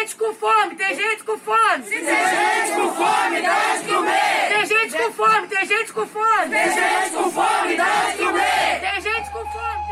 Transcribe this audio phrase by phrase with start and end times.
[0.00, 1.84] gente com fome, tem gente com fome.
[1.84, 4.48] Se tem gente com fome, dá de comer.
[4.48, 6.50] Tem gente com fome, tem gente com fome.
[6.50, 8.80] Tem gente com fome, dá de comer.
[8.80, 9.86] Tem gente com fome.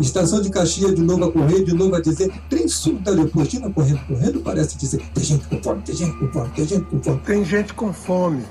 [0.00, 3.68] Estação de Caxias, de novo a correr, de novo a dizer, trem sul da Leopoldina
[3.68, 7.02] correndo, correndo, parece dizer, tem gente com fome, tem gente com fome, tem gente com
[7.02, 7.20] fome.
[7.24, 8.44] Tem gente com fome.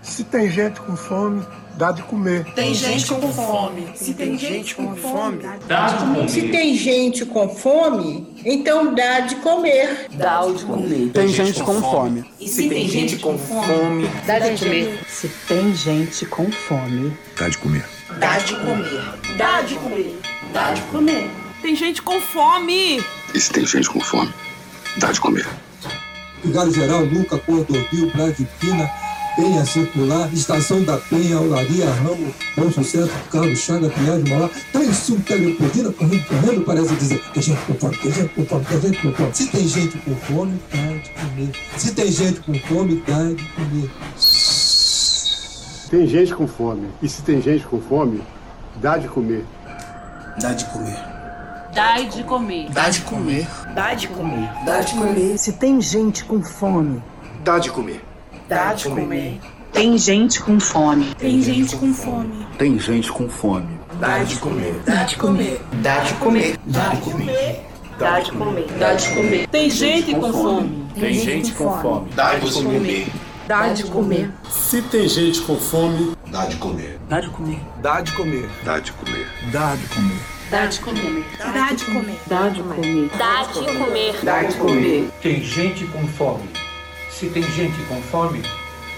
[0.00, 1.44] Se tem gente com fome,
[1.76, 2.44] dá de comer.
[2.54, 3.92] Tem gente com fome.
[3.94, 6.28] Se tem gente com fome, dá de comer.
[6.28, 10.08] Se tem gente com fome, então dá de comer.
[10.12, 11.10] Dá de comer.
[11.10, 12.24] Tem gente com fome.
[12.40, 15.00] E se tem gente com fome, dá de comer.
[15.08, 17.84] Se tem gente com fome, dá de comer.
[18.18, 19.02] Dá de comer.
[19.36, 20.18] Dá de comer.
[20.52, 21.30] Dá de comer.
[21.62, 23.02] Tem gente com fome.
[23.34, 24.32] E se tem gente com fome,
[24.96, 25.46] dá de comer.
[26.44, 28.90] Vigário Geral, Luca, Cordovil, Brade Pina,
[29.36, 35.20] Penha Circular, Estação da Penha, Olaria, Ramo, Bom Sucesso, Carlos Chaga, Pinhais, Mauá, Trem Sul,
[35.20, 39.02] Teleportina, correndo, correndo, parece dizer, tem gente com fome, tem gente com fome, tem gente
[39.02, 39.34] com fome.
[39.34, 41.50] Se tem gente com fome, dá de comer.
[41.76, 43.90] Se tem gente com fome, dá de comer.
[45.90, 46.88] Tem gente com fome.
[47.02, 48.22] E se tem gente com fome,
[48.76, 49.44] dá de comer.
[50.40, 51.12] Dá de comer.
[51.74, 52.70] Dá de comer.
[52.70, 53.48] Dá de comer.
[53.74, 54.48] Dá de comer.
[54.64, 55.38] Dá de comer.
[55.38, 57.02] Se tem gente com fome,
[57.42, 58.11] dá de comer.
[58.48, 59.40] Dá de comer.
[59.72, 61.14] Tem gente com fome.
[61.18, 62.46] Tem gente com fome.
[62.58, 63.78] Tem gente com fome.
[63.98, 64.80] Dá de comer.
[64.84, 65.60] Dá de comer.
[65.74, 66.58] Dá de comer.
[66.66, 67.60] Dá de comer.
[67.98, 68.66] Dá de comer.
[68.78, 69.48] Dá de comer.
[69.48, 70.86] Tem gente com fome.
[70.94, 72.10] Tem gente com fome.
[72.14, 73.12] Dá de comer.
[73.46, 74.30] Dá de comer.
[74.50, 76.98] Se tem gente com fome, dá de comer.
[77.08, 77.60] Dá de comer.
[77.82, 78.48] Dá de comer.
[78.64, 79.26] Dá de comer.
[79.50, 80.20] Dá de comer.
[80.50, 81.24] Dá de comer.
[81.38, 82.18] Dá de comer.
[82.28, 83.10] Dá de comer.
[83.18, 84.20] Dá de comer.
[84.22, 85.10] Dá de comer.
[85.20, 86.48] Tem gente com fome.
[87.12, 88.42] Se tem gente com fome,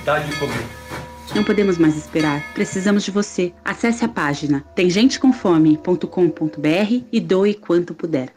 [0.04, 0.66] dá de comer.
[1.34, 2.52] Não podemos mais esperar.
[2.54, 3.52] Precisamos de você.
[3.64, 8.32] Acesse a página temgentecomfome.com.br e doe quanto puder.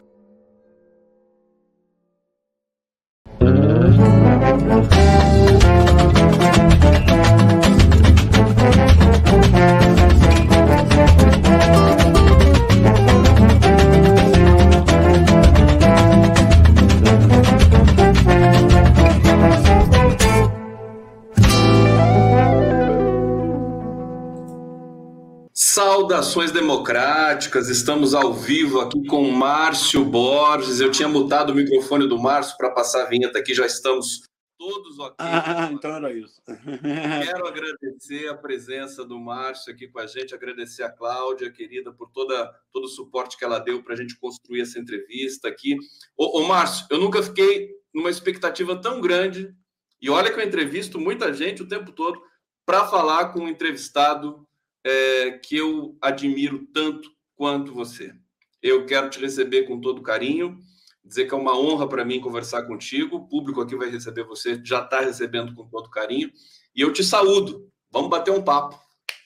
[26.08, 30.80] Saudações democráticas, estamos ao vivo aqui com Márcio Borges.
[30.80, 34.22] Eu tinha mutado o microfone do Márcio para passar a vinheta aqui, já estamos
[34.56, 35.16] todos ok.
[35.18, 36.40] Ah, então era isso.
[37.26, 42.08] Quero agradecer a presença do Márcio aqui com a gente, agradecer a Cláudia, querida, por
[42.08, 45.76] toda, todo o suporte que ela deu para a gente construir essa entrevista aqui.
[46.16, 49.54] Ô, ô, Márcio, eu nunca fiquei numa expectativa tão grande,
[50.00, 52.18] e olha que eu entrevisto muita gente o tempo todo,
[52.64, 54.47] para falar com um entrevistado
[54.84, 58.14] é, que eu admiro tanto quanto você.
[58.62, 60.58] Eu quero te receber com todo carinho,
[61.04, 63.16] dizer que é uma honra para mim conversar contigo.
[63.16, 66.30] O público aqui vai receber você, já está recebendo com todo carinho.
[66.74, 67.70] E eu te saúdo.
[67.90, 68.78] Vamos bater um papo.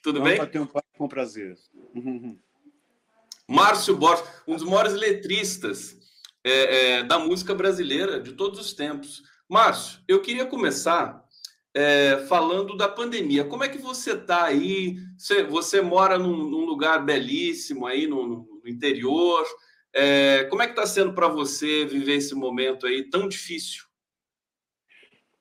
[0.03, 0.39] Tudo Vamos bem?
[0.39, 1.57] bater um papo com prazer.
[3.49, 5.97] Márcio Borges, um dos maiores letristas
[6.45, 9.23] é, é, da música brasileira de todos os tempos.
[9.49, 11.22] Márcio, eu queria começar
[11.75, 13.45] é, falando da pandemia.
[13.45, 14.97] Como é que você está aí?
[15.17, 19.47] Você, você mora num, num, lugar belíssimo aí no, no interior.
[19.95, 23.85] É, como é que está sendo para você viver esse momento aí tão difícil?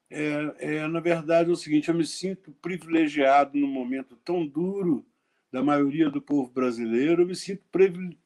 [0.10, 5.06] É, é, na verdade, é o seguinte: eu me sinto privilegiado num momento tão duro
[5.52, 7.22] da maioria do povo brasileiro.
[7.22, 7.64] Eu me sinto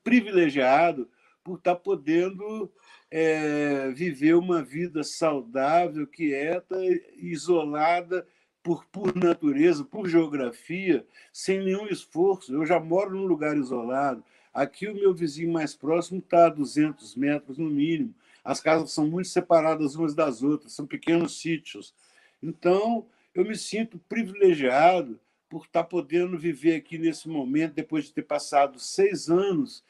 [0.03, 1.09] privilegiado
[1.43, 2.71] por estar podendo
[3.11, 6.77] é, viver uma vida saudável, quieta,
[7.17, 8.27] isolada
[8.63, 12.53] por, por natureza, por geografia, sem nenhum esforço.
[12.53, 14.23] Eu já moro num lugar isolado.
[14.53, 18.15] Aqui o meu vizinho mais próximo está a 200 metros no mínimo.
[18.43, 21.93] As casas são muito separadas umas das outras, são pequenos sítios.
[22.41, 28.23] Então, eu me sinto privilegiado por estar podendo viver aqui nesse momento, depois de ter
[28.23, 29.83] passado seis anos.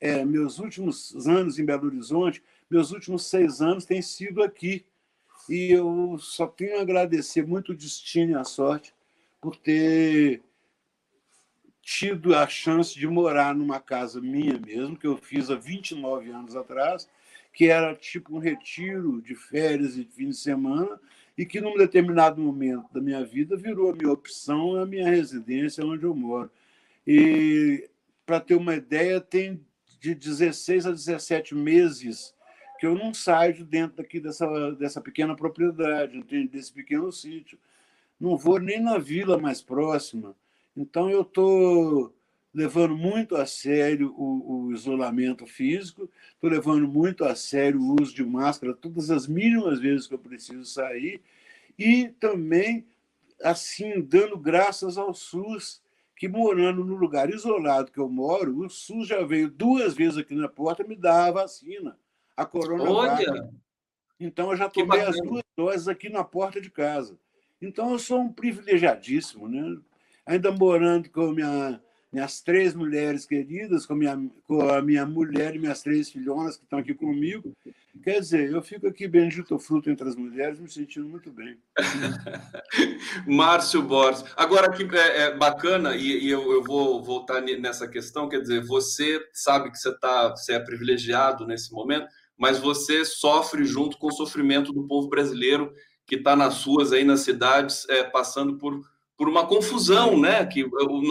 [0.00, 4.84] É, meus últimos anos em Belo Horizonte, meus últimos seis anos têm sido aqui.
[5.48, 8.94] E eu só tenho a agradecer muito o destino e a sorte
[9.40, 10.42] por ter
[11.82, 16.54] tido a chance de morar numa casa minha mesmo, que eu fiz há 29 anos
[16.54, 17.08] atrás,
[17.52, 21.00] que era tipo um retiro de férias e de fim de semana,
[21.36, 25.84] e que num determinado momento da minha vida virou a minha opção, a minha residência
[25.84, 26.50] onde eu moro.
[27.06, 27.88] E,
[28.24, 29.60] para ter uma ideia, tem
[30.00, 32.34] de 16 a 17 meses
[32.78, 37.58] que eu não saio de dentro daqui dessa, dessa pequena propriedade, desse pequeno sítio.
[38.18, 40.34] Não vou nem na vila mais próxima.
[40.74, 42.14] Então, eu estou
[42.54, 48.14] levando muito a sério o, o isolamento físico, estou levando muito a sério o uso
[48.14, 51.20] de máscara todas as mínimas vezes que eu preciso sair,
[51.78, 52.86] e também,
[53.42, 55.80] assim, dando graças ao SUS,
[56.20, 60.34] que morando no lugar isolado que eu moro, o SUS já veio duas vezes aqui
[60.34, 61.96] na porta me dar a vacina,
[62.36, 62.46] a.
[62.78, 63.50] Olha!
[64.20, 67.18] Então, eu já tomei as duas doses aqui na porta de casa.
[67.62, 69.78] Então, eu sou um privilegiadíssimo, né?
[70.26, 71.80] ainda morando com minha
[72.12, 76.64] minhas três mulheres queridas, com, minha, com a minha mulher e minhas três filhonas que
[76.64, 77.56] estão aqui comigo.
[78.02, 81.58] Quer dizer, eu fico aqui bendito fruto entre as mulheres, me sentindo muito bem.
[83.26, 84.24] Márcio Borges.
[84.36, 88.64] Agora, que é, é bacana, e, e eu, eu, vou voltar nessa questão, quer dizer,
[88.64, 92.06] você sabe que você, tá, você é privilegiado nesse momento,
[92.38, 95.72] mas você sofre junto com o sofrimento do povo brasileiro
[96.06, 98.80] que está nas ruas aí, nas cidades, é, passando por
[99.20, 100.46] por uma confusão, né?
[100.46, 100.66] Que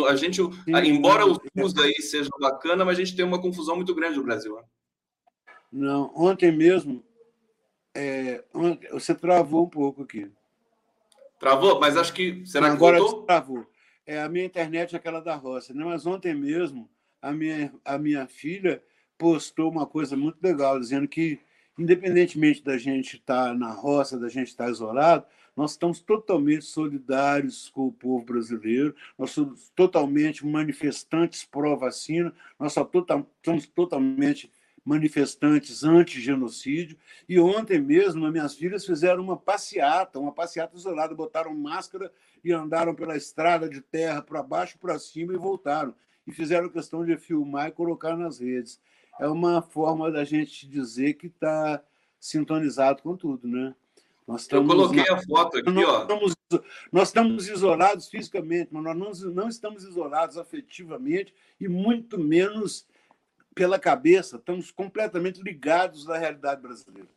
[0.10, 3.94] a gente, embora o SUS aí seja bacana, mas a gente tem uma confusão muito
[3.94, 4.56] grande no Brasil.
[4.56, 4.64] Né?
[5.72, 7.04] Não, ontem mesmo,
[7.94, 8.44] é,
[8.92, 10.32] você travou um pouco aqui.
[11.40, 11.80] Travou?
[11.80, 12.46] Mas acho que.
[12.46, 13.24] Será que Agora voltou?
[13.24, 13.66] travou.
[14.06, 15.84] É, a minha internet é aquela da roça, né?
[15.86, 16.90] Mas ontem mesmo,
[17.22, 18.84] a minha, a minha filha
[19.18, 21.40] postou uma coisa muito legal, dizendo que,
[21.78, 25.26] independentemente da gente estar na roça, da gente estar isolado,
[25.56, 33.26] nós estamos totalmente solidários com o povo brasileiro, nós somos totalmente manifestantes pró-vacina, nós tota-,
[33.44, 34.50] somos totalmente
[34.90, 36.98] manifestantes anti-genocídio.
[37.28, 42.12] E ontem mesmo, as minhas filhas fizeram uma passeata, uma passeata isolada, botaram máscara
[42.44, 45.94] e andaram pela estrada de terra para baixo, para cima e voltaram.
[46.26, 48.82] E fizeram questão de filmar e colocar nas redes.
[49.20, 51.84] É uma forma da gente dizer que está
[52.20, 53.76] sintonizado com tudo, né?
[54.28, 55.16] Nós Eu coloquei na...
[55.16, 56.02] a foto aqui, nós ó.
[56.02, 56.36] Estamos,
[56.92, 62.88] nós estamos isolados fisicamente, mas nós não, não estamos isolados afetivamente e muito menos
[63.60, 64.38] pela cabeça.
[64.38, 67.10] Estamos completamente ligados à realidade brasileira.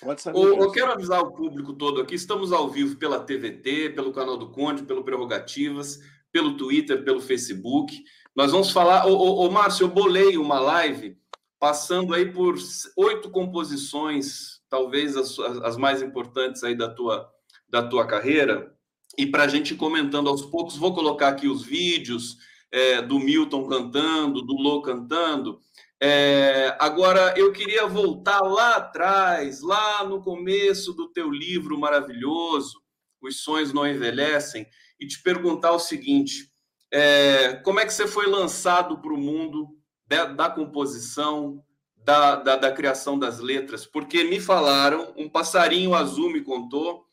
[0.00, 0.38] Pode saber.
[0.38, 2.14] Eu, eu quero avisar o público todo aqui.
[2.14, 6.00] Estamos ao vivo pela TVT, pelo canal do Conde, pelo Prerrogativas,
[6.32, 8.02] pelo Twitter, pelo Facebook.
[8.34, 9.06] Nós vamos falar.
[9.06, 11.18] Ô, ô, ô Márcio, eu bolei uma live
[11.58, 12.56] passando aí por
[12.96, 17.30] oito composições talvez as, as mais importantes aí da tua,
[17.68, 18.74] da tua carreira.
[19.18, 22.38] E para a gente ir comentando aos poucos, vou colocar aqui os vídeos
[22.72, 25.60] é, do Milton cantando, do Lô cantando.
[26.02, 32.80] É, agora, eu queria voltar lá atrás, lá no começo do teu livro maravilhoso,
[33.20, 34.66] Os Sonhos Não Envelhecem,
[34.98, 36.50] e te perguntar o seguinte:
[36.92, 39.68] é, como é que você foi lançado para o mundo
[40.06, 41.62] da, da composição,
[41.96, 47.04] da, da, da, criação das letras, porque me falaram, um passarinho azul me contou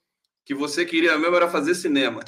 [0.45, 2.21] que você queria mesmo era fazer cinema.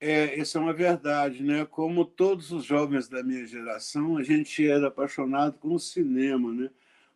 [0.00, 1.64] É, isso é uma verdade, né?
[1.64, 6.70] Como todos os jovens da minha geração, a gente era apaixonado com o cinema, né?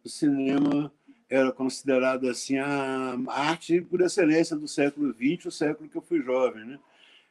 [0.04, 0.92] O cinema
[1.30, 6.20] era considerado assim a arte por excelência do século XX, o século que eu fui
[6.22, 6.78] jovem, né?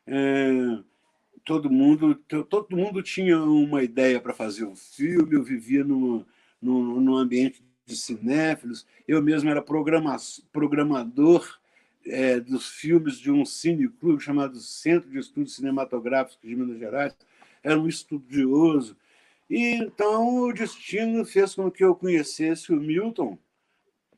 [0.08, 0.80] É,
[1.46, 2.16] todo mundo
[2.50, 6.26] todo mundo tinha uma ideia para fazer um filme eu vivia num,
[6.62, 10.18] num ambiente de cinéfilos eu mesmo era programa,
[10.52, 11.61] programador
[12.06, 17.16] é, dos filmes de um cineclube chamado Centro de Estudos Cinematográficos de Minas Gerais.
[17.64, 18.98] Era um estudioso.
[19.50, 23.38] E então o destino fez com que eu conhecesse o Milton.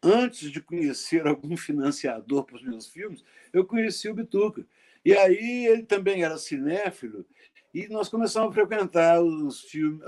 [0.02, 3.24] Antes de conhecer algum financiador para os meus filmes
[3.54, 4.66] eu conheci o Bituca.
[5.06, 7.26] E aí ele também era cinéfilo
[7.74, 10.02] e nós começamos a frequentar os filmes,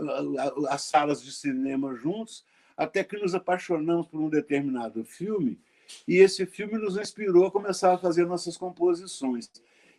[0.69, 2.45] as salas de cinema juntos,
[2.77, 5.59] até que nos apaixonamos por um determinado filme
[6.07, 9.49] e esse filme nos inspirou a começar a fazer nossas composições.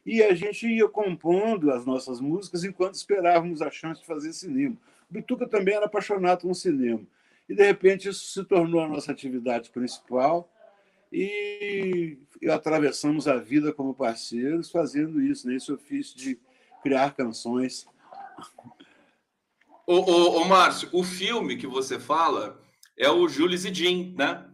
[0.05, 4.77] E a gente ia compondo as nossas músicas enquanto esperávamos a chance de fazer cinema.
[5.11, 7.03] O Bituca também era apaixonado com cinema.
[7.49, 10.49] E, de repente, isso se tornou a nossa atividade principal
[11.13, 12.19] e
[12.51, 15.77] atravessamos a vida como parceiros fazendo isso, nesse né?
[15.77, 16.39] ofício de
[16.83, 17.87] criar canções.
[19.87, 22.61] Ô, Márcio, o filme que você fala
[22.97, 24.45] é o Jules e Jim, né?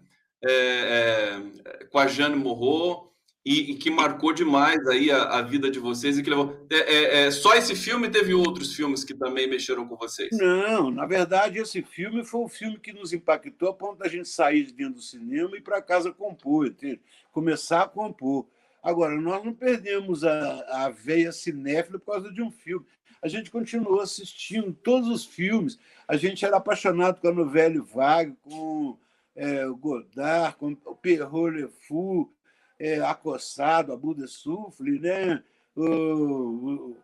[0.44, 3.12] É, é, com a Jane Morro
[3.44, 6.66] e, e, que marcou demais aí a, a, vida de vocês e que levou.
[6.70, 10.30] É, é, é, só esse filme teve outros filmes que também mexeram com vocês?
[10.32, 14.28] Não, na verdade, esse filme foi o filme que nos impactou a ponto da gente
[14.28, 17.00] sair de dentro do cinema e para casa compor, entende?
[17.32, 18.46] começar a compor.
[18.82, 22.84] Agora, nós não perdemos a, a veia cinéfila por causa de um filme.
[23.22, 25.78] A gente continuou assistindo todos os filmes.
[26.06, 28.98] A gente era apaixonado com a novela Vague, com
[29.34, 32.32] é, Godard, o Perrault Le Fou,
[32.78, 35.42] é, acossado, a Buda Sufle, né?
[35.74, 36.96] O, o,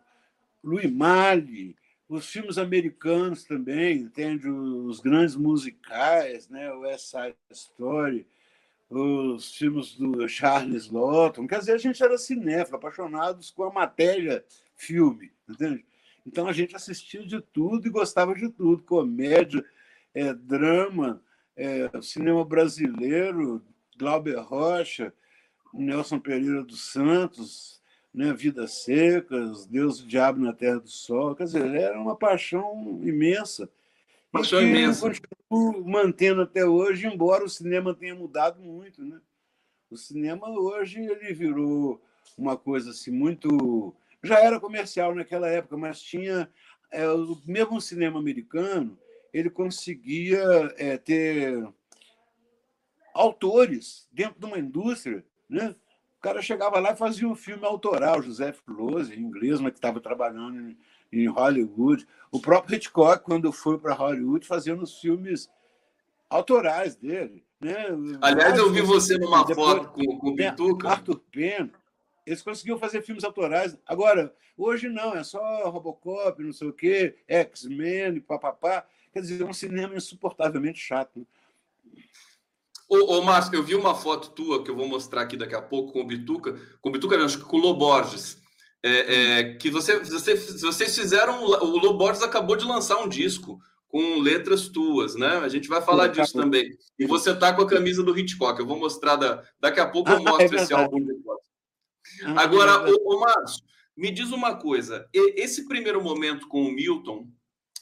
[0.63, 1.75] Louis Malle,
[2.07, 4.49] os filmes americanos também, entende?
[4.49, 6.71] Os grandes musicais, né?
[6.73, 8.27] o West Side Story,
[8.89, 11.47] os filmes do Charles Lawton.
[11.47, 14.43] Quer dizer, a gente era cinéfilo, apaixonados com a matéria
[14.75, 15.85] filme, entende?
[16.25, 19.63] Então a gente assistia de tudo e gostava de tudo, comédia,
[20.13, 21.23] é, drama,
[21.59, 23.61] é, cinema brasileiro,
[23.97, 25.13] Glauber Rocha,
[25.73, 27.81] Nelson Pereira dos Santos,
[28.13, 31.35] né, Vidas Secas, Deus e o Diabo na Terra do Sol.
[31.35, 33.69] Quer dizer, era uma paixão imensa.
[34.31, 35.11] Paixão imensa.
[35.49, 39.03] Continuo mantendo até hoje, embora o cinema tenha mudado muito.
[39.03, 39.19] Né?
[39.91, 42.01] O cinema hoje ele virou
[42.37, 43.93] uma coisa assim muito.
[44.23, 46.49] Já era comercial naquela época, mas tinha.
[46.91, 48.97] É, o mesmo cinema americano,
[49.33, 51.67] ele conseguia é, ter
[53.13, 55.23] autores dentro de uma indústria.
[55.49, 55.75] Né?
[56.17, 59.77] O cara chegava lá e fazia um filme autoral, José Flose, em inglês, mas que
[59.77, 60.75] estava trabalhando
[61.11, 62.07] em Hollywood.
[62.31, 65.49] O próprio Hitchcock, quando foi para Hollywood, fazendo os filmes
[66.29, 67.43] autorais dele.
[67.59, 67.75] Né?
[68.21, 70.89] Aliás, eu vi você numa Depois, foto com, com o Bituca.
[70.89, 71.69] Arthur Penn.
[72.25, 73.77] Eles conseguiam fazer filmes autorais.
[73.85, 78.85] Agora, hoje não, é só Robocop, não sei o quê, X-Men, papapá.
[79.11, 81.25] Quer dizer, é um cinema insuportavelmente chato.
[82.87, 85.61] Ô, ô Márcio, eu vi uma foto tua que eu vou mostrar aqui daqui a
[85.61, 88.39] pouco com o Bituca, com o Bituca, não, acho que com o Loborges.
[88.81, 91.43] É, é, que você, você, vocês fizeram.
[91.43, 95.37] O Loborges acabou de lançar um disco com letras tuas, né?
[95.39, 96.69] A gente vai falar disso também.
[96.97, 98.59] E você tá com a camisa do Hitchcock.
[98.59, 101.39] Eu vou mostrar da, daqui a pouco eu Ah, mostro é esse álbum depois.
[102.37, 103.63] Agora, ô, ô Márcio,
[103.97, 105.07] me diz uma coisa.
[105.13, 107.27] Esse primeiro momento com o Milton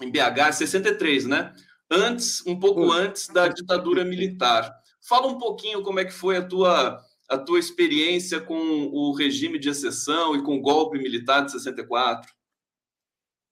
[0.01, 1.53] em BH, 63, né?
[1.89, 4.73] Antes, um pouco antes da ditadura militar.
[5.01, 9.59] Fala um pouquinho como é que foi a tua a tua experiência com o regime
[9.59, 12.33] de exceção e com o golpe militar de 64.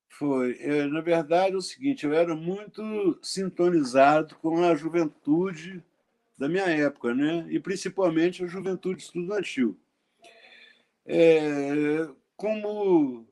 [0.09, 0.57] Foi.
[0.61, 5.83] É, na verdade, é o seguinte: eu era muito sintonizado com a juventude
[6.37, 7.45] da minha época, né?
[7.49, 9.77] e principalmente a juventude estudantil.
[11.05, 13.27] É, como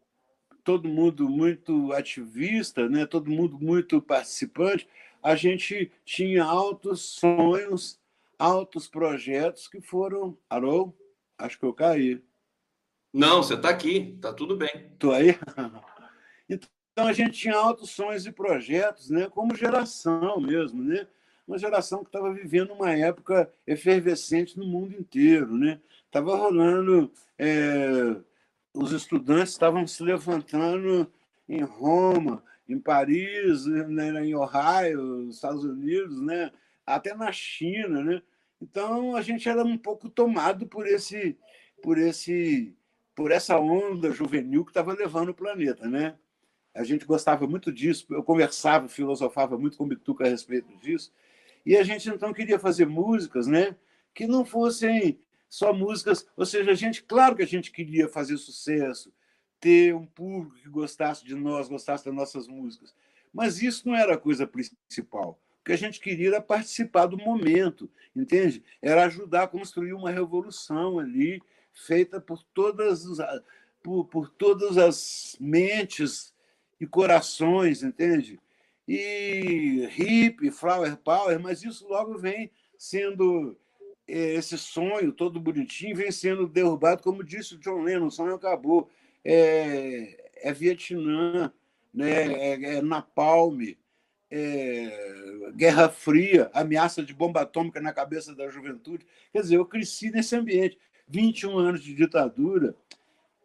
[0.64, 3.06] todo mundo muito ativista, né?
[3.06, 4.88] todo mundo muito participante,
[5.22, 8.00] a gente tinha altos sonhos,
[8.38, 10.38] altos projetos que foram.
[10.50, 10.94] Alô?
[11.38, 12.22] Acho que eu caí.
[13.14, 14.92] Não, você está aqui, tá tudo bem.
[14.94, 15.38] Estou aí?
[16.96, 19.28] Então a gente tinha altos sonhos e projetos, né?
[19.28, 21.08] como geração mesmo, né?
[21.48, 25.58] uma geração que estava vivendo uma época efervescente no mundo inteiro.
[25.58, 25.82] Né?
[26.06, 28.16] Estava rolando, é,
[28.74, 31.12] os estudantes estavam se levantando
[31.48, 34.26] em Roma, em Paris, né?
[34.26, 36.52] em Ohio, nos Estados Unidos, né?
[36.86, 38.04] até na China.
[38.04, 38.22] Né?
[38.62, 41.38] Então a gente era um pouco tomado por esse,
[41.82, 42.76] por esse,
[43.16, 46.16] por essa onda juvenil que estava levando o planeta, né?
[46.74, 51.14] A gente gostava muito disso, eu conversava, filosofava muito com o Bituca a respeito disso,
[51.64, 53.76] e a gente então queria fazer músicas, né?
[54.12, 55.20] Que não fossem
[55.54, 59.14] só músicas, ou seja, a gente, claro que a gente queria fazer sucesso,
[59.60, 62.92] ter um público que gostasse de nós, gostasse das nossas músicas,
[63.32, 65.40] mas isso não era a coisa principal.
[65.62, 68.64] O que a gente queria era participar do momento, entende?
[68.82, 71.40] Era ajudar a construir uma revolução ali,
[71.72, 73.06] feita por todas,
[73.84, 76.34] por, por todas as mentes
[76.82, 78.40] e corações, entende?
[78.88, 83.56] E hip, flower power, mas isso logo vem sendo
[84.08, 88.90] esse sonho todo bonitinho vem sendo derrubado, como disse o John Lennon, o sonho acabou.
[89.24, 91.52] É, é Vietnã,
[91.94, 92.34] né?
[92.34, 93.62] é, é Napalm,
[94.30, 99.06] é Guerra Fria, ameaça de bomba atômica na cabeça da juventude.
[99.32, 100.78] Quer dizer, eu cresci nesse ambiente.
[101.08, 102.76] 21 anos de ditadura,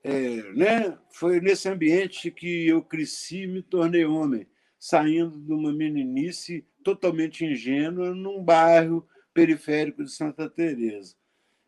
[0.02, 0.96] é, né?
[1.10, 4.46] Foi nesse ambiente que eu cresci e me tornei homem,
[4.78, 9.06] saindo de uma meninice totalmente ingênua num bairro
[9.38, 11.14] periférico de Santa Teresa.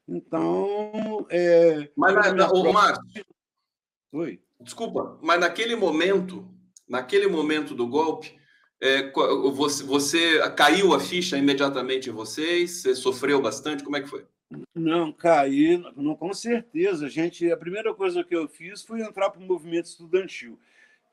[0.09, 3.25] Então, é, Mas, na, na, Márcio,
[4.11, 4.41] Oi.
[4.61, 6.49] desculpa, mas naquele momento,
[6.89, 8.37] naquele momento do golpe,
[8.81, 9.13] é,
[9.53, 12.83] você, você caiu a ficha imediatamente em vocês?
[12.83, 13.85] Você sofreu bastante?
[13.85, 14.27] Como é que foi?
[14.75, 17.07] Não, caí, não, com certeza.
[17.07, 20.59] A, gente, a primeira coisa que eu fiz foi entrar para o movimento estudantil.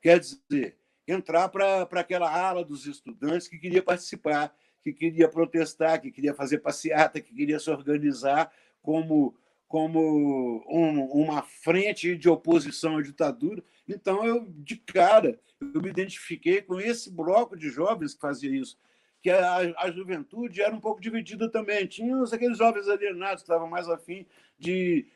[0.02, 6.10] Quer dizer, entrar para aquela ala dos estudantes que queria participar, que queria protestar, que
[6.10, 8.50] queria fazer passeata, que queria se organizar
[8.82, 9.34] como,
[9.66, 13.62] como um- uma frente de oposição à ditadura.
[13.88, 15.38] Então, eu, de cara,
[15.74, 18.78] eu me identifiquei com esse bloco de jovens que fazia isso
[19.20, 21.86] que a, a juventude era um pouco dividida também.
[21.86, 24.24] Tinha aqueles jovens alienados que estavam mais afim
[24.58, 25.06] de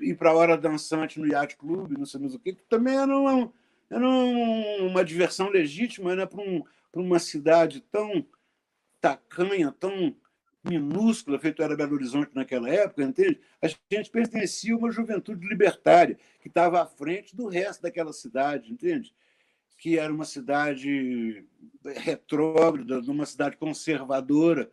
[0.00, 2.96] ir para a hora dançante no Yacht Club, não sei mais o quê, que também
[2.96, 3.52] eram
[3.90, 6.62] era uma diversão legítima né, para um,
[6.94, 8.24] uma cidade tão
[9.00, 10.14] tacanha, tão
[10.64, 13.40] minúscula, feito era Belo Horizonte naquela época, entende?
[13.62, 18.72] A gente pertencia a uma juventude libertária que estava à frente do resto daquela cidade,
[18.72, 19.14] entende?
[19.78, 21.44] Que era uma cidade
[21.84, 24.70] retrógrada, uma cidade conservadora.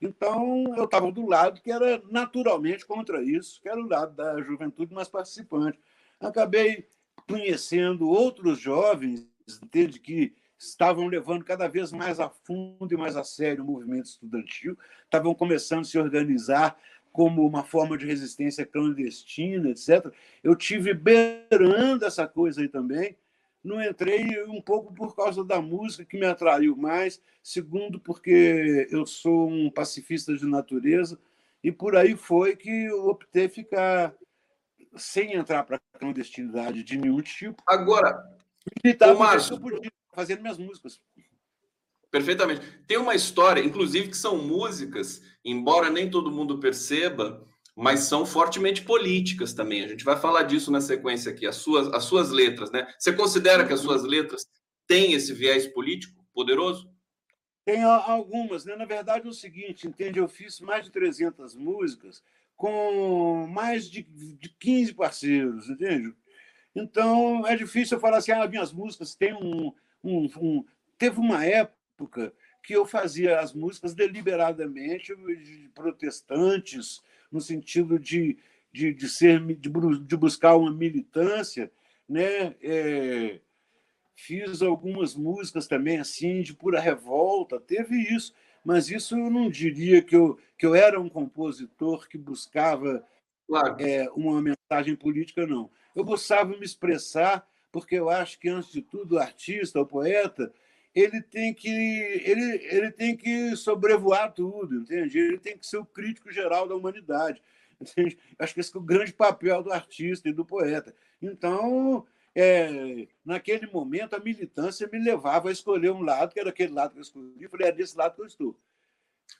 [0.00, 4.40] Então, eu estava do lado que era naturalmente contra isso, que era o lado da
[4.42, 5.78] juventude mais participante.
[6.20, 6.86] Acabei
[7.28, 9.28] conhecendo outros jovens,
[9.62, 14.06] entende, que estavam levando cada vez mais a fundo e mais a sério o movimento
[14.06, 16.76] estudantil, estavam começando a se organizar
[17.12, 20.12] como uma forma de resistência clandestina, etc.
[20.42, 23.16] Eu tive beirando essa coisa aí também.
[23.62, 29.06] Não entrei um pouco por causa da música que me atraiu mais, segundo porque eu
[29.06, 31.18] sou um pacifista de natureza
[31.62, 34.14] e por aí foi que eu optei ficar
[34.96, 37.62] sem entrar para a clandestinidade de nenhum tipo.
[37.66, 38.20] Agora,
[38.82, 41.00] militar, Márcio, eu podia fazendo minhas músicas.
[42.10, 42.60] Perfeitamente.
[42.86, 47.42] Tem uma história, inclusive, que são músicas, embora nem todo mundo perceba,
[47.74, 49.82] mas são fortemente políticas também.
[49.82, 52.86] A gente vai falar disso na sequência aqui, as suas, as suas letras, né?
[52.98, 54.46] Você considera que as suas letras
[54.86, 56.92] têm esse viés político poderoso?
[57.64, 58.76] Tem algumas, né?
[58.76, 60.18] Na verdade é o seguinte, entende?
[60.18, 62.22] Eu fiz mais de 300 músicas
[62.56, 66.14] com mais de, de 15 parceiros, entende?
[66.74, 70.64] Então é difícil eu falar assim, ah, minhas músicas têm um, um, um,
[70.98, 72.32] teve uma época
[72.62, 78.38] que eu fazia as músicas deliberadamente de protestantes, no sentido de,
[78.72, 81.70] de, de ser de, de buscar uma militância,
[82.08, 82.54] né?
[82.62, 83.40] É,
[84.14, 90.02] fiz algumas músicas também assim de pura revolta, teve isso, mas isso eu não diria
[90.02, 93.04] que eu, que eu era um compositor que buscava
[93.48, 93.76] claro.
[93.80, 95.70] é, uma mensagem política, não.
[95.94, 100.52] Eu buscava me expressar porque eu acho que, antes de tudo, o artista, o poeta,
[100.94, 105.18] ele tem que ele, ele tem que sobrevoar tudo, entende?
[105.18, 107.42] Ele tem que ser o crítico geral da humanidade.
[107.80, 108.16] Entende?
[108.38, 110.94] Acho que esse é o grande papel do artista e do poeta.
[111.20, 116.72] Então, é, naquele momento, a militância me levava a escolher um lado, que era aquele
[116.72, 117.42] lado que eu escolhi.
[117.42, 118.56] Eu falei, é desse lado que eu estou.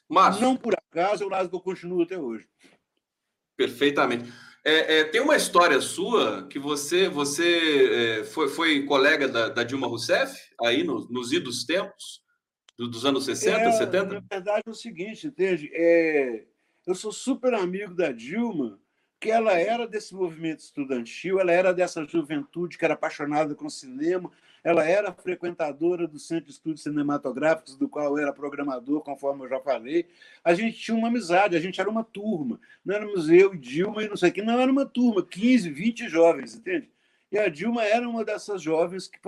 [0.08, 2.48] Mas não por acaso é o lado que eu continuo até hoje.
[3.56, 4.32] Perfeitamente.
[4.64, 9.64] É, é, tem uma história sua que você você é, foi, foi colega da, da,
[9.64, 12.22] Dilma Rousseff aí no, nos idos tempos
[12.78, 14.04] do, dos anos 60, 70?
[14.04, 15.68] Na verdade é o seguinte, entende?
[15.74, 16.44] É,
[16.86, 18.78] eu sou super amigo da Dilma,
[19.20, 24.30] que ela era desse movimento estudantil, ela era dessa juventude que era apaixonada com cinema,
[24.64, 29.48] ela era frequentadora do Centro de Estudos Cinematográficos, do qual eu era programador, conforme eu
[29.48, 30.06] já falei.
[30.44, 32.60] A gente tinha uma amizade, a gente era uma turma.
[32.84, 35.68] Não éramos eu e Dilma e não sei o que, não era uma turma, 15,
[35.70, 36.90] 20 jovens, entende?
[37.30, 39.18] E a Dilma era uma dessas jovens que,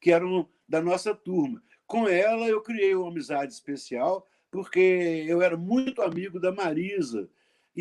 [0.00, 1.62] que eram da nossa turma.
[1.86, 7.28] Com ela, eu criei uma amizade especial, porque eu era muito amigo da Marisa,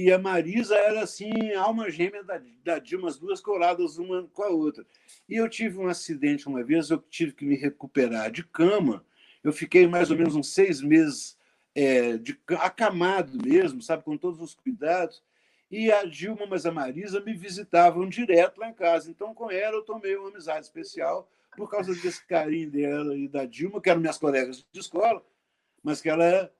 [0.05, 4.43] e a Marisa era assim, alma gêmea da, da Dilma, as duas coladas uma com
[4.43, 4.85] a outra.
[5.27, 9.05] E eu tive um acidente uma vez, eu tive que me recuperar de cama.
[9.43, 11.37] Eu fiquei mais ou menos uns seis meses
[11.75, 15.21] é, de, acamado mesmo, sabe, com todos os cuidados.
[15.69, 19.11] E a Dilma, mas a Marisa me visitavam direto lá em casa.
[19.11, 23.45] Então, com ela, eu tomei uma amizade especial por causa desse carinho dela e da
[23.45, 25.23] Dilma, que eram minhas colegas de escola,
[25.83, 26.51] mas que ela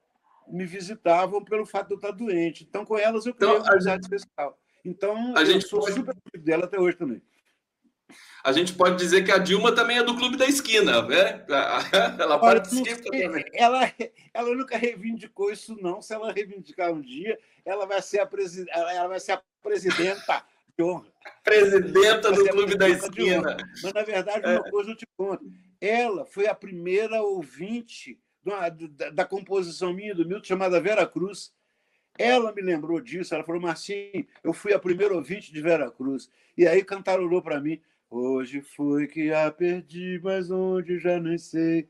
[0.50, 2.64] me visitavam pelo fato de eu estar doente.
[2.68, 4.14] Então, com elas, eu criei então, uma amizade gente...
[4.14, 4.58] especial.
[4.84, 5.94] Então, a eu gente sou pode...
[5.94, 7.22] super amigo dela até hoje também.
[8.42, 11.44] A gente pode dizer que a Dilma também é do clube da esquina, né?
[12.18, 13.44] Ela participa também.
[13.52, 13.92] Ela,
[14.32, 16.00] ela nunca reivindicou isso, não.
[16.00, 18.64] Se ela reivindicar um dia, ela vai ser a, presi...
[18.68, 20.42] ela vai ser a presidenta
[20.76, 21.06] de honra.
[21.44, 23.56] Presidenta do clube da esquina.
[23.82, 24.70] Mas, na verdade, uma é.
[24.70, 25.44] coisa eu te conto.
[25.80, 31.52] Ela foi a primeira ouvinte da, da composição minha do Milton, chamada Vera Cruz.
[32.18, 33.34] Ela me lembrou disso.
[33.34, 36.30] Ela falou, Marcinho, eu fui a primeira ouvinte de Vera Cruz.
[36.56, 37.80] E aí cantarolou para mim.
[38.10, 41.88] Hoje foi que a perdi, mas onde já nem sei.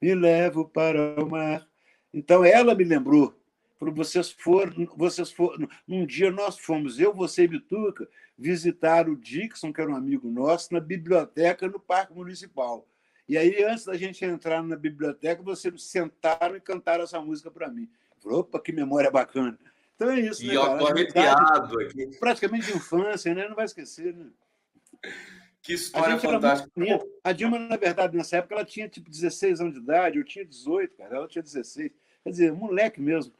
[0.00, 1.66] Me levo para o mar.
[2.12, 3.34] Então ela me lembrou.
[3.78, 5.68] Falou, vocês foram, vocês foram.
[5.86, 10.28] Num dia nós fomos, eu, você e Bituca, visitar o Dixon, que era um amigo
[10.28, 12.86] nosso, na biblioteca no Parque Municipal.
[13.30, 17.70] E aí, antes da gente entrar na biblioteca, vocês sentaram e cantaram essa música para
[17.70, 17.88] mim.
[18.18, 19.56] Falei, opa, que memória bacana.
[19.94, 20.54] Então é isso, e né?
[20.54, 22.08] E arrepiado aqui.
[22.18, 23.46] Praticamente de infância, né?
[23.46, 24.26] Não vai esquecer, né?
[25.62, 26.72] Que história fantástica.
[27.22, 30.44] A Dilma, na verdade, nessa época, ela tinha tipo 16 anos de idade, eu tinha
[30.44, 31.92] 18, cara, ela tinha 16.
[32.24, 33.32] Quer dizer, moleque mesmo.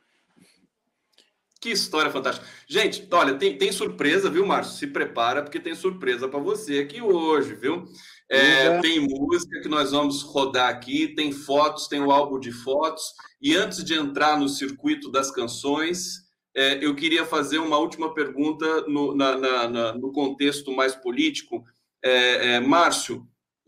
[1.61, 2.46] Que história fantástica.
[2.68, 4.79] Gente, olha, tem, tem surpresa, viu, Márcio?
[4.79, 7.87] Se prepara, porque tem surpresa para você aqui hoje, viu?
[8.33, 13.12] É, tem música que nós vamos rodar aqui, tem fotos, tem o álbum de fotos.
[13.43, 18.83] E antes de entrar no circuito das canções, é, eu queria fazer uma última pergunta
[18.83, 21.64] no, na, na, na, no contexto mais político.
[22.05, 23.27] É, é, Márcio,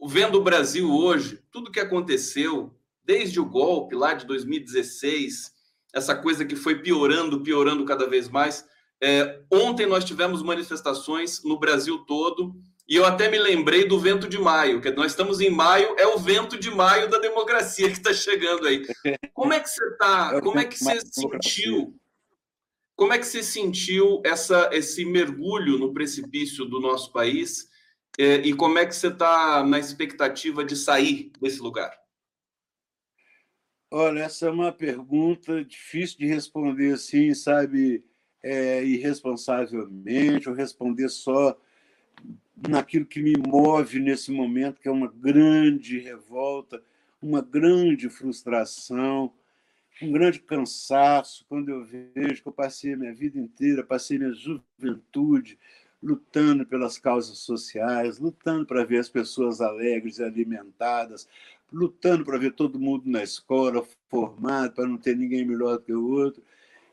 [0.09, 2.73] vendo o Brasil hoje, tudo que aconteceu,
[3.05, 5.51] desde o golpe lá de 2016,
[5.93, 8.65] essa coisa que foi piorando, piorando cada vez mais.
[9.03, 12.55] É, ontem nós tivemos manifestações no Brasil todo
[12.93, 16.07] e eu até me lembrei do vento de maio, que nós estamos em maio, é
[16.09, 18.87] o vento de maio da democracia que está chegando aí.
[19.33, 20.39] Como é que você está?
[20.43, 21.99] Como é que você sentiu?
[22.95, 27.67] Como é que você sentiu essa, esse mergulho no precipício do nosso país?
[28.19, 31.99] É, e como é que você está na expectativa de sair desse lugar?
[33.91, 38.05] Olha, essa é uma pergunta difícil de responder assim, sabe,
[38.43, 41.59] é, irresponsavelmente, ou responder só
[42.69, 46.83] naquilo que me move nesse momento, que é uma grande revolta,
[47.21, 49.33] uma grande frustração,
[50.01, 54.33] um grande cansaço, quando eu vejo que eu passei a minha vida inteira, passei minha
[54.33, 55.59] juventude
[56.03, 61.29] lutando pelas causas sociais, lutando para ver as pessoas alegres e alimentadas,
[61.73, 65.93] lutando para ver todo mundo na escola formado, para não ter ninguém melhor do que
[65.93, 66.43] o outro.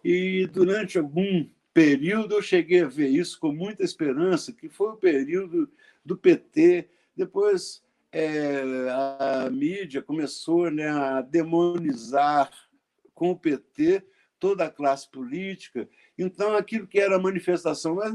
[0.03, 4.97] E durante algum período eu cheguei a ver isso com muita esperança, que foi o
[4.97, 5.69] período
[6.03, 6.89] do PT.
[7.15, 12.51] Depois é, a mídia começou né, a demonizar
[13.13, 14.03] com o PT
[14.39, 15.87] toda a classe política.
[16.17, 18.13] Então, aquilo que era a manifestação mais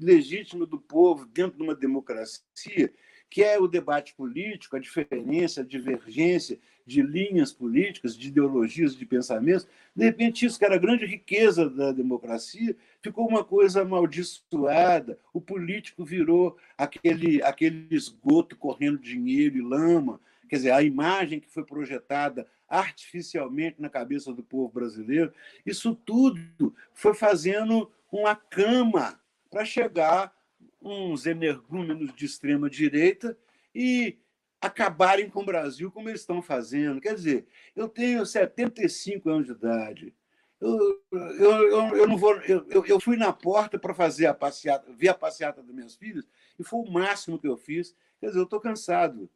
[0.00, 2.92] legítima do povo dentro de uma democracia
[3.34, 9.06] que é o debate político, a diferença, a divergência de linhas políticas, de ideologias, de
[9.06, 9.66] pensamentos.
[9.94, 15.18] De repente, isso que era a grande riqueza da democracia ficou uma coisa amaldiçoada.
[15.32, 20.20] O político virou aquele, aquele esgoto correndo dinheiro e lama.
[20.48, 25.32] Quer dizer, a imagem que foi projetada artificialmente na cabeça do povo brasileiro,
[25.64, 29.18] isso tudo foi fazendo uma cama
[29.50, 30.34] para chegar
[30.82, 33.36] uns energúmenos de extrema direita
[33.74, 34.18] e
[34.64, 37.00] acabarem com o Brasil como eles estão fazendo.
[37.00, 37.46] Quer dizer,
[37.76, 40.14] eu tenho 75 anos de idade.
[40.58, 42.34] Eu, eu, eu, eu não vou.
[42.42, 46.26] Eu, eu fui na porta para fazer a passeata, ver a passeata das minhas filhas,
[46.58, 47.94] e foi o máximo que eu fiz.
[48.18, 49.28] Quer dizer, eu estou cansado.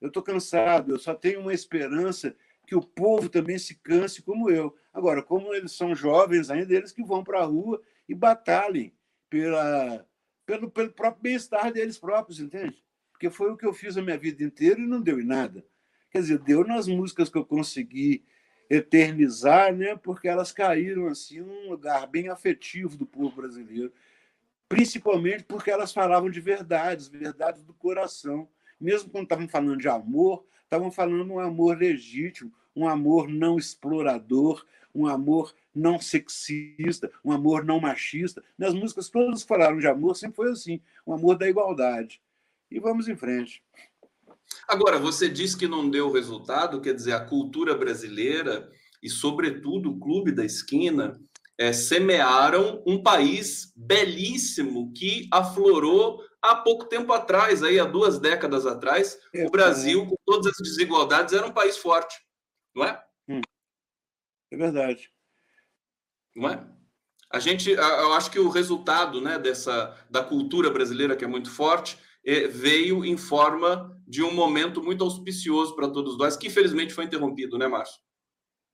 [0.00, 0.90] Eu estou cansado.
[0.90, 2.34] Eu só tenho uma esperança
[2.66, 4.74] que o povo também se canse como eu.
[4.92, 8.92] Agora, como eles são jovens ainda, eles que vão para a rua e batalhem
[9.30, 10.04] pela,
[10.44, 12.82] pelo, pelo próprio bem-estar deles próprios, entende?
[13.22, 15.64] Porque foi o que eu fiz a minha vida inteira e não deu em nada.
[16.10, 18.24] Quer dizer, deu nas músicas que eu consegui
[18.68, 19.94] eternizar, né?
[19.94, 23.92] porque elas caíram assim num lugar bem afetivo do povo brasileiro,
[24.68, 28.48] principalmente porque elas falavam de verdades, verdades do coração.
[28.80, 34.66] Mesmo quando estavam falando de amor, estavam falando um amor legítimo, um amor não explorador,
[34.92, 38.42] um amor não sexista, um amor não machista.
[38.58, 42.20] Nas músicas todas falaram de amor, sempre foi assim, um amor da igualdade.
[42.72, 43.62] E vamos em frente.
[44.66, 48.70] Agora, você disse que não deu resultado, quer dizer, a cultura brasileira
[49.02, 51.20] e, sobretudo, o Clube da Esquina
[51.58, 58.66] é, semearam um país belíssimo que aflorou há pouco tempo atrás, aí há duas décadas
[58.66, 62.16] atrás, é, o Brasil, com todas as desigualdades, era um país forte,
[62.74, 63.02] não é?
[63.28, 63.42] Hum.
[64.50, 65.10] É verdade.
[66.34, 66.66] Não é?
[67.30, 71.50] A gente, eu acho que o resultado né, dessa da cultura brasileira, que é muito
[71.50, 77.04] forte, veio em forma de um momento muito auspicioso para todos nós, que infelizmente foi
[77.04, 78.00] interrompido, né, Márcio?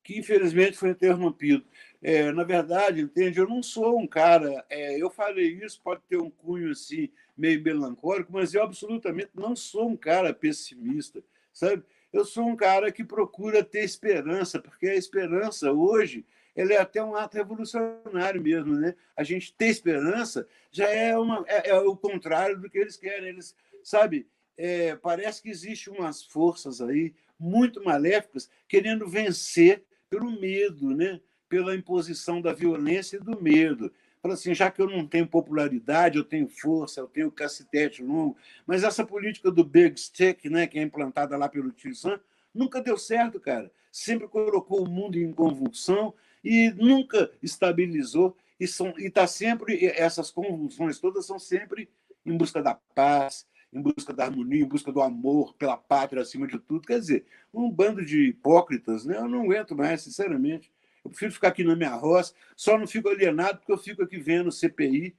[0.02, 1.64] Que infelizmente foi interrompido.
[2.00, 3.38] É, na verdade, entende?
[3.38, 4.64] Eu não sou um cara.
[4.70, 9.56] É, eu falei isso, pode ter um cunho assim, meio melancólico, mas eu absolutamente não
[9.56, 11.82] sou um cara pessimista, sabe?
[12.12, 17.02] Eu sou um cara que procura ter esperança, porque a esperança hoje ele é até
[17.02, 18.94] um ato revolucionário mesmo, né?
[19.16, 23.28] A gente ter esperança já é, uma, é, é o contrário do que eles querem.
[23.28, 30.94] Eles, sabe, é, parece que existe umas forças aí muito maléficas querendo vencer pelo medo,
[30.94, 31.20] né?
[31.48, 33.92] Pela imposição da violência e do medo.
[34.20, 38.36] Fala assim, já que eu não tenho popularidade, eu tenho força, eu tenho cacetete longo,
[38.66, 42.18] mas essa política do big stick, né, que é implantada lá pelo Tio Sam,
[42.52, 43.70] nunca deu certo, cara.
[43.92, 46.12] Sempre colocou o mundo em convulsão
[46.44, 51.88] e nunca estabilizou e está sempre essas convulsões todas são sempre
[52.26, 56.46] em busca da paz, em busca da harmonia, em busca do amor pela pátria acima
[56.46, 56.86] de tudo.
[56.86, 59.16] Quer dizer, um bando de hipócritas, né?
[59.16, 60.72] Eu não aguento mais, sinceramente.
[61.04, 64.18] Eu prefiro ficar aqui na minha roça, só não fico alienado porque eu fico aqui
[64.18, 65.14] vendo CPI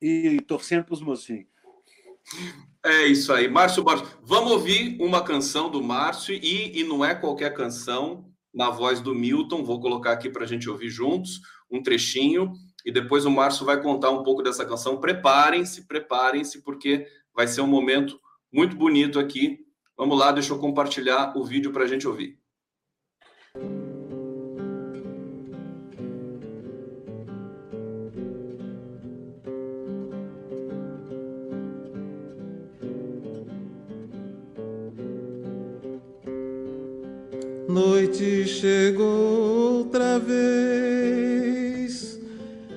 [0.00, 1.46] e torcendo para os mocinhos.
[2.82, 4.06] É isso aí, Márcio Borges.
[4.22, 8.24] Vamos ouvir uma canção do Márcio e, e não é qualquer canção,
[8.54, 9.64] na voz do Milton.
[9.64, 11.40] Vou colocar aqui para a gente ouvir juntos
[11.70, 12.52] um trechinho
[12.84, 15.00] e depois o Márcio vai contar um pouco dessa canção.
[15.00, 18.20] Preparem-se, preparem-se, porque vai ser um momento
[18.52, 19.58] muito bonito aqui.
[19.96, 22.38] Vamos lá, deixa eu compartilhar o vídeo para a gente ouvir.
[38.04, 41.40] Noite chegou outra vez,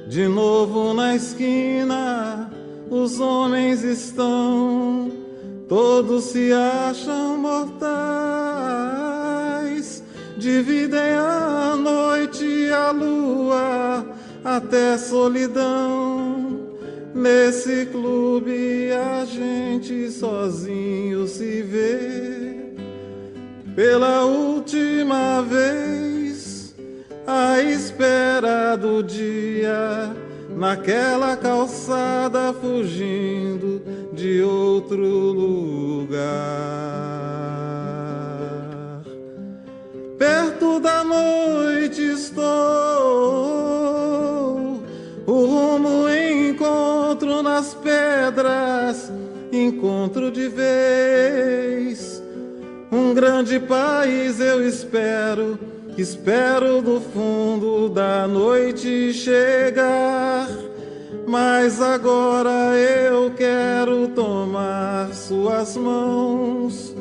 [0.07, 2.49] de novo na esquina,
[2.89, 5.11] os homens estão,
[5.67, 7.91] todos se acham mortais,
[10.37, 14.05] dividem a noite e a lua
[14.45, 16.69] até solidão.
[17.13, 22.36] Nesse clube a gente sozinho se vê
[23.77, 26.73] pela última vez,
[27.27, 30.15] à espera do dia,
[30.49, 33.79] naquela calçada fugindo
[34.13, 36.17] de outro lugar.
[40.17, 42.43] Perto da noite estou,
[45.27, 49.11] o rumo encontro nas pedras,
[49.51, 52.06] encontro de vez
[52.91, 55.59] um grande país eu espero,
[55.97, 60.47] espero do fundo da noite chegar.
[61.27, 66.95] Mas agora eu quero tomar suas mãos.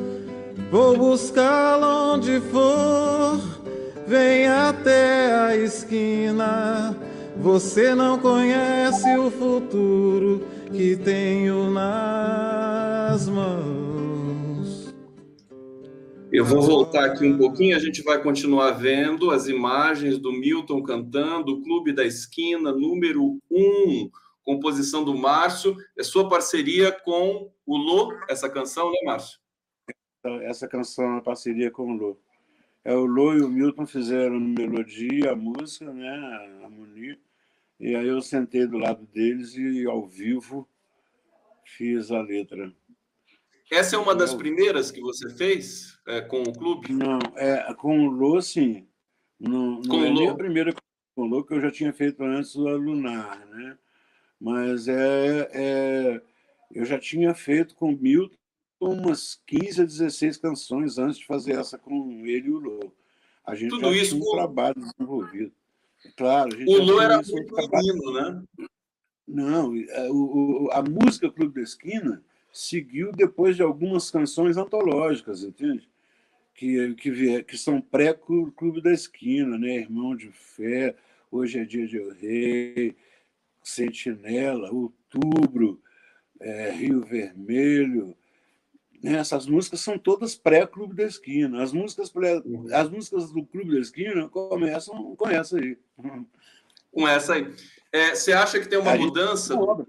[0.69, 3.39] Vou buscá-la onde for,
[4.05, 6.95] vem até a esquina.
[7.37, 11.36] Você não conhece o futuro que tenho
[16.47, 21.61] vou voltar aqui um pouquinho, a gente vai continuar vendo as imagens do Milton cantando,
[21.61, 24.09] Clube da Esquina, número 1,
[24.43, 25.75] composição do Márcio.
[25.97, 29.39] É sua parceria com o Lô, essa canção, né, Márcio?
[30.43, 32.17] Essa canção é parceria com o Lô.
[32.85, 37.19] É, o Lô e o Milton fizeram a melodia, a música, né, a harmonia,
[37.77, 40.67] e aí eu sentei do lado deles e, ao vivo,
[41.65, 42.73] fiz a letra.
[43.71, 46.93] Essa é uma das primeiras que você fez é, com o clube?
[46.93, 48.87] Não, é, com o Lô, sim.
[49.39, 50.31] Não, não com é o nem Lô?
[50.31, 53.77] a primeira com o Lô, que eu já tinha feito antes do Lunar, né?
[54.39, 56.21] Mas é, é,
[56.71, 58.35] eu já tinha feito com o Milton
[58.79, 62.91] umas 15 a 16 canções antes de fazer essa com ele e o Lô.
[63.45, 65.51] A gente Tudo isso tinha um com- trabalho desenvolvido.
[66.15, 68.43] Claro, O Lô era muito menino, né?
[69.27, 70.07] não, é,
[70.71, 72.23] a música Clube da Esquina
[72.57, 75.87] seguiu depois de algumas canções antológicas, entende?
[76.55, 79.75] Que, que, que são pré-Clube da Esquina, né?
[79.77, 80.95] Irmão de Fé,
[81.31, 82.95] Hoje é Dia de Eu Rei,
[83.61, 85.79] Sentinela, Outubro,
[86.39, 88.15] é, Rio Vermelho.
[89.03, 89.17] né?
[89.17, 91.61] Essas músicas são todas pré-Clube da Esquina.
[91.61, 92.41] As músicas, pré-
[92.73, 95.77] as músicas do Clube da Esquina começam com essa aí.
[96.91, 97.53] Com essa aí.
[97.91, 99.53] É, você acha que tem uma mudança?
[99.55, 99.85] obra.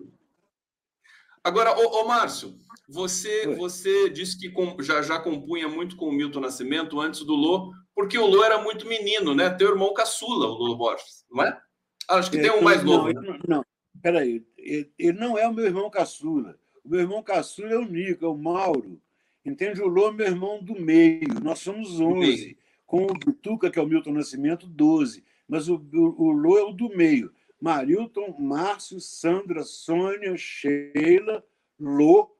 [1.44, 6.12] Agora, ô, ô Márcio, você, você disse que com- já, já compunha muito com o
[6.12, 9.50] Milton Nascimento antes do Lô, porque o Lô era muito menino, né?
[9.50, 11.60] Teu irmão caçula, o Lô Borges, não é?
[12.08, 13.12] Acho que tem um É, mais não, novo.
[13.12, 13.38] né?
[13.46, 13.64] Não,
[14.02, 14.42] peraí.
[14.56, 16.58] Ele, não é o meu irmão caçula.
[16.84, 19.00] O meu irmão caçula é o Nico, é o Mauro.
[19.44, 19.82] Entende?
[19.82, 21.28] O Lô é meu irmão do meio.
[21.42, 22.56] Nós somos 11.
[22.86, 25.22] Com o Butuca, que é o Milton Nascimento, 12.
[25.46, 27.30] Mas o, o, o Lô é o do meio.
[27.60, 31.44] Marilton, Márcio, Sandra, Sônia, Sheila,
[31.78, 32.36] Lô,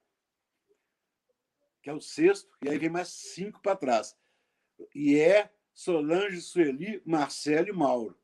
[1.83, 4.17] que é o sexto, e aí vem mais cinco para trás.
[4.95, 8.17] E é Solange, Sueli, Marcelo e Mauro.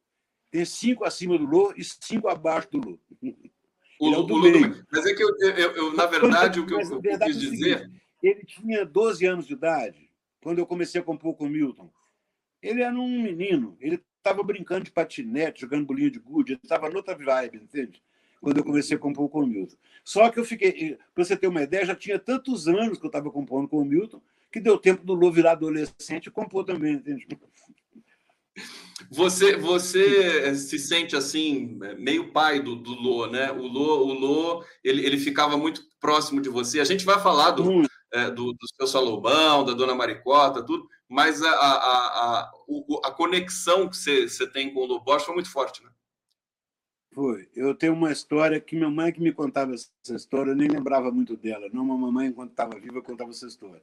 [0.51, 2.99] Tem cinco acima do Lô e cinco abaixo do Lô.
[4.01, 4.87] O, é o o do Lô do meio.
[4.91, 7.27] Mas é que eu, eu- eu- na verdade, o que eu, o eu quis é
[7.27, 7.91] o dizer.
[8.21, 10.11] ele tinha 12 anos de idade
[10.43, 11.89] quando eu comecei a compor com o Milton.
[12.61, 17.15] Ele era um menino, ele estava brincando de patinete, jogando bolinha de gude, estava noutra
[17.15, 18.03] vibe, entende?
[18.41, 19.77] Quando eu comecei a compor com o Milton.
[20.03, 23.09] Só que eu fiquei, para você ter uma ideia, já tinha tantos anos que eu
[23.09, 26.95] estava compondo com o Milton, que deu tempo do Lô virar adolescente e compor também,
[26.95, 27.27] entende?
[29.11, 33.51] Você, você se sente assim, meio pai do, do Lô, né?
[33.53, 36.81] O Lô, o Lô ele, ele ficava muito próximo de você.
[36.81, 37.83] A gente vai falar do,
[38.13, 42.53] é, do, do seu Salomão, da Dona Maricota, tudo, mas a, a, a,
[43.05, 45.89] a, conexão que você, você tem com o Lobo Borges foi muito forte, né?
[47.13, 47.49] Foi.
[47.55, 51.13] Eu tenho uma história que minha mãe que me contava essa história, eu nem lembrava
[51.13, 51.69] muito dela.
[51.73, 53.81] Não, uma mamãe, enquanto estava viva, contava essa história.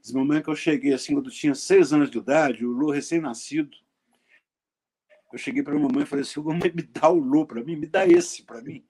[0.00, 3.76] Diz mamãe que eu cheguei assim, quando tinha seis anos de idade, o Lô recém-nascido.
[5.30, 7.76] Eu cheguei para a mamãe e falei assim: mamãe, me dá o Lô para mim,
[7.76, 8.82] me dá esse para mim.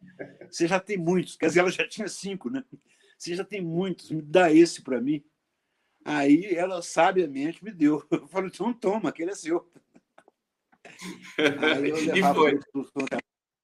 [0.49, 1.35] Você já tem muitos.
[1.35, 2.65] Quer dizer, ela já tinha cinco, né?
[3.19, 5.25] Você já tem muitos, me dá esse para mim.
[6.05, 8.05] Aí ela sabiamente me deu.
[8.11, 9.71] Eu falei, então toma, aquele é seu.
[11.39, 12.59] Aí, e foi.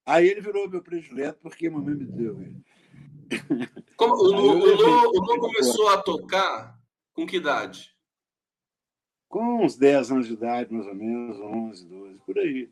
[0.05, 2.63] Aí ele virou meu predileto porque a mamãe me deu ele.
[3.97, 6.79] Como, o, Lu, o, Lu, o Lu começou a tocar
[7.13, 7.95] com que idade?
[9.27, 12.69] Com uns 10 anos de idade, mais ou menos, 11, 12, por aí.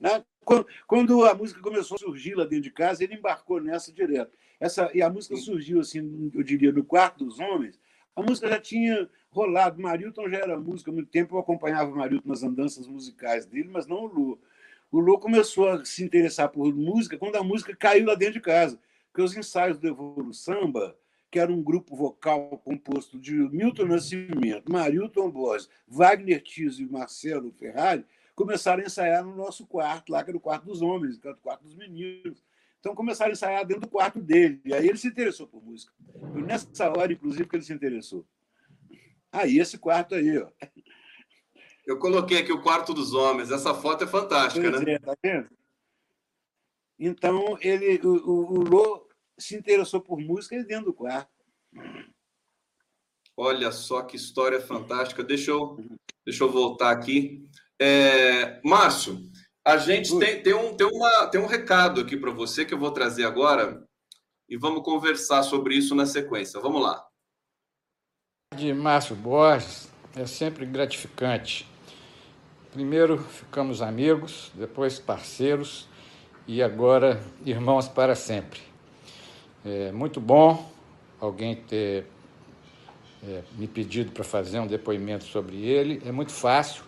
[0.87, 4.37] Quando a música começou a surgir lá dentro de casa, ele embarcou nessa direto.
[4.59, 7.77] Essa, e a música surgiu, assim, eu diria, no quarto dos homens.
[8.15, 9.81] A música já tinha rolado.
[9.81, 11.35] Marilton já era música há muito tempo.
[11.35, 14.39] Eu acompanhava o Marilton nas andanças musicais dele, mas não o Lu.
[14.91, 18.41] O Lu começou a se interessar por música quando a música caiu lá dentro de
[18.41, 18.79] casa.
[19.11, 20.95] Porque os ensaios do Evolução Samba,
[21.31, 27.51] que era um grupo vocal composto de Milton Nascimento, Marilton Borges, Wagner Tiso e Marcelo
[27.51, 31.33] Ferrari, começaram a ensaiar no nosso quarto, lá que era o quarto dos homens, era
[31.33, 32.43] o quarto dos meninos.
[32.79, 34.61] Então começaram a ensaiar dentro do quarto dele.
[34.63, 35.91] E aí ele se interessou por música.
[36.31, 38.25] Foi nessa hora, inclusive, que ele se interessou.
[39.35, 40.49] Aí, esse quarto aí, ó.
[41.85, 43.51] Eu coloquei aqui o quarto dos homens.
[43.51, 44.93] Essa foto é fantástica, pois né?
[44.93, 45.49] É, tá vendo?
[46.97, 51.29] Então, ele, o, o, o Lô se interessou por música dentro do quarto.
[53.35, 55.21] Olha só que história fantástica.
[55.21, 55.77] Deixa eu,
[56.25, 57.45] deixa eu voltar aqui.
[57.77, 59.21] É, Márcio,
[59.65, 62.79] a gente tem, tem, um, tem, uma, tem um recado aqui para você que eu
[62.79, 63.85] vou trazer agora
[64.47, 66.61] e vamos conversar sobre isso na sequência.
[66.61, 67.05] Vamos lá.
[68.55, 71.67] De Márcio Borges é sempre gratificante.
[72.71, 75.89] Primeiro ficamos amigos, depois parceiros
[76.47, 78.61] e agora irmãos para sempre.
[79.65, 80.71] É muito bom
[81.19, 82.05] alguém ter
[83.27, 86.01] é, me pedido para fazer um depoimento sobre ele.
[86.05, 86.85] É muito fácil,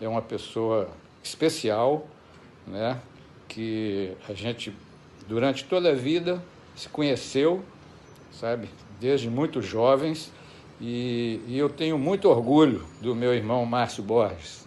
[0.00, 0.88] é uma pessoa
[1.22, 2.08] especial,
[2.66, 2.98] né?
[3.48, 4.72] que a gente,
[5.28, 6.42] durante toda a vida,
[6.74, 7.62] se conheceu,
[8.32, 10.32] sabe, desde muito jovens,
[10.84, 14.66] e, e eu tenho muito orgulho do meu irmão Márcio Borges,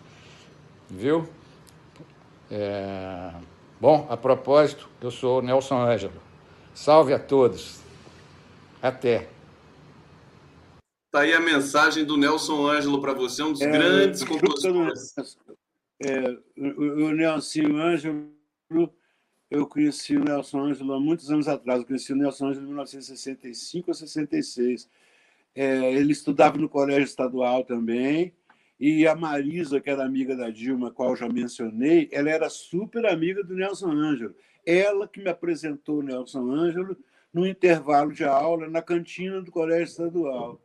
[0.90, 1.28] viu?
[2.50, 3.34] É...
[3.82, 6.22] Bom, a propósito, eu sou Nelson Ângelo.
[6.74, 7.82] Salve a todos.
[8.82, 9.28] Até.
[11.12, 15.16] Tá aí a mensagem do Nelson Ângelo para você, um dos é, grandes compositores.
[16.02, 18.30] É, o, o Nelson Ângelo,
[19.52, 21.82] eu conheci o Nelson Ângelo há muitos anos atrás.
[21.82, 24.88] Eu conheci o Nelson Ângelo em 1965 ou 66.
[25.56, 28.34] É, ele estudava no colégio estadual também.
[28.80, 33.42] E a Marisa, que era amiga da Dilma, qual já mencionei, ela era super amiga
[33.42, 34.36] do Nelson Ângelo.
[34.66, 36.98] Ela que me apresentou o Nelson Ângelo
[37.34, 40.62] no intervalo de aula na cantina do colégio estadual.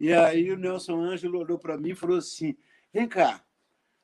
[0.00, 2.56] E aí o Nelson Ângelo olhou para mim e falou assim:
[2.92, 3.44] Vem cá,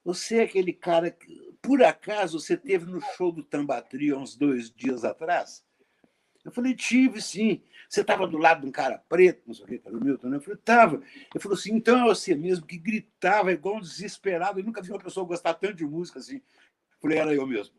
[0.05, 4.71] você é aquele cara que, por acaso, você teve no show do Tambatri uns dois
[4.71, 5.63] dias atrás?
[6.45, 7.61] Eu falei, tive sim.
[7.89, 10.29] Você estava do lado de um cara preto, não sei o que, era o Milton,
[10.29, 10.37] né?
[10.37, 10.97] Eu falei, estava.
[10.97, 14.61] Ele falou assim, então é você mesmo, que gritava igual um desesperado.
[14.61, 16.37] Eu nunca vi uma pessoa gostar tanto de música assim.
[16.37, 17.75] Eu falei, era eu mesmo.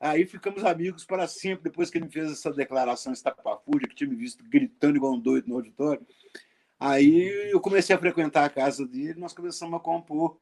[0.00, 4.08] Aí ficamos amigos para sempre, depois que ele me fez essa declaração estapafúrdia, que tinha
[4.08, 6.06] me visto gritando igual um doido no auditório.
[6.78, 10.38] Aí eu comecei a frequentar a casa dele, nós começamos a compor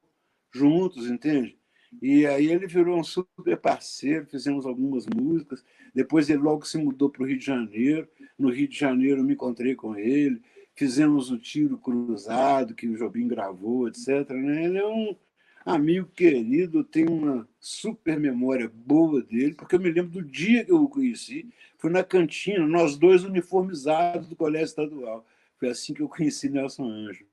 [0.52, 1.58] juntos, entende?
[2.00, 5.64] E aí ele virou um super parceiro, fizemos algumas músicas.
[5.94, 8.08] Depois ele logo se mudou para o Rio de Janeiro.
[8.38, 10.42] No Rio de Janeiro eu me encontrei com ele.
[10.74, 14.28] Fizemos o Tiro Cruzado, que o Jobim gravou, etc.
[14.30, 14.64] Né?
[14.64, 15.16] Ele é um
[15.64, 20.70] amigo querido, tem uma super memória boa dele, porque eu me lembro do dia que
[20.70, 21.48] eu o conheci.
[21.78, 25.26] Foi na cantina, nós dois uniformizados do Colégio Estadual.
[25.58, 27.26] Foi assim que eu conheci Nelson Anjo.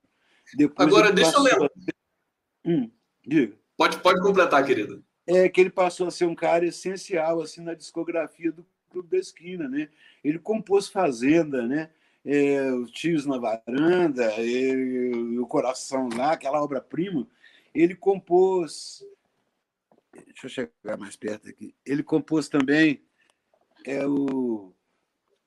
[0.55, 1.71] Depois Agora, deixa eu lembrar.
[2.65, 2.89] Hum,
[3.25, 3.62] diga.
[3.83, 5.03] Pode, pode completar, querido.
[5.27, 9.17] É que ele passou a ser um cara essencial assim na discografia do Clube da
[9.17, 9.89] Esquina, né?
[10.23, 11.89] Ele compôs Fazenda, né?
[12.23, 17.27] É, os Tios na Varanda, ele, o Coração lá, aquela obra-prima.
[17.75, 19.05] Ele compôs.
[20.27, 21.75] Deixa eu chegar mais perto aqui.
[21.85, 23.03] Ele compôs também
[23.83, 24.72] é, o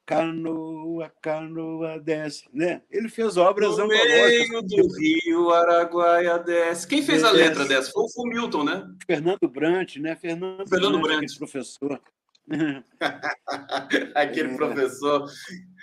[0.07, 2.81] Canoa, canoa desce, né?
[2.89, 6.87] Ele fez obras no meio do rio Araguaia desce.
[6.87, 7.91] Quem fez a letra dessa?
[7.91, 8.89] Foi o Milton, né?
[9.05, 10.15] Fernando Brant, né?
[10.15, 11.39] Fernando, Fernando Brant, Brant.
[11.39, 12.01] professor.
[14.15, 14.57] aquele é.
[14.57, 15.29] professor.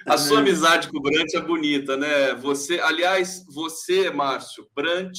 [0.07, 2.33] A sua amizade com o Brant é bonita, né?
[2.35, 5.17] Você, aliás, você, Márcio, Brant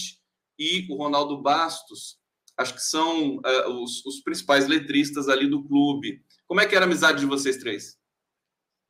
[0.59, 2.17] e o Ronaldo Bastos,
[2.57, 6.23] acho que são uh, os, os, principais letristas ali do clube.
[6.47, 7.99] Como é que era a amizade de vocês três?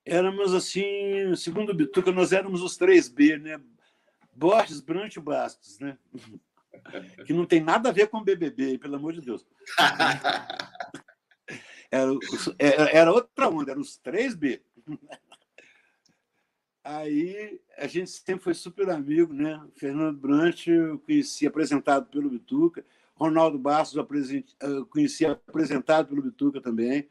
[0.04, 3.60] Éramos assim, segundo o Bituca, nós éramos os três B, né?
[4.34, 5.96] Borges, Brant e Bastos, né?
[7.24, 9.46] Que não tem nada a ver com BBB, pelo amor de Deus.
[12.58, 14.60] Era, era outra onda, eram os três B.
[16.82, 19.64] Aí a gente sempre foi super amigo, né?
[19.76, 22.84] Fernando Brant eu conheci apresentado pelo Bituca,
[23.14, 23.96] Ronaldo Bastos
[24.60, 27.08] eu conheci apresentado pelo Bituca também,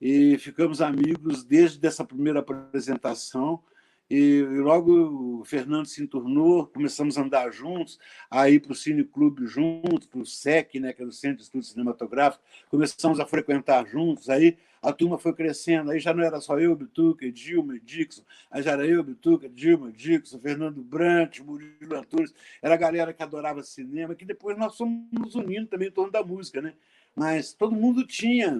[0.00, 3.62] e ficamos amigos desde essa primeira apresentação.
[4.10, 7.96] E logo o Fernando se entornou, começamos a andar juntos,
[8.28, 11.36] a ir para o Cine Clube juntos, para o SEC, né, que era o Centro
[11.36, 16.24] de Estudos Cinematográficos, começamos a frequentar juntos, aí a turma foi crescendo, aí já não
[16.24, 20.82] era só eu, Bituca, Dilma e Dixon, aí já era eu, Bituca, Dilma, Dixon, Fernando
[20.82, 25.68] Brant, Murilo Antunes, era a galera que adorava cinema, que depois nós fomos nos unindo
[25.68, 26.74] também em torno da música, né?
[27.20, 28.58] Mas todo mundo tinha,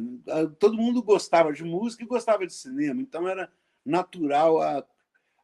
[0.59, 3.51] todo mundo gostava de música e gostava de cinema, então era
[3.87, 4.85] natural a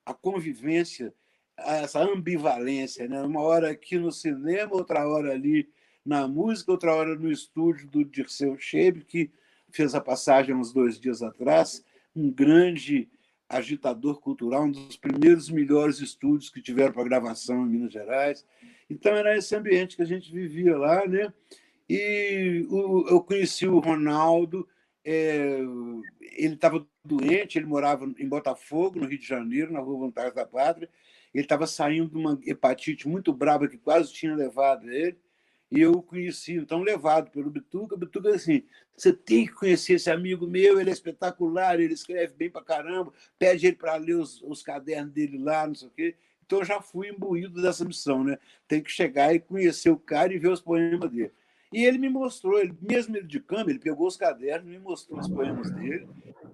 [0.06, 1.12] a convivência,
[1.58, 3.20] essa ambivalência, né?
[3.22, 5.68] uma hora aqui no cinema, outra hora ali
[6.04, 9.32] na música, outra hora no estúdio do Dirceu Shebe, que
[9.72, 13.08] fez a passagem uns dois dias atrás, um grande
[13.48, 18.46] agitador cultural, um dos primeiros melhores estúdios que tiveram para gravação em Minas Gerais.
[18.88, 21.32] Então era esse ambiente que a gente vivia lá, né?
[21.88, 22.66] E
[23.08, 24.68] eu conheci o Ronaldo,
[25.04, 25.60] é,
[26.20, 30.44] ele estava doente, ele morava em Botafogo, no Rio de Janeiro, na Rua Vontade da
[30.44, 30.90] Pátria.
[31.32, 35.16] Ele estava saindo de uma hepatite muito brava que quase tinha levado ele.
[35.70, 37.94] E eu o conheci, então, levado pelo Bituca.
[37.94, 38.64] O Bituca, assim,
[38.96, 43.12] você tem que conhecer esse amigo meu, ele é espetacular, ele escreve bem para caramba,
[43.38, 46.14] pede ele para ler os, os cadernos dele lá, não sei o quê.
[46.44, 48.38] Então, eu já fui imbuído dessa missão, né?
[48.66, 51.32] Tem que chegar e conhecer o cara e ver os poemas dele.
[51.72, 55.18] E ele me mostrou, ele, mesmo ele de câmera, ele pegou os cadernos, me mostrou
[55.18, 56.06] os poemas dele,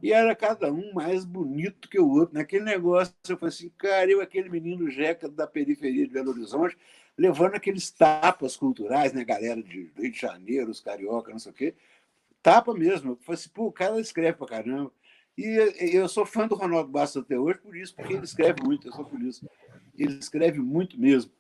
[0.03, 2.35] e era cada um mais bonito que o outro.
[2.35, 6.77] Naquele negócio, eu falei assim, cara, eu, aquele menino jeca da periferia de Belo Horizonte,
[7.17, 11.55] levando aqueles tapas culturais, né, galera de Rio de Janeiro, os carioca, não sei o
[11.55, 11.75] quê,
[12.43, 13.13] tapa mesmo.
[13.13, 14.91] Eu falei assim, pô, o cara escreve pra caramba.
[15.37, 15.45] E
[15.95, 18.93] eu sou fã do Ronaldo Bastos até hoje por isso, porque ele escreve muito, eu
[18.93, 19.49] sou por isso.
[19.97, 21.31] Ele escreve muito mesmo.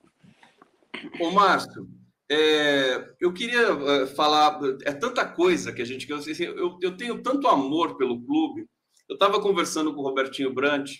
[1.20, 1.88] Ô, Márcio,
[2.32, 6.14] é, eu queria é, falar, é tanta coisa que a gente quer.
[6.14, 8.66] Assim, eu, eu tenho tanto amor pelo clube.
[9.06, 10.90] Eu estava conversando com o Robertinho Brant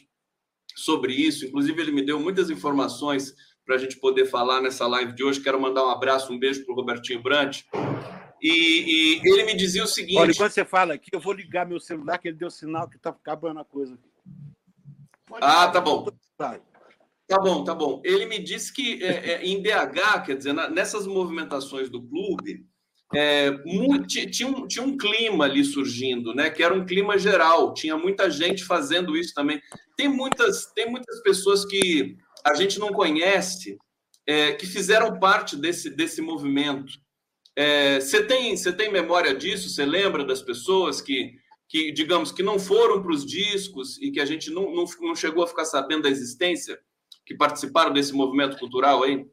[0.77, 5.15] sobre isso, inclusive ele me deu muitas informações para a gente poder falar nessa live
[5.15, 5.41] de hoje.
[5.41, 7.63] Quero mandar um abraço, um beijo para o Robertinho Brant.
[8.43, 11.67] E, e, ele me dizia o seguinte: Olha, enquanto você fala aqui, eu vou ligar
[11.67, 13.97] meu celular, que ele deu sinal que está acabando a coisa.
[15.27, 16.11] Pode ah, tá bom.
[16.37, 16.61] Tá
[17.39, 18.01] bom, tá bom.
[18.05, 22.67] Ele me disse que é, é, em BH, quer dizer, na, nessas movimentações do clube,
[23.15, 26.51] é, muito, tinha, um, tinha um clima ali surgindo, né?
[26.51, 29.61] Que era um clima geral, tinha muita gente fazendo isso também.
[29.97, 33.77] Tem muitas, tem muitas pessoas que a gente não conhece
[34.27, 36.93] é, que fizeram parte desse, desse movimento.
[37.55, 39.69] É, você tem, você tem memória disso?
[39.69, 41.35] Você lembra das pessoas que,
[41.69, 45.15] que digamos, que não foram para os discos e que a gente não, não, não
[45.15, 46.79] chegou a ficar sabendo da existência?
[47.33, 49.29] Que participaram desse movimento cultural aí?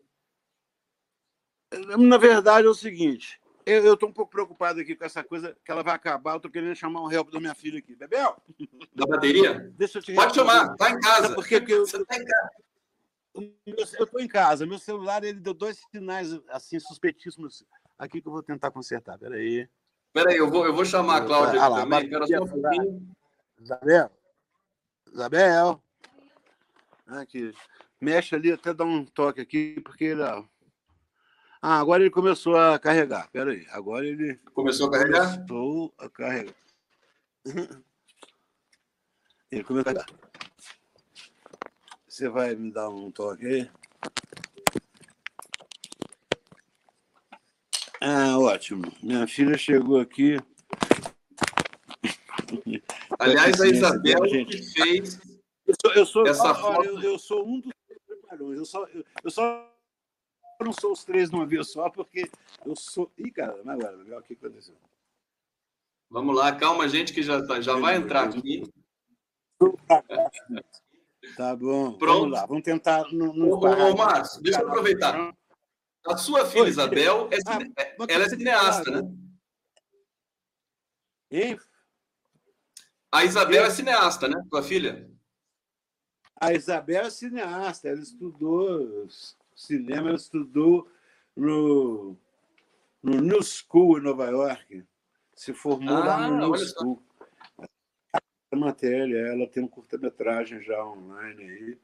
[1.97, 5.71] Na verdade, é o seguinte: eu estou um pouco preocupado aqui com essa coisa que
[5.71, 6.31] ela vai acabar.
[6.31, 7.95] Eu estou querendo chamar um help da minha filha aqui.
[7.95, 8.41] Bebel?
[8.95, 9.71] Da bateria?
[9.77, 11.35] Deixa eu te Pode chamar, está em casa.
[11.35, 12.49] Porque eu, Você está em casa.
[13.65, 14.65] Eu estou em casa.
[14.65, 17.63] Meu celular ele deu dois sinais assim suspeitíssimos
[17.97, 19.19] aqui que eu vou tentar consertar.
[19.19, 19.69] Peraí.
[20.11, 22.03] Peraí, eu vou, eu vou chamar a Cláudia ah, lá, também.
[22.03, 23.15] Espera só um pouquinho.
[23.59, 24.11] Isabel?
[25.13, 25.83] Isabel?
[27.07, 27.53] Aqui.
[28.01, 30.23] Mexe ali, até dá um toque aqui, porque ele.
[31.61, 33.25] Ah, agora ele começou a carregar.
[33.25, 33.67] Espera aí.
[33.71, 34.35] Agora ele.
[34.53, 35.45] Começou a carregar?
[35.45, 36.55] Começou a carregar.
[39.51, 40.05] Ele começou a carregar.
[42.07, 43.71] Você vai me dar um toque aí?
[48.01, 48.83] Ah, ótimo.
[49.03, 50.37] Minha filha chegou aqui.
[53.19, 55.19] Aliás, a Isabel que fez
[55.69, 56.83] eu sou, eu sou, essa foto...
[56.83, 57.71] eu, eu, sou um dos
[58.29, 58.59] trapalhões.
[58.59, 59.67] Eu só, eu, eu só
[60.61, 62.29] não sou os três numa vez só, porque
[62.65, 63.11] eu sou.
[63.17, 64.75] Ih, cara, mas agora, o que aconteceu?
[66.09, 68.63] Vamos lá, calma, gente, que já, tá, já vai entrar aqui.
[71.35, 71.97] Tá bom.
[71.97, 72.21] Pronto.
[72.21, 73.03] Vamos lá, vamos tentar.
[73.11, 75.33] No, no ô, ô, Márcio, deixa eu aproveitar.
[76.07, 77.59] A sua filha Oi, Isabel, é, ah,
[78.07, 79.15] ela é cineasta, né?
[81.29, 81.57] E?
[83.11, 84.41] A Isabel é cineasta, né?
[84.49, 85.09] Tua filha?
[86.39, 89.07] A Isabel é cineasta, ela estudou
[89.55, 90.87] cinema, ela estudou
[91.35, 92.15] no,
[93.03, 94.83] no New School em Nova York.
[95.35, 96.79] Se formou Ah, lá no New olha só.
[96.79, 97.01] School.
[98.51, 101.77] A matéria, ela tem um curta-metragem já online aí.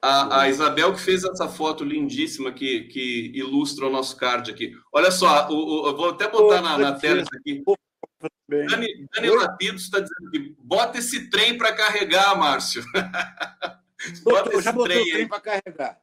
[0.00, 4.76] A, a Isabel que fez essa foto lindíssima que, que ilustra o nosso card aqui.
[4.92, 7.62] Olha só, o, o- eu vou até botar na, na tela isso aqui.
[8.48, 8.66] Bem.
[8.66, 12.82] Dani, Dani Lapido está dizendo que bota esse trem para carregar, Márcio.
[14.22, 16.00] bota Botou, esse já botou trem o trem para carregar.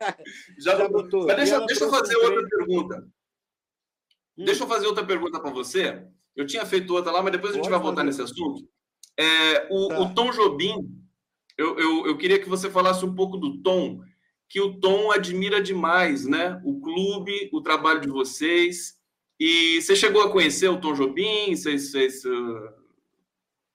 [0.58, 1.26] Já, Já botou.
[1.26, 3.08] Mas deixa, deixa eu fazer outra pergunta.
[4.36, 6.04] Deixa eu fazer outra pergunta para você.
[6.34, 8.68] Eu tinha feito outra lá, mas depois a gente Pode vai voltar nesse assunto.
[9.16, 10.00] É, o, Tá.
[10.00, 10.74] o Tom Jobim,
[11.56, 14.00] eu, eu, eu queria que você falasse um pouco do Tom,
[14.48, 16.60] que o Tom admira demais, né?
[16.64, 18.98] O clube, o trabalho de vocês.
[19.38, 21.54] E você chegou a conhecer o Tom Jobim?
[21.54, 22.84] Vocês, vocês, uh,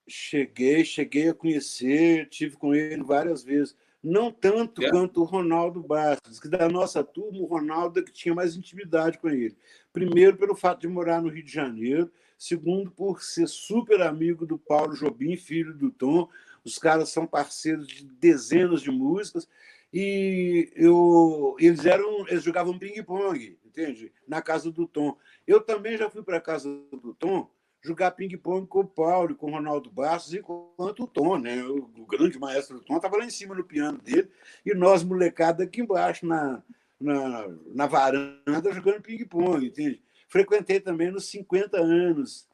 [0.09, 3.75] Cheguei, cheguei a conhecer, tive com ele várias vezes.
[4.01, 4.89] Não tanto É?
[4.89, 9.19] quanto o Ronaldo Bastos, que da nossa turma, o Ronaldo é que tinha mais intimidade
[9.19, 9.55] com ele.
[9.93, 12.09] Primeiro, pelo fato de morar no Rio de Janeiro.
[12.37, 16.27] Segundo, por ser super amigo do Paulo Jobim, filho do Tom.
[16.63, 19.47] Os caras são parceiros de dezenas de músicas.
[19.93, 24.11] E eu, eles eram, eles jogavam ping-pong, entende?
[24.27, 25.17] Na casa do Tom.
[25.49, 27.49] Eu também já fui para casa do Tom
[27.81, 31.63] jogar ping-pong com o Paulo, com o Ronaldo Bastos e com o Tom, né?
[31.63, 34.29] O, grande maestro Tom estava lá em cima no piano dele
[34.63, 36.61] e nós, molecada, aqui embaixo na,
[36.99, 39.99] na, na varanda jogando ping-pong, entende?
[40.27, 42.47] Frequentei também nos 50 anos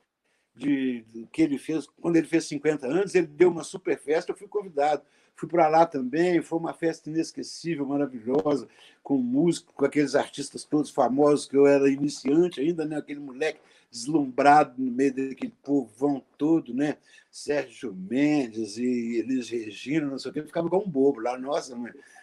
[0.55, 1.87] de, de- que ele fez.
[1.99, 5.03] Quando ele fez 50 anos, ele deu uma super festa, eu fui convidado.
[5.35, 8.67] Fui para lá também, foi uma festa inesquecível, maravilhosa,
[9.03, 12.97] com música, com aqueles artistas todos famosos, que eu era iniciante ainda, né?
[12.97, 13.59] aquele moleque
[13.91, 16.97] deslumbrado no meio daquele povão todo, né?
[17.31, 21.77] Sérgio Mendes e Elis Regina, não sei o quê, ficava como um bobo lá, nossa,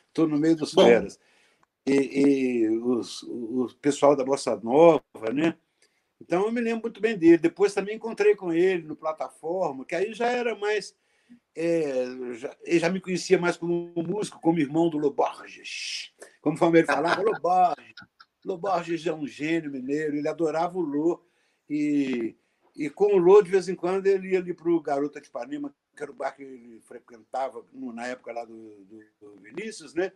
[0.09, 1.19] estou no meio dos feras.
[1.87, 5.03] E, e os, o pessoal da Bossa Nova,
[5.33, 5.55] né?
[6.21, 7.39] Então eu me lembro muito bem dele.
[7.39, 10.95] Depois também encontrei com ele no plataforma, que aí já era mais.
[11.55, 16.12] É, já, ele já me conhecia mais como músico, como irmão do Loborges.
[16.41, 17.95] Conforme ele falava, Loborges.
[18.45, 21.25] Loborges é um gênio mineiro, ele adorava o Lô.
[21.68, 22.37] E,
[22.75, 25.29] e com o Lô, de vez em quando, ele ia ali para o Garota de
[25.29, 29.95] Ipanema, que era o bar que ele frequentava na época lá do, do, do Vinícius,
[29.95, 30.12] né?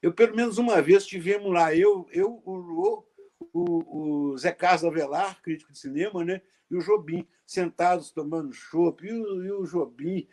[0.00, 3.06] Eu, pelo menos uma vez, tivemos lá, eu, eu o Lô,
[3.52, 6.40] o, o Zé Carlos Avelar, crítico de cinema, né?
[6.70, 10.28] e o Jobim, sentados tomando chopp, e o, e o Jobim,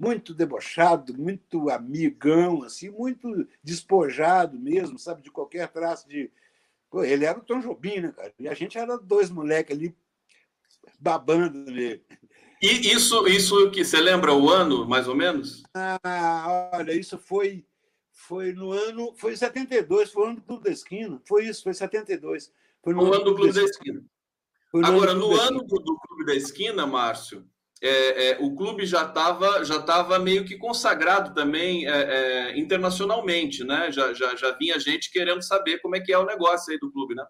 [0.00, 6.30] muito debochado, muito amigão, assim, muito despojado mesmo, sabe, de qualquer traço de.
[7.04, 8.32] Ele era o Tom Jobim, né, cara?
[8.38, 9.94] E a gente era dois moleques ali
[10.98, 12.02] babando nele.
[12.62, 15.62] E isso, isso que você lembra o ano, mais ou menos?
[15.74, 17.64] Ah, olha, isso foi
[18.10, 21.20] foi no ano, foi em 72, foi o ano do Clube da Esquina.
[21.26, 22.52] Foi isso, foi 72.
[22.82, 24.02] Foi no ano do Clube da Esquina.
[24.82, 27.46] Agora, do no da ano do, do Clube da Esquina, Márcio,
[27.82, 33.64] é, é, o clube já estava já tava meio que consagrado também é, é, internacionalmente,
[33.64, 33.90] né?
[33.90, 36.92] Já, já, já vinha gente querendo saber como é que é o negócio aí do
[36.92, 37.24] clube, né?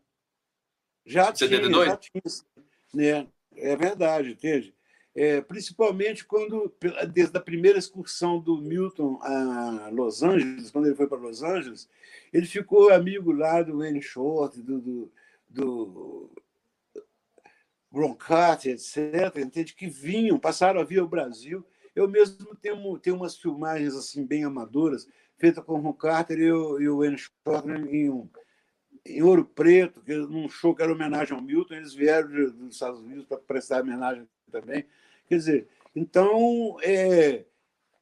[1.07, 1.71] Já 72?
[1.71, 2.23] tinha, já tinha.
[2.93, 3.29] Né?
[3.57, 4.75] É verdade, entende?
[5.15, 6.73] É, principalmente quando,
[7.13, 11.89] desde a primeira excursão do Milton a Los Angeles, quando ele foi para Los Angeles,
[12.33, 15.13] ele ficou amigo lá do Wayne Short, do, do,
[15.49, 16.31] do
[17.91, 19.75] Broncat, etc., entende?
[19.75, 21.67] que vinham, passaram a vir ao Brasil.
[21.95, 26.53] Eu mesmo tenho, tenho umas filmagens assim bem amadoras, feitas com o Ron Carter e
[26.53, 27.19] o, e Wayne
[27.91, 28.29] em, um,
[29.05, 32.75] em Ouro Preto, que, num show que era homenagem ao Milton, eles vieram de, dos
[32.75, 34.87] Estados Unidos para prestar homenagem também.
[35.29, 37.45] Quer dizer, então, é,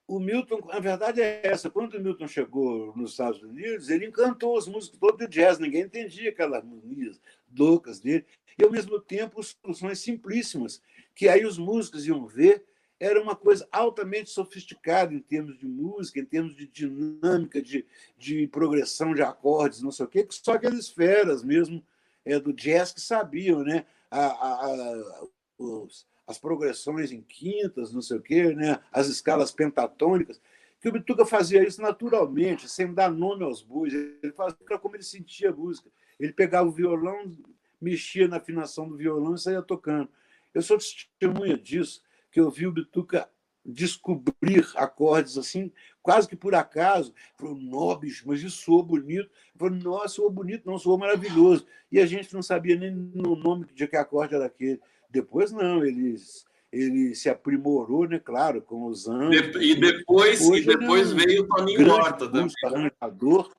[0.07, 4.57] o Milton, a verdade é essa, quando o Milton chegou nos Estados Unidos, ele encantou
[4.57, 7.21] os músicos todos do jazz, ninguém entendia aquelas harmonias
[7.57, 8.25] loucas dele,
[8.59, 10.83] e ao mesmo tempo soluções simplíssimas,
[11.15, 12.65] que aí os músicos iam ver,
[13.01, 17.87] era uma coisa altamente sofisticada em termos de música, em termos de dinâmica, de,
[18.17, 21.85] de progressão de acordes, não sei o quê, que só aqueles feras mesmo
[22.25, 23.87] é, do jazz que sabiam, né?
[24.11, 25.27] A, a, a,
[25.59, 28.79] os, as progressões em quintas, não sei o quê, né?
[28.93, 30.39] as escalas pentatônicas,
[30.81, 33.95] que o Bituca fazia isso naturalmente, sem dar nome aos bois.
[33.95, 35.91] Ele fazia como ele sentia a música.
[36.21, 37.35] Ele pegava o violão,
[37.81, 40.09] mexia na afinação do violão e saía tocando.
[40.55, 43.29] Eu sou testemunha disso, que eu vi o Bituca
[43.65, 45.71] descobrir acordes assim,
[46.03, 47.13] quase que por acaso.
[47.37, 49.31] Falou, nobis, mas isso soou bonito.
[49.57, 51.67] Falou, nossa, soou bonito, não, soou maravilhoso.
[51.93, 54.81] E a gente não sabia nem no nome de que acorde era aquele.
[55.11, 58.19] Depois não, eles ele se aprimorou, né?
[58.19, 59.35] Claro, com os anos.
[59.37, 62.53] E depois, e depois é um veio o Toninho Horta também.
[62.65, 63.51] Arranjador.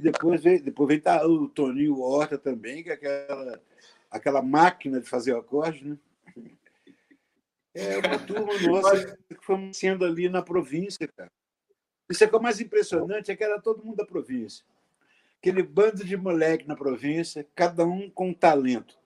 [0.00, 3.62] E depois veio, depois veio tá, o Toninho Horta também, que é aquela,
[4.10, 5.98] aquela máquina de fazer acorde, né?
[7.74, 11.30] É uma turma nossa que fomos sendo ali na província, cara.
[12.08, 14.64] Isso é que é o mais impressionante, é que era todo mundo da província.
[15.38, 18.98] Aquele bando de moleque na província, cada um com talento.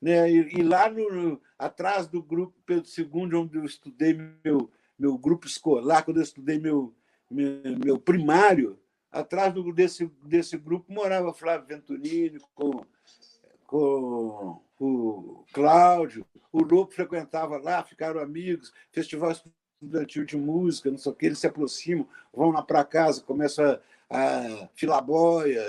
[0.00, 0.30] Né?
[0.30, 4.12] E, e lá no, atrás do grupo Pedro II, onde eu estudei
[4.44, 6.94] meu, meu grupo escolar, quando eu estudei meu,
[7.30, 8.78] meu, meu primário,
[9.10, 12.84] atrás do, desse, desse grupo morava Flávio Venturini com,
[13.66, 21.12] com o Cláudio, o Lobo frequentava lá, ficaram amigos, festival estudantil de música, não sei
[21.12, 23.78] o que, eles se aproximam, vão lá para casa, começam
[24.10, 24.68] a, a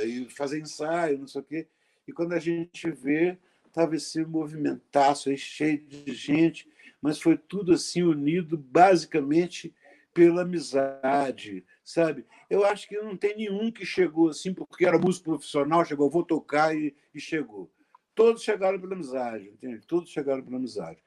[0.06, 1.68] e fazer ensaio, não sei o quê.
[2.08, 6.68] E quando a gente vê, estava esse movimentaço aí, cheio de gente,
[7.02, 9.74] mas foi tudo assim unido basicamente
[10.14, 12.26] pela amizade, sabe?
[12.50, 16.24] Eu acho que não tem nenhum que chegou assim porque era músico profissional, chegou, vou
[16.24, 17.70] tocar e, e chegou.
[18.16, 19.86] Todos chegaram pela amizade, entende?
[19.86, 20.98] Todos chegaram pela amizade.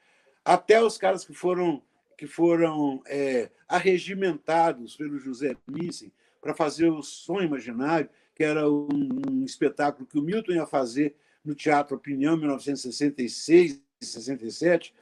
[0.44, 1.82] Até os caras que foram
[2.16, 8.88] que foram é, arregimentados pelo José Nissen para fazer o Som Imaginário, que era um,
[9.30, 14.94] um espetáculo que o Milton ia fazer no Teatro Opinião, em 1966 e 67,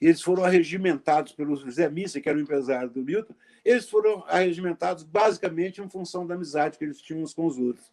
[0.00, 3.34] eles foram arregimentados pelo José Missa, que era o empresário do Milton,
[3.64, 7.92] eles foram arregimentados basicamente em função da amizade que eles tinham uns com os outros.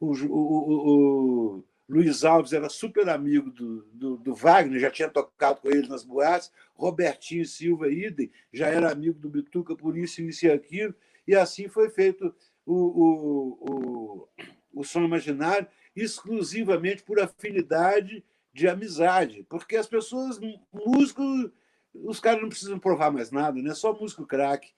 [0.00, 5.60] O, o, o Luiz Alves era super amigo do, do, do, Wagner, já tinha tocado
[5.60, 10.46] com ele nas boates, Robertinho Silva Idem já era amigo do Bituca por isso, isso
[10.46, 10.94] e aquilo,
[11.26, 12.34] e assim foi feito
[12.64, 14.28] o, o, o,
[14.72, 18.24] o Som Imaginário, exclusivamente por afinidade
[18.54, 20.38] de amizade, porque as pessoas,
[20.72, 21.50] músicos,
[21.92, 23.74] os caras não precisam provar mais nada, né?
[23.74, 24.72] só músico craque.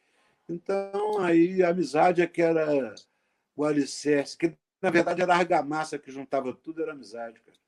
[0.48, 2.94] Então, aí a amizade é que era
[3.54, 7.38] o alicerce, que na verdade era a argamassa que juntava tudo, era amizade.
[7.40, 7.58] Cara.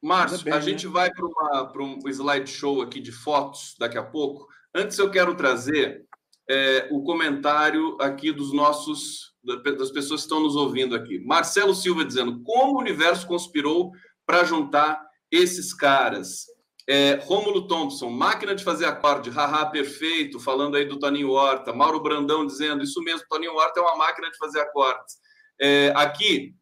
[0.00, 0.62] Márcio, bem, a né?
[0.62, 4.46] gente vai para um slideshow aqui de fotos daqui a pouco.
[4.72, 6.06] Antes eu quero trazer
[6.48, 11.18] é, o comentário aqui dos nossos das pessoas que estão nos ouvindo aqui.
[11.20, 13.92] Marcelo Silva dizendo como o universo conspirou
[14.26, 16.46] para juntar esses caras.
[16.90, 21.70] É, Rômulo Thompson, máquina de fazer acorde, haha, perfeito, falando aí do Toninho Horta.
[21.72, 25.16] Mauro Brandão dizendo, isso mesmo, Toninho Horta é uma máquina de fazer acordes.
[25.60, 26.54] É, aqui,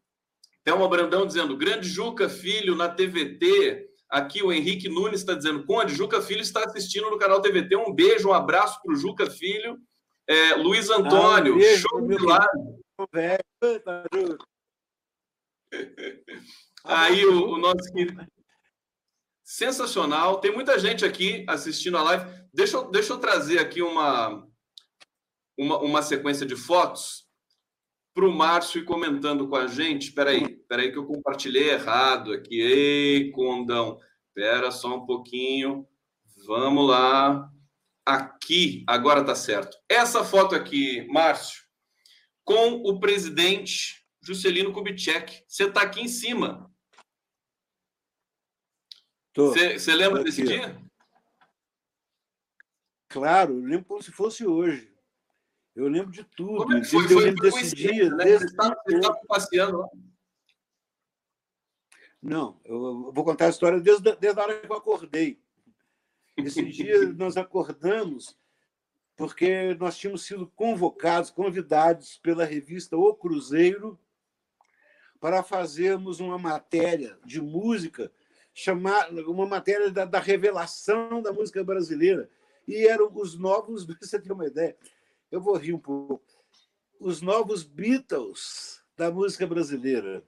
[0.64, 3.87] Thelma Brandão dizendo, grande Juca Filho na TVT.
[4.11, 7.77] Aqui o Henrique Nunes está dizendo, Conde, Juca Filho está assistindo no canal TVT.
[7.77, 9.79] Um beijo, um abraço para o Juca Filho.
[10.29, 12.81] É, Luiz Antônio, ah, beijo, show de live.
[16.85, 18.27] Aí o, o nosso querido
[19.47, 20.40] sensacional.
[20.40, 22.26] Tem muita gente aqui assistindo a live.
[22.53, 24.44] Deixa eu, deixa eu trazer aqui uma,
[25.57, 27.24] uma, uma sequência de fotos
[28.12, 30.09] para o Márcio ir comentando com a gente.
[30.09, 32.61] Espera aí, espera aí que eu compartilhei errado aqui.
[32.61, 35.86] Ei, Condão, espera só um pouquinho.
[36.44, 37.49] Vamos lá.
[38.05, 39.76] Aqui, agora tá certo.
[39.88, 41.62] Essa foto aqui, Márcio,
[42.44, 45.44] com o presidente Juscelino Kubitschek.
[45.47, 46.70] Você está aqui em cima.
[49.37, 50.80] Você lembra desse dia?
[53.09, 54.93] Claro, eu lembro como se fosse hoje.
[55.74, 56.57] Eu lembro de tudo.
[56.57, 57.07] Como é que foi?
[57.07, 58.11] Foi desse dia.
[58.11, 58.24] Né?
[58.24, 58.49] Desde...
[58.49, 59.89] Você estava passeando lá?
[62.22, 65.39] Não, eu vou contar a história desde, desde a hora que eu acordei.
[66.37, 68.37] Esse dia nós acordamos
[69.14, 73.99] porque nós tínhamos sido convocados, convidados pela revista O Cruzeiro
[75.20, 78.12] para fazermos uma matéria de música
[78.57, 82.27] chamar uma matéria da, da, revelação da música brasileira.
[82.67, 84.75] E eram os novos, você ter uma ideia,
[85.31, 86.25] eu vou rir um pouco,
[86.99, 90.25] os novos Beatles da música brasileira.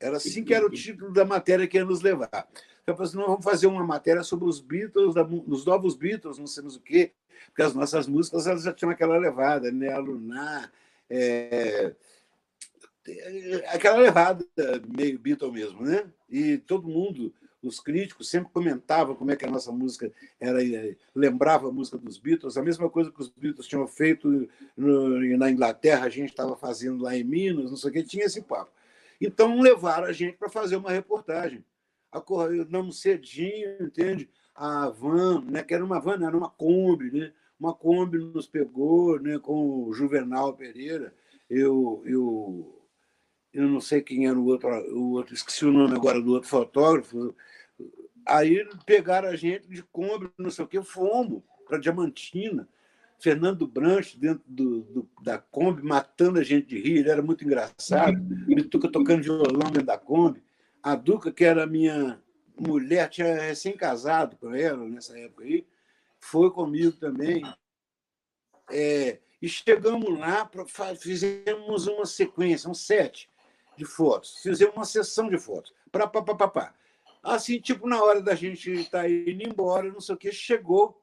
[0.00, 2.48] Era assim que era o título da matéria que ia nos levar.
[2.84, 5.14] Eu falei assim, não, vamos fazer uma matéria sobre os Beatles,
[5.46, 7.12] os novos Beatles, não sei o quê,
[7.46, 9.96] porque as nossas músicas elas já tinham aquela levada, né?
[9.98, 10.72] Lunar,
[11.08, 11.94] é...
[13.66, 14.44] aquela levada
[14.88, 16.10] meio Beatle mesmo, né?
[16.28, 20.96] E todo mundo os críticos sempre comentavam como é que a nossa música era eh,
[21.14, 25.50] lembrava a música dos Beatles, a mesma coisa que os Beatles tinham feito no, na
[25.50, 28.70] Inglaterra, a gente estava fazendo lá em Minas, não sei o que, tinha esse papo.
[29.20, 31.64] Então levaram a gente para fazer uma reportagem.
[32.12, 34.30] Acordamos cedinho, entende?
[34.54, 37.32] A van, né, que era uma van, era uma Kombi, né?
[37.58, 41.12] Uma Kombi nos pegou, né, com o Juvenal Pereira,
[41.50, 42.77] eu, eu
[43.58, 46.48] eu não sei quem era o outro, o outro, esqueci o nome agora do outro
[46.48, 47.34] fotógrafo.
[48.24, 52.68] Aí pegaram a gente de Kombi, não sei o quê, fomos para Diamantina.
[53.18, 57.44] Fernando Branche dentro do, do, da Kombi, matando a gente de rir, ele era muito
[57.44, 58.16] engraçado.
[58.16, 60.40] Bituca tocando violão dentro da Kombi.
[60.80, 62.22] A Duca, que era minha
[62.56, 65.66] mulher, tinha recém-casado com ela nessa época aí,
[66.20, 67.42] foi comigo também.
[68.70, 73.28] É, e chegamos lá, pra, fizemos uma sequência, um set
[73.78, 75.72] de fotos, fizemos uma sessão de fotos.
[75.90, 76.74] Pra, pá, pá, pá, pá.
[77.22, 81.00] Assim, tipo, na hora da gente estar tá indo embora, não sei o que, chegou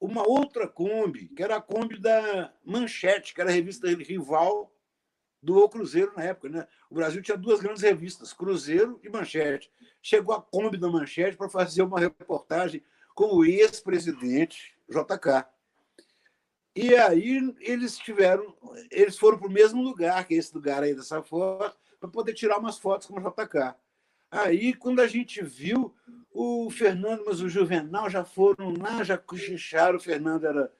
[0.00, 4.72] uma outra Kombi, que era a Kombi da Manchete, que era a revista rival
[5.42, 6.48] do Cruzeiro na época.
[6.48, 6.66] Né?
[6.90, 9.70] O Brasil tinha duas grandes revistas, Cruzeiro e Manchete.
[10.02, 12.82] Chegou a Kombi da Manchete para fazer uma reportagem
[13.14, 15.46] com o ex-presidente JK.
[16.74, 18.56] E aí eles tiveram,
[18.90, 22.32] eles foram para o mesmo lugar, que é esse lugar aí dessa foto, para poder
[22.32, 23.74] tirar umas fotos com o JK.
[24.30, 25.94] Aí, quando a gente viu,
[26.32, 29.98] o Fernando, mas o Juvenal já foram lá, já cochicharam.
[29.98, 30.72] O Fernando era,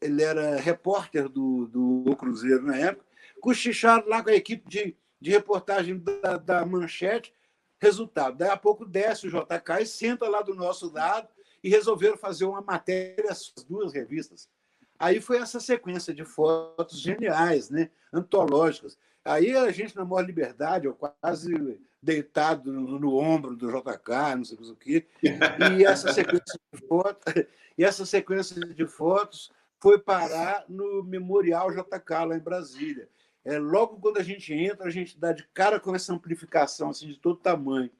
[0.00, 3.06] ele era repórter do, do Cruzeiro na época.
[3.40, 7.32] Cochicharam lá com a equipe de, de reportagem da, da Manchete.
[7.80, 11.28] Resultado, daí a pouco desce o JK e senta lá do nosso lado
[11.62, 14.48] e resolveram fazer uma matéria, as duas revistas.
[14.98, 17.90] Aí foi essa sequência de fotos geniais, né?
[18.12, 18.96] antológicas.
[19.24, 24.44] Aí a gente, na maior liberdade, eu quase deitado no, no, ombro do JK, não
[24.44, 25.06] sei o quê.
[25.22, 27.24] E essa sequência de fotos,
[27.78, 29.50] e essa sequência de fotos
[29.80, 33.08] foi parar no Memorial JK, lá em Brasília.
[33.44, 37.06] É, logo quando a gente entra, a gente dá de cara com essa amplificação assim,
[37.06, 37.90] de todo tamanho.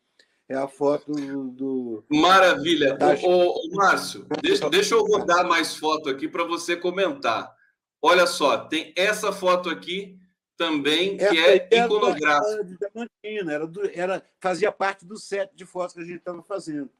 [0.47, 1.51] É a foto do.
[1.51, 2.05] do...
[2.11, 2.97] Maravilha.
[2.97, 3.15] Da...
[3.15, 7.55] Ô, ô, Márcio, deixa, deixa eu rodar mais foto aqui para você comentar.
[8.01, 10.19] Olha só, tem essa foto aqui
[10.57, 12.77] também, que é iconográfico.
[13.23, 16.91] Era, era, do, era, fazia parte do set de fotos que a gente estava fazendo.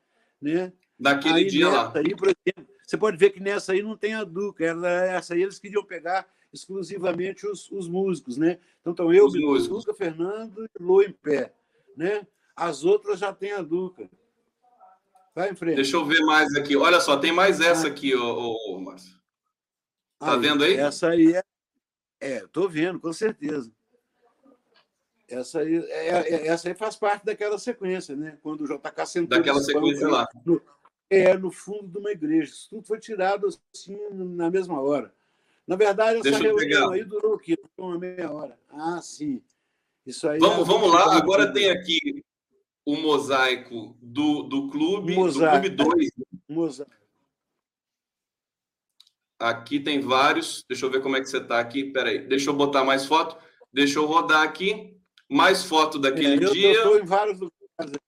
[0.41, 0.73] Né?
[0.99, 1.93] Daquele aí, dia lá.
[1.95, 5.35] Aí, por exemplo, você pode ver que nessa aí não tem a Duca, era, essa
[5.35, 8.37] aí eles queriam pegar exclusivamente os, os músicos.
[8.37, 8.59] Né?
[8.81, 11.53] Então, então eu, Duca, Fernando e Lô em pé.
[11.97, 12.27] Né?
[12.55, 14.09] As outras já tem a Duca.
[15.35, 15.77] Vai em frente.
[15.77, 16.77] Deixa eu ver mais aqui.
[16.77, 19.19] Olha só, tem mais essa aqui, ô, ô, ô Márcio.
[20.19, 20.77] Tá aí, vendo aí?
[20.77, 21.43] Essa aí é
[22.25, 23.71] é, estou vendo, com certeza.
[25.29, 28.39] Essa aí, é, é, essa aí faz parte daquela sequência, né?
[28.43, 29.37] Quando o JK sentou.
[29.37, 30.27] Daquela sequência lá.
[30.45, 30.61] No,
[31.11, 32.51] é, no fundo de uma igreja.
[32.51, 35.13] Isso tudo foi tirado assim na mesma hora.
[35.67, 37.59] Na verdade, essa Deixa reunião aí durou o quê?
[37.77, 38.59] Uma meia hora.
[38.71, 39.43] Ah, sim.
[40.07, 40.39] Isso aí.
[40.39, 41.17] Vamos, é vamos lá.
[41.17, 42.25] Agora tem aqui
[42.85, 45.71] o mosaico do, do clube, mosaico.
[45.71, 46.29] do Clube 2.
[46.49, 47.04] Mosaico.
[49.45, 50.65] Aqui tem vários.
[50.67, 51.85] Deixa eu ver como é que você está aqui.
[51.85, 53.37] Peraí, deixa eu botar mais foto.
[53.71, 54.99] Deixa eu rodar aqui.
[55.29, 56.73] Mais foto daquele é, eu dia.
[56.73, 58.01] Eu estou em vários lugares.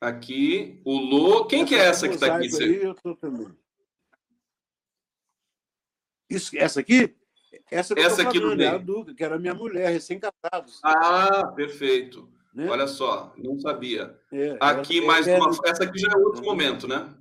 [0.00, 1.46] Aqui, o Lô.
[1.46, 2.60] Quem essa que é essa que está aqui?
[2.60, 3.46] Aí, eu estou também.
[6.28, 7.14] Isso, essa aqui?
[7.70, 10.80] Essa, essa aqui falando, é a Duca, que era minha mulher, recém-casados.
[10.82, 12.28] Ah, perfeito.
[12.52, 12.68] Né?
[12.68, 14.18] Olha só, não sabia.
[14.32, 15.50] É, aqui mais é, uma.
[15.64, 17.14] Essa aqui já é outro momento, né?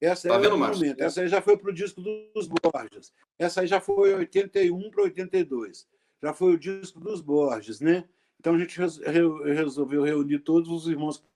[0.00, 1.00] Essa tá é o momento.
[1.00, 3.12] Essa aí já foi para o disco dos Borges.
[3.38, 5.88] Essa aí já foi 81 para 82.
[6.22, 8.08] Já foi o disco dos Borges, né?
[8.38, 8.78] Então a gente
[9.44, 11.26] resolveu reunir todos os irmãos que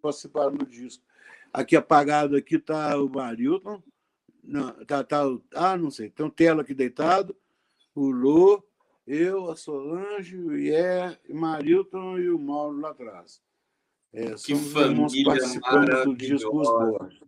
[0.00, 1.04] participaram do disco.
[1.52, 3.82] Aqui apagado aqui está o Marilton.
[4.42, 5.22] Não, tá, tá,
[5.54, 6.10] ah, não sei.
[6.10, 7.36] Tem um Telo aqui deitado,
[7.94, 8.62] o Lô,
[9.06, 13.42] eu, a Solange, o Ié, o Marilton e o Mauro lá atrás.
[14.12, 15.24] É, que família
[15.60, 16.04] maravilhosa.
[16.04, 17.20] do disco Os Borges.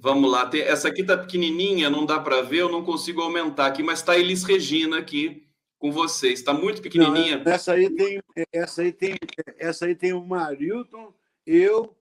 [0.00, 0.46] Vamos lá.
[0.46, 3.98] Tem, essa aqui tá pequenininha, não dá para ver, eu não consigo aumentar aqui, mas
[3.98, 5.46] está Elis Regina aqui
[5.78, 6.38] com vocês.
[6.38, 7.42] Está muito pequenininha.
[7.44, 9.16] Não, essa aí tem, essa aí tem,
[9.58, 11.12] essa aí tem o Marilton,
[11.46, 11.94] eu,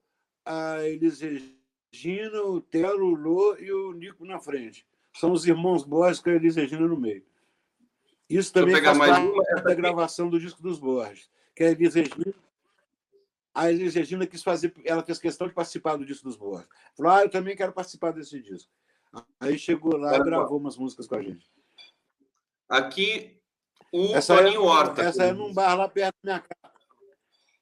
[0.46, 4.86] a Elis Regina, o Telo, o Lô e o Nico na frente.
[5.14, 7.24] São os irmãos Borges com a Elis Regina no meio.
[8.30, 12.34] Isso também faz parte uma, da gravação do disco dos Borges, que a Elis Regina
[13.60, 16.70] a Elis Regina quis fazer, ela fez questão de participar do disco dos Borges.
[16.96, 18.72] Falou, ah, eu também quero participar desse disco.
[19.38, 21.46] Aí chegou lá e gravou umas músicas com a gente.
[22.70, 23.38] Aqui,
[23.92, 25.02] o essa Toninho é, Horta.
[25.02, 26.76] Essa é num bar lá perto da minha casa.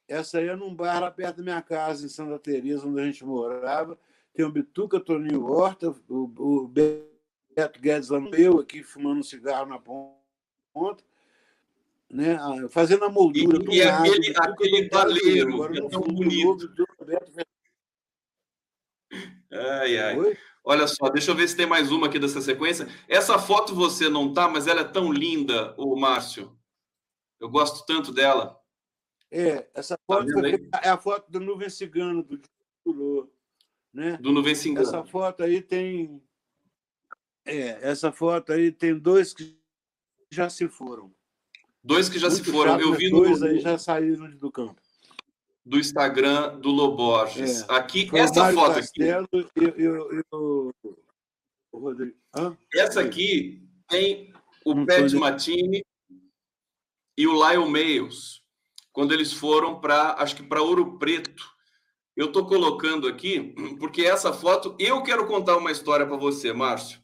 [0.06, 3.04] Essa aí é num bar lá perto da minha casa, em Santa Teresa, onde a
[3.04, 3.98] gente morava.
[4.32, 9.24] Tem o Bituca, Toninho Horta, o, o Beto Guedes lá no meu, aqui fumando um
[9.24, 11.02] cigarro na ponta
[12.10, 12.38] né,
[12.70, 13.58] fazendo a moldura.
[13.70, 16.72] E, e aquele, aquele baleiro, é tão bonito.
[19.50, 20.18] Ai, ai.
[20.18, 20.38] Oi?
[20.64, 22.86] Olha só, deixa eu ver se tem mais uma aqui dessa sequência.
[23.08, 26.58] Essa foto você não tá, mas ela é tão linda, o Márcio.
[27.40, 28.60] Eu gosto tanto dela.
[29.30, 30.26] É, essa tá foto
[30.70, 32.38] tá é a foto do nuvem cigano do
[33.92, 34.16] né?
[34.18, 34.86] Do Nuvem Engana.
[34.86, 36.22] Essa foto aí tem.
[37.44, 39.58] É, essa foto aí tem dois que
[40.30, 41.12] já se foram.
[41.88, 42.78] Dois que já Muito se foram.
[42.78, 44.76] Eu mas vi no, dois aí já saíram do campo.
[45.64, 47.62] do Instagram do Loborges.
[47.62, 47.66] É.
[47.74, 48.80] Aqui, Foi essa foto aqui.
[49.06, 50.74] Castelo e, e- e o-
[51.72, 52.14] o Rodrigo.
[52.36, 52.54] Hã?
[52.74, 54.32] Essa aqui tem
[54.66, 55.82] o Não Pat foi- Matini
[57.16, 58.42] e o Lyle Mails,
[58.92, 61.56] quando eles foram para, acho que para Ouro Preto.
[62.14, 67.00] Eu estou colocando aqui, porque essa foto, eu quero contar uma história para você, Márcio,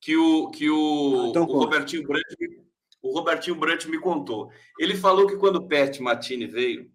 [0.00, 1.52] que o, que o, Então o.
[1.58, 2.63] Robertinho Brant, me-
[3.04, 4.50] o Robertinho Brant me contou.
[4.78, 6.90] Ele falou que quando o Pat Matini veio,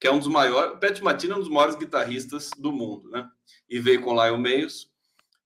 [0.00, 3.08] que é um dos maiores, o Pat Matini é um dos maiores guitarristas do mundo,
[3.10, 3.28] né?
[3.70, 4.90] E veio com Lyle Mails,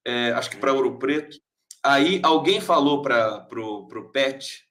[0.03, 1.39] é, acho que para Ouro Preto.
[1.85, 4.67] Aí alguém falou para pro, pro Pet,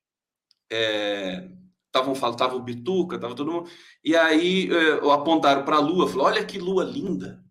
[1.85, 3.69] estavam falando, tava o Bituca, tava todo mundo,
[4.03, 7.43] e aí é, apontaram para a Lua, falou: olha que lua linda.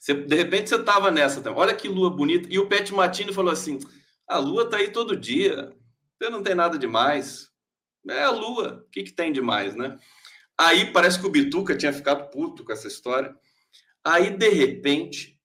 [0.00, 2.48] Você, de repente você tava nessa olha que lua bonita.
[2.50, 3.78] E o Pet Matini falou assim:
[4.26, 5.72] a lua tá aí todo dia,
[6.30, 7.50] não tem nada demais.
[8.08, 9.98] É a lua, o que, que tem demais, né?
[10.58, 13.34] Aí parece que o Bituca tinha ficado puto com essa história.
[14.04, 15.38] Aí, de repente,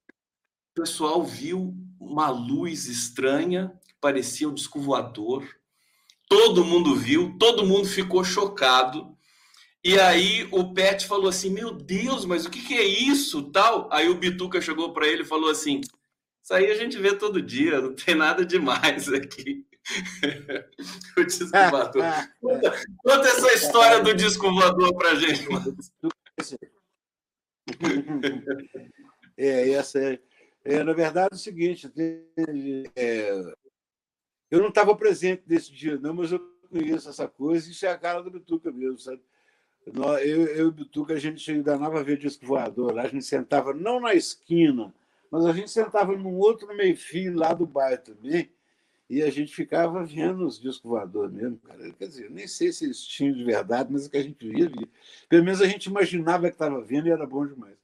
[0.72, 5.48] o pessoal viu uma luz estranha, que parecia um disco voador.
[6.28, 9.18] Todo mundo viu, todo mundo ficou chocado.
[9.84, 13.44] E aí o Pet falou assim: Meu Deus, mas o que, que é isso?
[13.52, 13.90] Tal.
[13.92, 15.82] Aí o Bituca chegou para ele e falou assim:
[16.44, 19.66] Isso aí a gente vê todo dia, não tem nada demais aqui.
[21.18, 22.04] o disco voador.
[22.42, 25.48] Conta, conta essa história do disco voador pra gente.
[29.42, 30.20] É, essa é,
[30.66, 31.90] é, na verdade, é o seguinte:
[32.94, 33.56] é,
[34.52, 37.98] eu não estava presente nesse dia, não, mas eu conheço essa coisa, isso é a
[37.98, 39.22] cara do Bituca mesmo, sabe?
[39.94, 43.24] Nós, eu, eu e o Bituca, a gente danava ver disco voador, lá a gente
[43.24, 44.94] sentava não na esquina,
[45.32, 48.52] mas a gente sentava num outro meio-fio lá do bairro também,
[49.10, 51.92] e a gente ficava vendo os discos voadores mesmo, cara.
[51.94, 54.48] Quer dizer, eu nem sei se eles tinham de verdade, mas o que a gente
[54.48, 54.88] via, via.
[55.28, 57.76] Pelo menos a gente imaginava que estava vendo e era bom demais.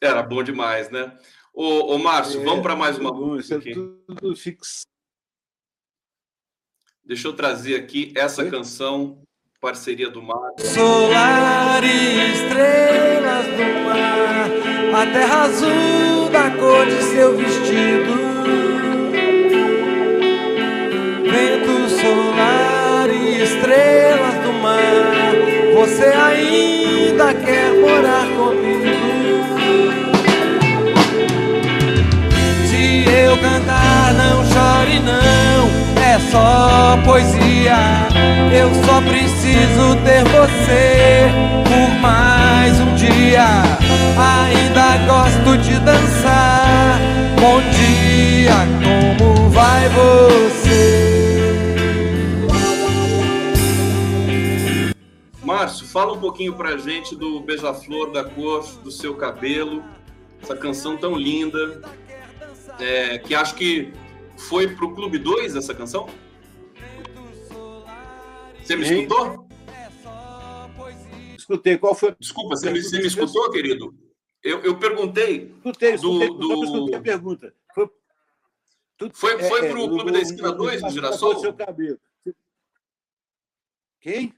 [0.00, 1.18] Era bom demais, né?
[1.52, 4.86] Ô, ô Márcio, É, vamos para mais uma bom, isso é tudo fixo.
[7.04, 9.22] Deixa eu trazer aqui essa canção,
[9.60, 10.66] parceria do Márcio.
[10.66, 18.25] Solar e estrelas do mar, a terra azul da cor de seu vestido.
[23.46, 25.32] Estrelas do mar,
[25.74, 29.46] você ainda quer morar comigo?
[32.66, 37.78] Se eu cantar, não chore não, é só poesia.
[38.52, 41.30] Eu só preciso ter você
[41.68, 43.46] por mais um dia.
[44.18, 46.98] Ainda gosto de dançar.
[47.40, 48.54] Bom dia,
[49.18, 51.15] como vai você?
[55.66, 59.82] Márcio, fala um pouquinho pra gente do Beija-Flor, da cor do seu cabelo,
[60.40, 61.82] essa canção tão linda,
[62.78, 63.92] é, que acho que
[64.36, 66.08] foi pro Clube 2 essa canção?
[68.62, 69.02] Você me Hein?
[69.02, 69.48] escutou?
[71.36, 72.14] Escutei, qual foi?
[72.18, 73.92] Desculpa, você me, você me escutou, querido?
[74.44, 75.52] Eu, eu perguntei.
[75.56, 76.48] Escutei, do, escutei, do...
[76.60, 77.54] que escutei a pergunta.
[77.74, 77.90] Foi,
[79.12, 81.40] Foi, foi é, pro é, Clube o- da Esquina o- 2 do o- Girassol?
[81.40, 81.98] Seu cabelo.
[84.00, 84.32] Quem?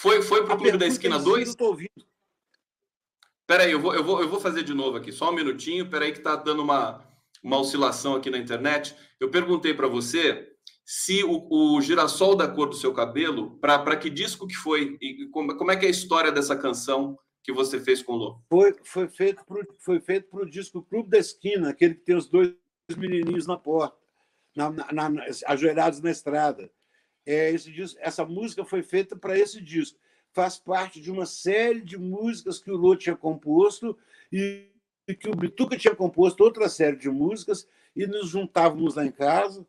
[0.00, 1.48] Foi, foi pro A Clube da Esquina em si 2?
[1.48, 1.90] eu tô ouvindo.
[3.46, 5.90] Peraí, eu vou, eu, vou, eu vou fazer de novo aqui, só um minutinho.
[5.90, 7.06] Peraí, que tá dando uma,
[7.42, 8.96] uma oscilação aqui na internet.
[9.20, 10.50] Eu perguntei para você
[10.86, 14.96] se o, o girassol da cor do seu cabelo, para que disco que foi?
[15.02, 18.16] E como, como é que é a história dessa canção que você fez com o
[18.16, 18.40] Lô?
[18.48, 22.16] Foi, foi feito pro, foi feito para o disco Clube da Esquina, aquele que tem
[22.16, 22.54] os dois
[22.96, 23.98] menininhos na porta,
[24.56, 26.70] na, na, na, ajoelhados na estrada.
[27.26, 29.98] É, esse disco, essa música foi feita para esse disco.
[30.32, 33.98] Faz parte de uma série de músicas que o Lô tinha composto
[34.32, 34.68] e,
[35.18, 37.66] que o Bituca tinha composto outra série de músicas
[37.96, 39.66] e nos juntávamos lá em casa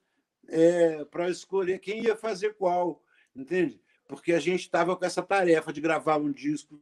[0.47, 3.01] é, para escolher quem ia fazer qual,
[3.35, 3.81] entende?
[4.07, 6.79] Porque a gente estava com essa tarefa de gravar um disco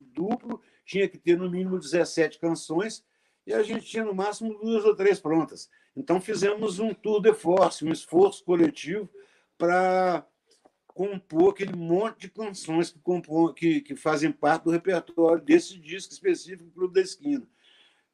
[0.00, 3.04] duplo, tinha que ter no mínimo 17 canções,
[3.46, 5.68] e a gente tinha no máximo duas ou três prontas.
[5.96, 9.08] Então fizemos um tour de force, um esforço coletivo
[9.60, 10.26] para
[10.86, 16.14] compor aquele monte de canções que, compor, que, que fazem parte do repertório desse disco
[16.14, 17.46] específico Clube da Esquina.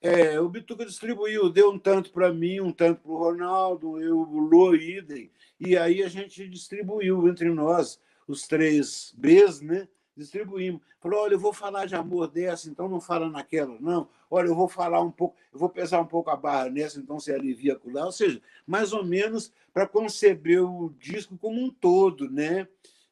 [0.01, 4.18] É, o Bituca distribuiu, deu um tanto para mim, um tanto para o Ronaldo, eu,
[4.18, 9.88] o Lô, idem, e aí a gente distribuiu entre nós os três Bs, né?
[10.17, 10.81] Distribuímos.
[11.01, 14.09] Falou, olha, eu vou falar de amor dessa, então não fala naquela, não.
[14.31, 17.21] Olha, eu vou falar um pouco, eu vou pesar um pouco a barra nessa, então
[17.21, 18.07] você alivia lá.
[18.07, 22.67] Ou seja, mais ou menos para conceber o disco como um todo, né?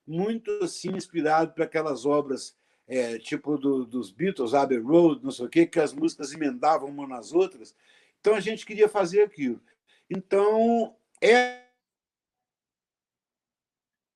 [0.07, 5.47] Muito assim inspirado para aquelas obras é, tipo do, dos Beatles, Abbey Road, não sei
[5.47, 7.75] o quê, que as músicas emendavam uma nas outras.
[8.21, 9.61] Então a gente queria fazer aquilo.
[10.11, 11.65] Então é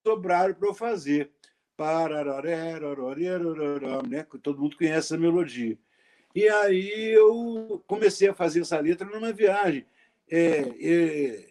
[0.06, 1.30] sobraram para eu fazer
[4.02, 4.26] né?
[4.42, 5.78] todo mundo conhece a melodia.
[6.34, 9.86] E aí eu comecei a fazer essa letra numa viagem.
[10.28, 11.48] É, é,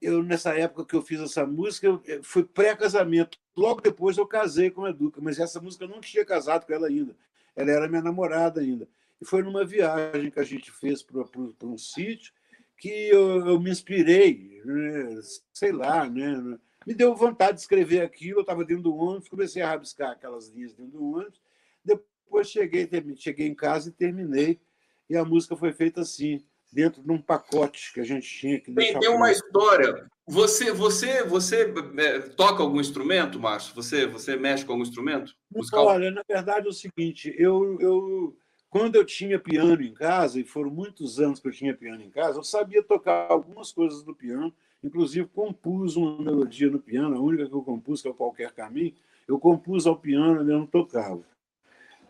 [0.00, 3.38] eu, nessa época que eu fiz essa música, foi pré-casamento.
[3.56, 6.72] Logo depois eu casei com a Educa, mas essa música eu não tinha casado com
[6.72, 7.14] ela ainda.
[7.54, 8.88] Ela era minha namorada ainda.
[9.20, 11.24] E foi numa viagem que a gente fez para
[11.64, 12.32] um sítio
[12.76, 15.20] que eu, eu me inspirei, né?
[15.52, 16.58] sei lá, né?
[16.86, 20.48] Me deu vontade de escrever aquilo, eu estava dentro do ônibus, comecei a rabiscar aquelas
[20.48, 21.40] linhas dentro do ônibus.
[21.84, 24.60] Depois cheguei, cheguei em casa e terminei.
[25.08, 28.72] E a música foi feita assim, dentro de um pacote que a gente tinha que.
[28.72, 30.10] Tem, tem uma história.
[30.26, 33.74] Você, você, você é, toca algum instrumento, Márcio?
[33.74, 35.34] Você, você mexe com algum instrumento?
[35.54, 35.86] Musical?
[35.86, 38.36] Olha, na verdade é o seguinte, eu, eu
[38.70, 42.08] quando eu tinha piano em casa, e foram muitos anos que eu tinha piano em
[42.08, 44.50] casa, eu sabia tocar algumas coisas do piano,
[44.82, 48.94] Inclusive, compus uma melodia no piano, a única que eu compus, que é Qualquer Caminho,
[49.28, 51.22] eu compus ao piano, eu não tocava.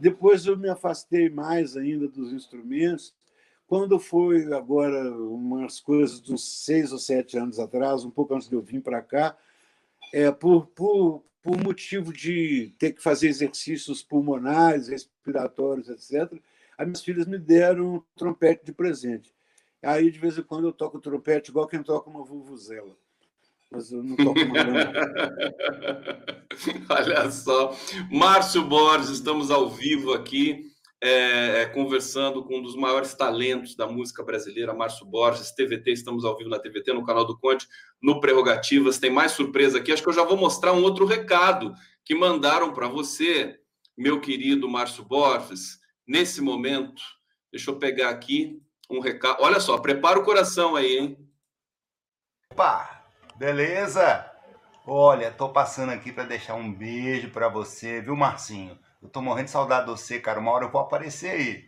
[0.01, 3.15] Depois eu me afastei mais ainda dos instrumentos.
[3.67, 8.49] Quando foi agora umas coisas de uns seis ou sete anos atrás, um pouco antes
[8.49, 9.37] de eu vir para cá,
[10.13, 16.33] é, por, por, por motivo de ter que fazer exercícios pulmonares, respiratórios, etc.,
[16.77, 19.33] as minhas filhas me deram um trompete de presente.
[19.83, 22.97] Aí, de vez em quando, eu toco trompete igual quem toca uma vuvuzela.
[23.69, 24.93] Mas eu não toco uma
[26.89, 27.77] Olha só.
[28.11, 30.71] Márcio Borges, estamos ao vivo aqui,
[31.01, 35.91] é, é, conversando com um dos maiores talentos da música brasileira, Márcio Borges, TVT.
[35.91, 37.67] Estamos ao vivo na TVT, no canal do Conte,
[38.01, 38.99] no Prerrogativas.
[38.99, 39.91] Tem mais surpresa aqui.
[39.91, 41.75] Acho que eu já vou mostrar um outro recado
[42.05, 43.59] que mandaram para você,
[43.97, 47.03] meu querido Márcio Borges, nesse momento.
[47.51, 49.39] Deixa eu pegar aqui um recado.
[49.41, 51.29] Olha só, prepara o coração aí, hein?
[52.51, 53.05] Opa,
[53.37, 54.31] beleza?
[54.87, 58.79] Olha, tô passando aqui para deixar um beijo para você, viu, Marcinho?
[59.01, 60.41] Eu tô morrendo de saudade de você, cara.
[60.41, 61.65] Uma hora eu vou aparecer aí.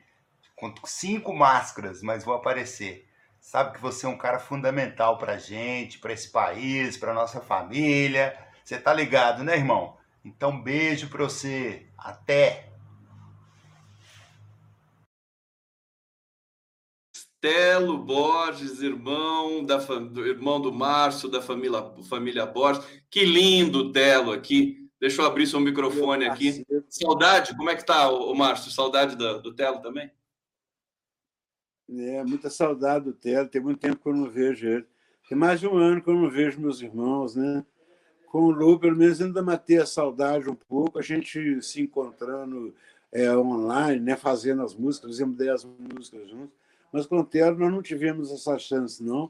[0.56, 3.08] Com cinco máscaras, mas vou aparecer.
[3.40, 8.36] Sabe que você é um cara fundamental pra gente, pra esse país, pra nossa família.
[8.64, 9.96] Você tá ligado, né, irmão?
[10.24, 11.86] Então, beijo pra você.
[11.98, 12.73] Até!
[17.44, 22.82] Telo Borges, irmão da do irmão do Márcio, da família, família Borges.
[23.10, 24.88] Que lindo Telo aqui.
[24.98, 26.64] Deixa eu abrir seu microfone aqui.
[26.88, 28.70] Saudade, como é que tá, o Márcio?
[28.70, 30.10] Saudade do, do Telo também?
[31.86, 33.46] É, muita saudade do Telo.
[33.46, 34.86] Tem muito tempo que eu não vejo ele.
[35.28, 37.62] Tem mais de um ano que eu não vejo meus irmãos, né?
[38.28, 42.74] Com o Lu, pelo menos ainda matei a saudade um pouco, a gente se encontrando
[43.12, 44.16] é, online, né?
[44.16, 46.63] fazendo as músicas, fizemos 10 músicas juntos
[46.94, 49.28] mas com o Telo nós não tivemos essa chance, não,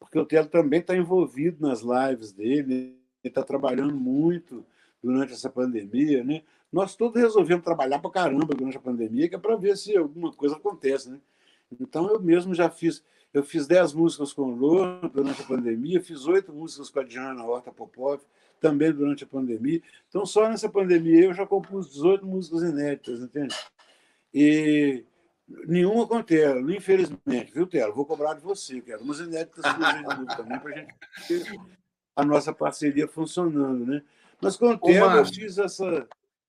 [0.00, 4.64] porque o Telo também está envolvido nas lives dele, ele está trabalhando muito
[5.02, 6.24] durante essa pandemia.
[6.24, 6.42] Né?
[6.72, 10.32] Nós todos resolvemos trabalhar para caramba durante a pandemia, que é para ver se alguma
[10.32, 11.10] coisa acontece.
[11.10, 11.18] Né?
[11.78, 13.04] Então, eu mesmo já fiz.
[13.34, 17.04] Eu fiz dez músicas com o Lô durante a pandemia, fiz oito músicas com a
[17.04, 18.22] Diana Horta Popov,
[18.58, 19.82] também durante a pandemia.
[20.08, 23.54] Então, só nessa pandemia eu já compus 18 músicas inéditas, entende?
[24.32, 25.04] E
[25.66, 27.94] Nenhuma com Telo, infelizmente, viu, Telo?
[27.94, 29.62] Vou cobrar de você, quero umas inéditas
[30.36, 30.94] também para a gente
[31.28, 31.60] ter
[32.16, 34.02] a nossa parceria funcionando, né?
[34.40, 36.08] Mas com o Telo eu fiz essa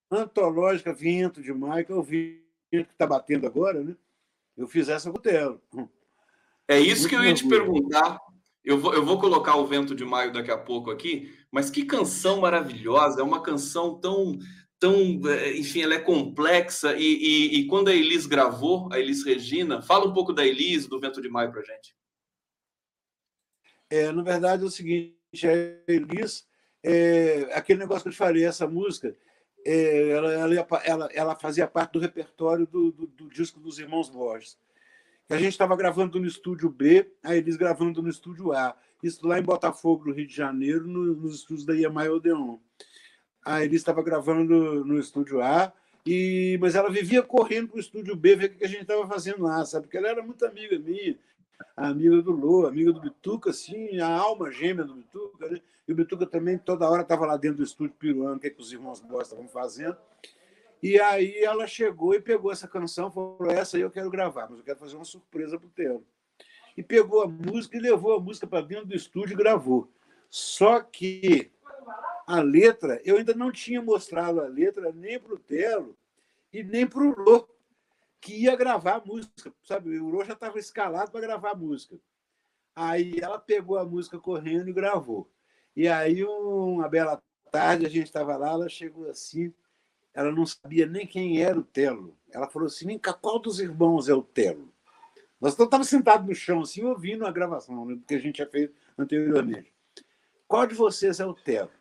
[0.10, 3.96] antológica Vento de Maio, que é o vento que está batendo agora, né?
[4.56, 5.62] Eu fiz essa com o Telo.
[6.68, 8.20] É isso Muito que eu ia te perguntar.
[8.64, 11.84] Eu vou, eu vou colocar o Vento de Maio daqui a pouco aqui, mas que
[11.84, 13.20] canção maravilhosa!
[13.20, 14.40] É uma canção tão
[14.84, 16.94] tão, eh, enfim, ela é complexa.
[16.98, 20.88] E, e, e, quando a Elis gravou, a Elis Regina, fala um pouco da Elis,
[20.88, 21.96] do Vento de Maio, para gente.
[23.90, 25.16] É, na verdade, é o seguinte:
[25.48, 25.54] a
[25.90, 26.46] Elis,
[26.84, 29.16] é, aquele negócio que eu te falei, essa música,
[29.66, 34.10] é, ela, ela, ela, ela, fazia parte do repertório do, do, do disco dos Irmãos
[34.10, 34.58] Borges.
[35.30, 38.76] A gente estava gravando no estúdio B, a Elis gravando no estúdio A.
[39.02, 42.60] Isso lá em Botafogo, no Rio de Janeiro, no, nos estúdios da IEMAI Odeon
[43.44, 45.72] a Elis estava gravando no estúdio A,
[46.06, 49.08] e, mas ela vivia correndo para o estúdio B ver o que a gente estava
[49.08, 49.86] fazendo lá, sabe?
[49.86, 51.18] Porque ela era muito amiga minha,
[51.78, 55.62] amiga do Lô, amiga do Bituca, assim, a alma gêmea do Bituca, né?
[55.88, 58.50] E o Bituca também toda hora estava lá dentro do estúdio piruando o que, é
[58.50, 59.98] que os irmãos Bosta estavam fazendo.
[60.82, 64.60] E aí ela chegou e pegou essa canção, falou: essa aí eu quero gravar, mas
[64.60, 66.04] eu quero fazer uma surpresa para o Telo.
[66.76, 69.88] E pegou a música e levou a música para dentro do estúdio e gravou.
[70.30, 71.52] Só que
[72.26, 75.98] a letra, eu ainda não tinha mostrado a letra nem para o Telo
[76.52, 77.48] e nem para o Lô,
[78.22, 79.54] que ia gravar a música.
[79.64, 80.00] Sabe?
[80.00, 82.00] O Lô já estava escalado para gravar a música.
[82.76, 85.30] Aí ela pegou a música correndo e gravou.
[85.76, 87.22] E aí, uma bela
[87.52, 89.54] tarde, a gente estava lá, ela chegou assim,
[90.14, 92.16] ela não sabia nem quem era o Telo.
[92.32, 94.72] Ela falou assim: cá, qual dos irmãos é o Telo?
[95.42, 98.74] Nós estávamos sentados no chão, assim, ouvindo a gravação, né, que a gente tinha feito
[98.98, 99.74] anteriormente.
[100.48, 101.72] Qual de vocês é o Telo?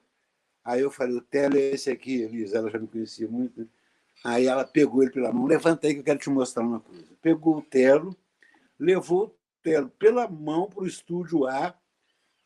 [0.64, 2.58] Aí eu falei: o Telo é esse aqui, Elisa.
[2.58, 3.60] Ela já me conhecia muito.
[3.60, 3.66] Né?
[4.24, 7.06] Aí ela pegou ele pela mão: levanta aí que eu quero te mostrar uma coisa.
[7.20, 8.16] Pegou o Telo,
[8.78, 11.74] levou o Telo pela mão para o estúdio A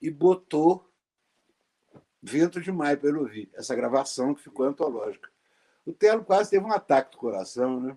[0.00, 0.88] e botou
[2.22, 3.50] Vento de Maio para ele ouvir.
[3.54, 5.28] Essa gravação que ficou antológica.
[5.84, 7.96] O Telo quase teve um ataque do coração, né?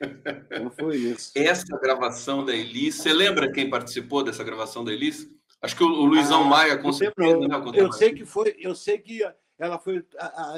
[0.00, 1.32] Então foi isso.
[1.34, 5.30] Essa gravação da Elis, você lembra quem participou dessa gravação da Elis?
[5.64, 7.38] Acho que o Luizão ah, Maia certeza.
[7.48, 9.20] Né, eu sei que foi, eu sei que
[9.58, 10.04] ela foi,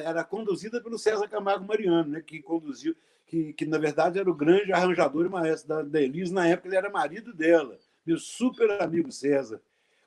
[0.04, 2.20] era conduzida pelo César Camargo Mariano, né?
[2.20, 2.94] Que conduziu,
[3.26, 6.30] que, que na verdade era o grande arranjador e maestro da, da Elis.
[6.30, 9.60] Na época ele era marido dela, meu super amigo César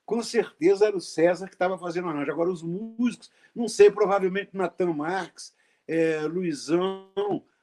[0.10, 2.32] com certeza era o César que estava fazendo o arranjo.
[2.32, 5.54] Agora, os músicos, não sei, provavelmente Natan Marques,
[5.88, 7.06] é, Luizão,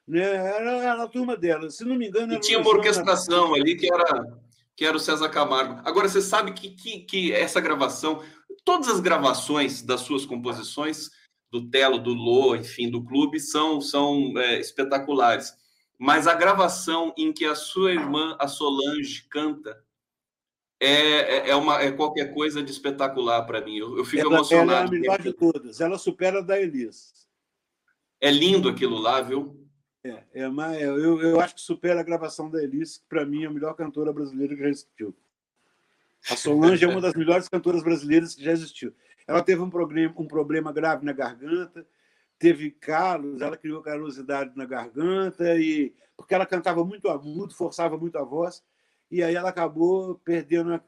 [0.07, 0.21] né?
[0.21, 1.69] era, era a turma dela.
[1.69, 2.33] Se não me engano.
[2.33, 4.39] E tinha uma orquestração ali que era,
[4.77, 5.81] que era o César Camargo.
[5.83, 8.23] Agora, você sabe que, que, que essa gravação,
[8.63, 11.09] todas as gravações das suas composições,
[11.51, 15.51] do Telo, do Lô, enfim, do clube, são, são é, espetaculares.
[15.97, 19.83] Mas a gravação em que a sua irmã, a Solange, canta
[20.79, 23.77] é, é, é, uma, é qualquer coisa de espetacular para mim.
[23.77, 24.71] Eu, eu fico ela, emocionado.
[24.71, 25.81] Ela é a melhor de todas.
[25.81, 27.27] Ela supera a da Elis.
[28.21, 29.66] É lindo aquilo lá, viu?
[30.09, 33.43] É, é uma, eu, eu acho que supera a gravação da Elis, que para mim
[33.43, 35.15] é a melhor cantora brasileira que já existiu.
[36.29, 38.93] A Solange é uma das melhores cantoras brasileiras que já existiu.
[39.27, 41.85] Ela teve um problema, um problema grave na garganta,
[42.39, 48.17] teve calos, ela criou calosidade na garganta, e porque ela cantava muito agudo, forçava muito
[48.17, 48.63] a voz
[49.09, 50.81] e aí ela acabou perdendo.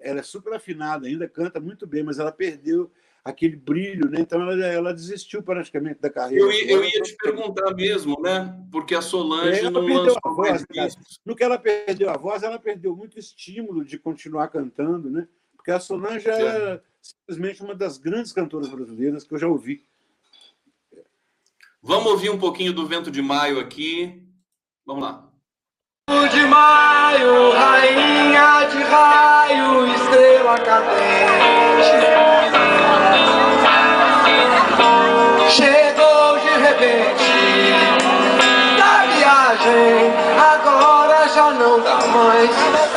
[0.00, 2.90] Ela é super afinada, ainda canta muito bem, mas ela perdeu
[3.24, 4.20] aquele brilho, né?
[4.20, 6.44] Então ela, ela desistiu praticamente da carreira.
[6.44, 8.58] Eu, ia, eu ia te perguntar mesmo, né?
[8.70, 10.64] Porque a Solange é, não lançou a voz,
[11.24, 15.28] No que ela perdeu a voz, ela perdeu muito estímulo de continuar cantando, né?
[15.56, 19.84] Porque a Solange é simplesmente uma das grandes cantoras brasileiras que eu já ouvi.
[21.82, 24.22] Vamos ouvir um pouquinho do Vento de Maio aqui.
[24.84, 25.28] Vamos lá
[26.30, 32.27] de maio, rainha de raio, estrela cadente.
[35.48, 37.24] Chegou de repente
[38.76, 42.50] da viagem, agora já não dá mais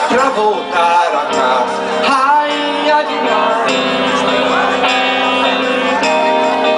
[0.10, 1.82] pra voltar a casa.
[2.08, 3.80] Rainha de maio,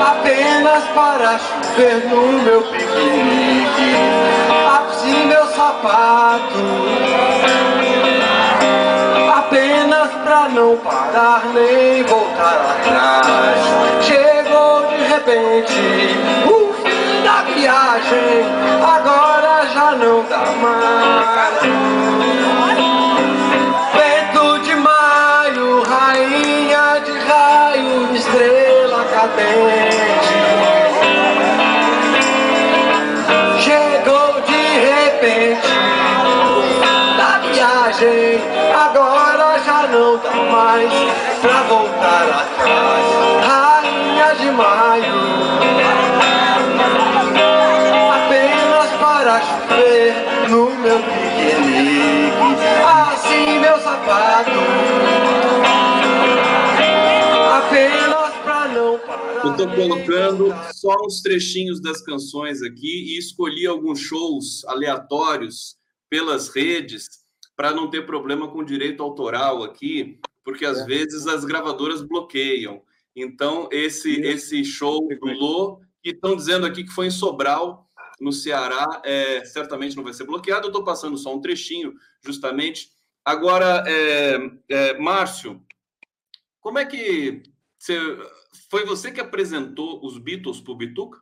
[0.07, 3.63] apenas para chover no meu piquenique.
[4.77, 6.59] Assim meu sapato
[9.37, 14.03] Apenas pra não parar nem voltar atrás
[15.23, 15.73] repente.
[16.45, 18.43] O fim da viagem
[18.83, 21.61] Agora já não dá mais.
[23.93, 30.03] Vento de maio, rainha de raio, estrela cadente.
[37.53, 38.41] Viagem,
[38.73, 40.91] agora já não dá mais
[41.41, 43.22] pra voltar atrás.
[44.73, 45.13] Maio,
[48.11, 52.33] apenas para chover no meu piquenique.
[52.83, 54.49] Assim meu sapato,
[57.55, 59.45] apenas pra não parar.
[59.45, 65.75] Eu tô colocando só uns trechinhos das canções aqui e escolhi alguns shows aleatórios
[66.09, 67.07] pelas redes
[67.55, 70.85] para não ter problema com direito autoral aqui, porque às é.
[70.85, 72.81] vezes as gravadoras bloqueiam.
[73.15, 78.31] Então, esse, esse show do Lô, que estão dizendo aqui que foi em Sobral, no
[78.31, 80.65] Ceará, é, certamente não vai ser bloqueado.
[80.65, 82.91] Eu estou passando só um trechinho, justamente.
[83.23, 84.37] Agora, é,
[84.69, 85.65] é, Márcio,
[86.59, 87.43] como é que
[87.77, 87.97] você,
[88.69, 91.21] foi você que apresentou os Beatles para o Bituca?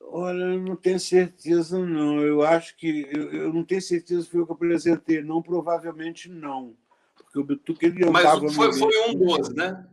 [0.00, 2.20] Olha, eu não tenho certeza, não.
[2.20, 3.08] Eu acho que.
[3.12, 5.20] Eu, eu não tenho certeza se foi eu que apresentei.
[5.22, 6.76] Não, provavelmente não.
[7.34, 9.84] Porque o Bituca ele Mas andava foi, foi um dos, né?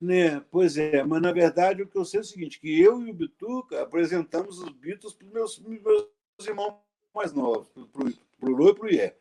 [0.00, 0.40] Né?
[0.50, 3.10] Pois é, mas na verdade o que eu sei é o seguinte: que eu e
[3.10, 6.08] o Bituca apresentamos os Beatles para os meus, meus
[6.48, 6.76] irmãos
[7.14, 9.16] mais novos, para o Lô e para o Ié.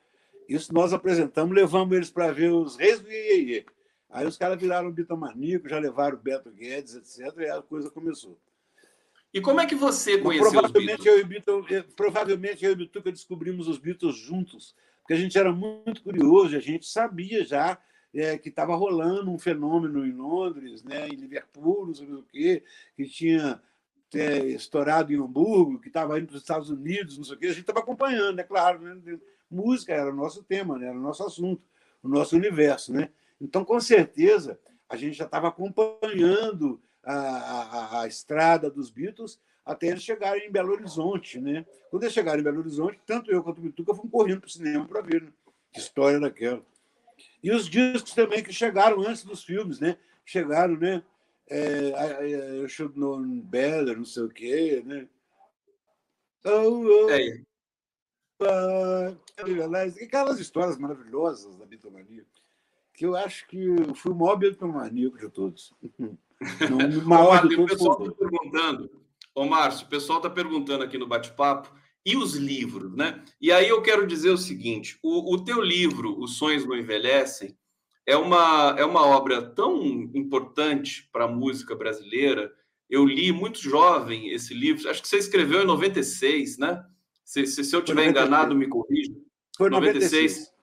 [0.48, 3.66] Isso nós apresentamos, levamos eles para ver os Reis do Iê.
[4.10, 8.38] Aí os caras viraram bitomaníaco, já levaram o Beto Guedes, etc., e a coisa começou.
[9.34, 11.08] E como é que você conheceu os provavelmente, Beatles?
[11.08, 15.38] eu e Beatle, eh, provavelmente eu e Bituca descobrimos os Beatles juntos, porque a gente
[15.38, 17.78] era muito curioso, a gente sabia já
[18.14, 22.64] eh, que estava rolando um fenômeno em Londres, né, em Liverpool, não sei o quê,
[22.96, 23.62] que tinha
[24.14, 27.48] eh, estourado em Hamburgo, que estava indo para os Estados Unidos, não sei o quê.
[27.48, 28.80] A gente estava acompanhando, é claro.
[28.80, 29.20] Né?
[29.52, 30.88] Música era o nosso tema, né?
[30.88, 31.62] era o nosso assunto,
[32.02, 32.94] o nosso universo.
[32.94, 33.10] Né?
[33.42, 34.58] Então, com certeza,
[34.88, 40.52] a gente já estava acompanhando a, a, a estrada dos Beatles até eles chegarem em
[40.52, 41.40] Belo Horizonte.
[41.40, 41.66] Né?
[41.90, 44.52] Quando eles chegaram em Belo Horizonte, tanto eu quanto o Bituca fomos correndo para o
[44.52, 45.32] cinema para ver né?
[45.72, 46.64] que história era aquela.
[47.42, 49.98] E os discos também que chegaram antes dos filmes, né?
[50.26, 51.04] Chegaram, né?
[51.50, 55.08] É, I- I- should know better, não sei o quê, né?
[56.46, 57.42] Oh, oh, É,
[59.46, 62.26] realize- Aquelas histórias maravilhosas da bitomania,
[62.94, 65.74] que eu acho que eu fui o maior bitomaníaco de todos.
[66.70, 68.90] Não, o maior de o todos pessoal foi está perguntando,
[69.36, 71.74] ô Márcio, o pessoal está perguntando aqui no bate-papo,
[72.06, 73.24] e os livros, né?
[73.40, 77.58] E aí eu quero dizer o seguinte: o, o teu livro, Os Sonhos Não Envelhecem,
[78.06, 79.82] é uma, é uma obra tão
[80.14, 82.52] importante para a música brasileira.
[82.90, 86.86] Eu li muito jovem esse livro, acho que você escreveu em 96, né?
[87.24, 88.10] Se, se, se eu 96.
[88.10, 89.14] enganado, me corrija.
[89.58, 90.12] Foi 96.
[90.12, 90.54] 96.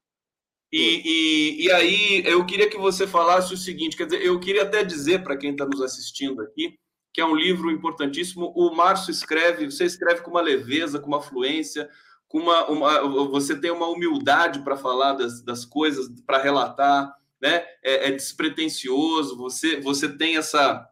[0.72, 4.62] E, e, e aí eu queria que você falasse o seguinte: quer dizer, eu queria
[4.62, 6.78] até dizer para quem está nos assistindo aqui
[7.12, 8.52] que é um livro importantíssimo.
[8.54, 11.88] O Márcio escreve, você escreve com uma leveza, com uma fluência,
[12.28, 17.64] com uma, uma você tem uma humildade para falar das, das coisas, para relatar, né?
[17.82, 19.36] É, é despretensioso.
[19.36, 20.86] Você você tem essa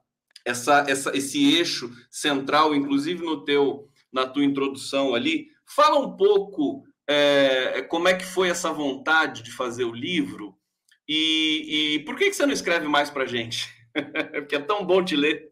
[0.45, 5.49] essa, essa esse eixo central, inclusive no teu na tua introdução ali.
[5.67, 10.59] Fala um pouco é, como é que foi essa vontade de fazer o livro
[11.09, 13.67] e, e por que, que você não escreve mais para gente?
[14.33, 15.48] Porque é tão bom te ler.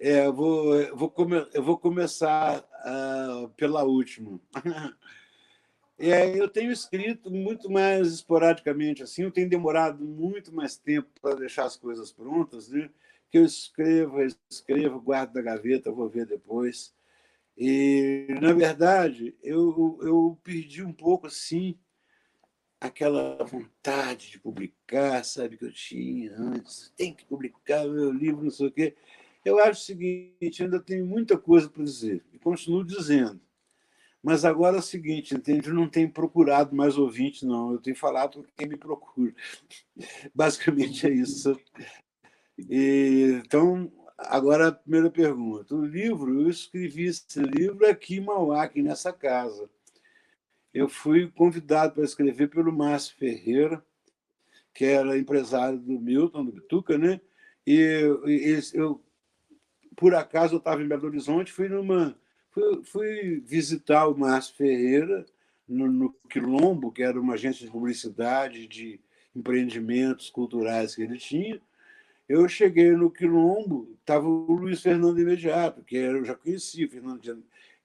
[0.00, 4.40] É, eu vou, eu vou, come, eu vou começar ah, pela última.
[5.96, 11.36] É, eu tenho escrito muito mais esporadicamente, assim, eu tenho demorado muito mais tempo para
[11.36, 12.90] deixar as coisas prontas, né?
[13.30, 14.18] Que eu escrevo,
[14.50, 16.92] escrevo, guardo na gaveta, vou ver depois.
[17.56, 21.78] E, na verdade, eu, eu perdi um pouco, assim,
[22.86, 26.92] aquela vontade de publicar, sabe, que eu tinha antes.
[26.96, 28.94] Tem que publicar meu livro, não sei o quê.
[29.44, 33.40] Eu acho o seguinte, ainda tenho muita coisa para dizer, e continuo dizendo.
[34.22, 35.68] Mas agora é o seguinte, entende?
[35.68, 37.72] Eu não tenho procurado mais ouvintes, não.
[37.72, 39.34] Eu tenho falado com quem me procura.
[40.34, 41.60] Basicamente é isso.
[42.58, 45.74] E, então, agora a primeira pergunta.
[45.74, 49.68] O livro, eu escrevi esse livro aqui em Mauá, aqui nessa casa.
[50.74, 53.82] Eu fui convidado para escrever pelo Márcio Ferreira,
[54.74, 57.20] que era empresário do Milton, do Bituca, né?
[57.64, 58.24] E eu,
[58.74, 59.04] eu
[59.96, 62.16] por acaso, eu estava em Belo Horizonte, fui numa
[62.50, 65.24] fui, fui visitar o Márcio Ferreira
[65.68, 69.00] no, no, Quilombo, que era uma agência de publicidade de
[69.34, 71.60] empreendimentos culturais que ele tinha.
[72.28, 76.88] Eu cheguei no Quilombo, estava o Luiz Fernando Imediato, que eu já conhecia.
[76.88, 77.20] Fernando,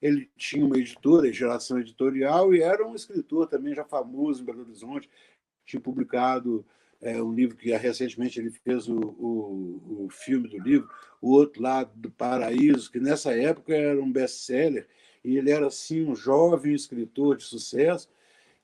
[0.00, 4.62] ele tinha uma editora, Geração Editorial, e era um escritor também já famoso em Belo
[4.62, 5.10] Horizonte.
[5.66, 6.64] Tinha publicado
[7.00, 10.88] é, um livro que recentemente ele fez o, o, o, filme do livro,
[11.20, 14.86] O Outro Lado do Paraíso, que nessa época era um best-seller,
[15.22, 18.08] e ele era assim um jovem escritor de sucesso.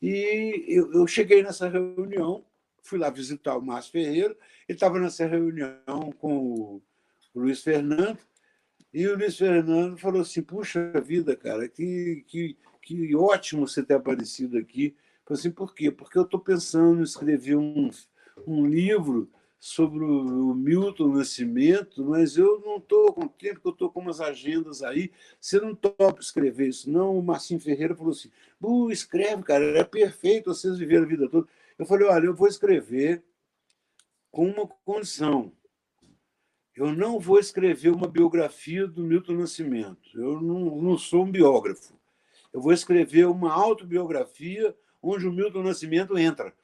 [0.01, 2.45] E eu, eu cheguei nessa reunião,
[2.83, 4.37] fui lá visitar o Márcio Ferreira,
[4.69, 6.83] ele estava nessa reunião com o
[7.35, 8.19] Luiz Fernando,
[8.97, 13.93] e o Luiz Fernando falou assim: Puxa vida, cara, que, que, que ótimo você ter
[13.93, 14.87] aparecido aqui.
[14.87, 15.91] Eu falei assim, por quê?
[15.91, 17.91] Porque eu estou pensando em escrever um,
[18.47, 24.01] um livro sobre o Milton Nascimento, mas eu não estou com tempo, eu estou com
[24.01, 25.13] umas agendas aí.
[25.39, 27.19] Você não topa escrever isso, não?
[27.19, 28.31] O Marcinho Ferreira falou assim:
[28.91, 31.47] escreve, cara, é perfeito, vocês viveram a vida toda.
[31.79, 33.23] Eu falei: olha, eu vou escrever
[34.31, 35.53] com uma condição.
[36.77, 39.99] Eu não vou escrever uma biografia do Milton Nascimento.
[40.15, 41.99] Eu não, não sou um biógrafo.
[42.53, 46.55] Eu vou escrever uma autobiografia onde o Milton Nascimento entra.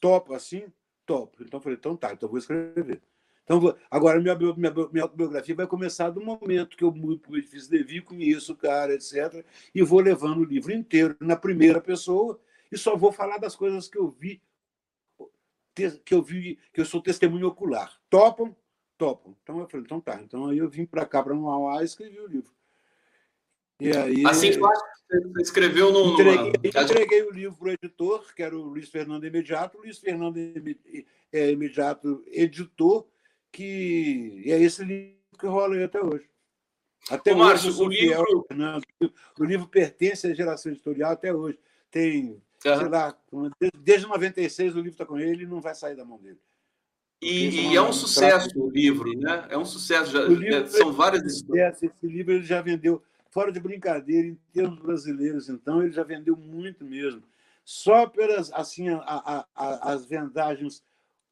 [0.00, 0.66] Topo assim?
[1.04, 1.42] Topo.
[1.42, 3.00] Então eu falei, então tá, então vou escrever.
[3.44, 7.38] Então, agora, minha, minha, minha autobiografia vai começar do momento que eu mudo para o
[7.38, 12.40] edifício Levi, conheço o cara, etc., e vou levando o livro inteiro na primeira pessoa
[12.72, 14.42] e só vou falar das coisas que eu vi,
[16.04, 18.00] que eu vi, que eu sou testemunho ocular.
[18.10, 18.54] Topam?
[18.96, 19.34] Topam.
[19.42, 20.20] Então eu falei, então tá.
[20.22, 22.56] Então aí eu vim para cá, para Mauá, e escrevi o livro.
[23.78, 26.14] E aí, assim que você escreveu no.
[26.14, 26.82] Entreguei, numa...
[26.82, 29.76] entreguei o livro para o editor, que era o Luiz Fernando Imediato.
[29.76, 30.38] O Luiz Fernando
[31.32, 33.06] é, Imediato editor,
[33.52, 36.28] que e é esse livro que rola aí até hoje.
[37.10, 38.44] Até Ô, Márcio, o livro...
[38.48, 38.84] Fernando,
[39.38, 41.58] o livro pertence à geração editorial até hoje.
[41.90, 42.40] Tem, uhum.
[42.78, 43.16] sei lá,
[43.78, 46.40] desde 96 o livro está com ele e não vai sair da mão dele.
[47.20, 49.46] E, e é um sucesso o livro, né?
[49.48, 50.12] É um sucesso.
[50.12, 51.82] Já, livro, são várias histórias.
[51.82, 53.02] Esse livro ele já vendeu
[53.36, 57.22] fora de brincadeira, em termos brasileiros, então, ele já vendeu muito mesmo.
[57.62, 60.82] Só pelas assim, a, a, a, as vendagens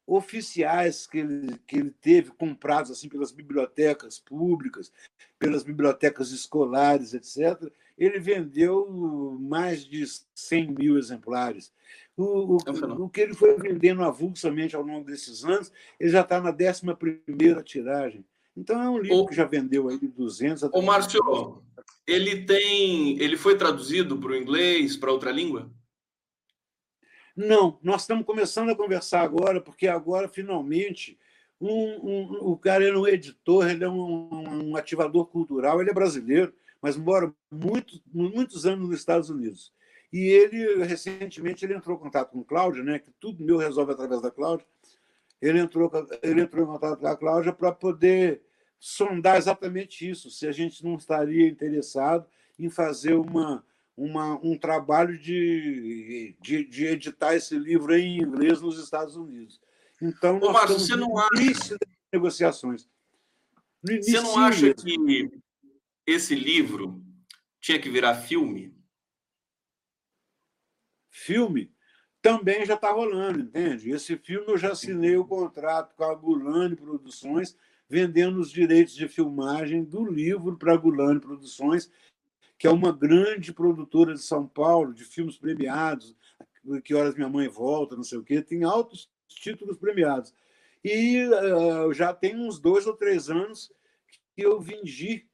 [0.05, 4.91] oficiais que ele, que ele teve, compradas assim, pelas bibliotecas públicas,
[5.39, 10.03] pelas bibliotecas escolares, etc., ele vendeu mais de
[10.33, 11.73] 100 mil exemplares.
[12.17, 16.21] O, o, é o que ele foi vendendo avulsamente ao longo desses anos, ele já
[16.21, 18.25] está na 11 tiragem.
[18.55, 21.61] Então é um livro o, que já vendeu aí 200 a Ô, Márcio,
[22.07, 25.69] ele tem, ele foi traduzido para o inglês, para outra língua?
[27.35, 31.19] Não, nós estamos começando a conversar agora, porque agora finalmente
[31.59, 35.93] um, um, o cara é um editor, ele é um, um, ativador cultural, ele é
[35.93, 36.53] brasileiro,
[36.85, 39.73] mas mora muito, muitos anos nos Estados Unidos.
[40.13, 42.99] E ele recentemente ele entrou em contato com Cláudia, né?
[42.99, 44.67] Que tudo meu resolve através da Cláudia.
[45.41, 45.91] Ele entrou,
[46.21, 48.43] ele entrou em contato com a Cláudia para poder
[48.79, 52.27] sondar exatamente isso, se a gente não estaria interessado
[52.59, 53.65] em fazer uma,
[53.97, 59.59] uma, um trabalho de, de, de editar esse livro em inglês nos Estados Unidos.
[59.99, 61.41] Então, Ô, Márcio, você não acha...
[61.41, 62.87] início das negociações.
[63.83, 65.31] Você não acha que
[66.05, 67.03] esse livro
[67.59, 68.75] tinha que virar filme?
[71.09, 71.73] Filme?
[72.21, 73.91] Também já está rolando, entende?
[73.91, 77.55] Esse filme eu já assinei o contrato com a Gulani Produções
[77.87, 81.91] vendendo os direitos de filmagem do livro para a Gulani Produções,
[82.57, 86.15] que é uma grande produtora de São Paulo, de filmes premiados,
[86.83, 90.33] Que Horas Minha Mãe Volta, não sei o quê, tem altos títulos premiados.
[90.83, 93.71] E uh, já tem uns dois ou três anos
[94.35, 95.27] que eu vendi,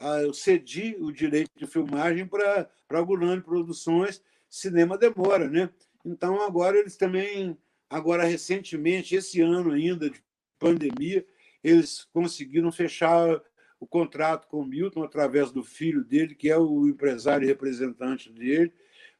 [0.00, 5.70] eu cedi o direito de filmagem para a Gulani Produções, cinema demora, né?
[6.04, 7.56] Então agora eles também,
[7.88, 10.22] agora recentemente, esse ano ainda de
[10.58, 11.26] pandemia,
[11.62, 13.40] eles conseguiram fechar
[13.80, 18.72] o contrato com o Milton através do filho dele, que é o empresário representante dele,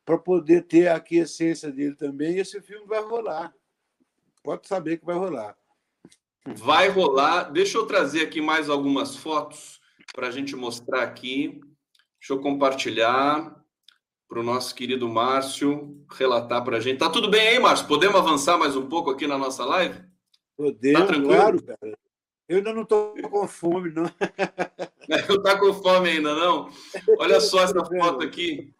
[0.04, 2.34] para poder ter a aquiescência dele também.
[2.34, 3.54] E esse filme vai rolar.
[4.42, 5.56] Pode saber que vai rolar.
[6.46, 7.44] Vai rolar.
[7.44, 9.80] Deixa eu trazer aqui mais algumas fotos
[10.12, 11.60] para a gente mostrar aqui.
[12.18, 13.64] Deixa eu compartilhar
[14.28, 16.98] para o nosso querido Márcio relatar para a gente.
[16.98, 17.86] Tá tudo bem aí, Márcio?
[17.86, 20.02] Podemos avançar mais um pouco aqui na nossa live?
[20.56, 21.34] Podemos, tá tranquilo?
[21.34, 21.98] claro, cara.
[22.48, 24.04] Eu ainda não estou com fome, não.
[25.28, 26.70] Não está com fome ainda, não?
[27.18, 28.74] Olha só essa foto aqui.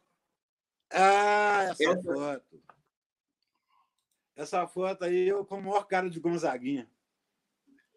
[0.90, 2.62] Ah, essa, essa foto.
[4.36, 6.88] Essa foto aí, eu com o maior cara de Gonzaguinha.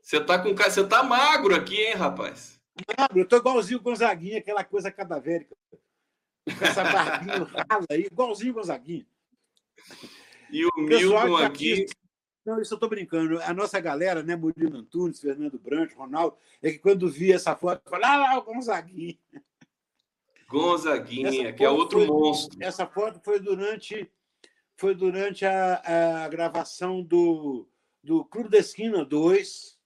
[0.01, 2.56] Você tá com você tá magro aqui, hein, rapaz?
[2.97, 5.55] Magro, eu tô igualzinho o Gonzaguinha, aquela coisa cadavérica.
[6.45, 9.05] Com essa barbinha rala aí, igualzinho o Gonzaguinha.
[10.51, 11.85] E o Milton aqui.
[12.45, 13.41] Não, isso eu estou brincando.
[13.41, 17.81] A nossa galera, né, Murilo Antunes, Fernando Branco, Ronaldo, é que quando via essa foto,
[17.89, 19.17] falava, ah, lá, o Gonzaguinha.
[20.47, 22.57] Gonzaguinha, que é outro foi, monstro.
[22.61, 24.09] Essa foto foi durante,
[24.77, 27.67] foi durante a, a gravação do,
[28.01, 29.76] do Clube da Esquina 2,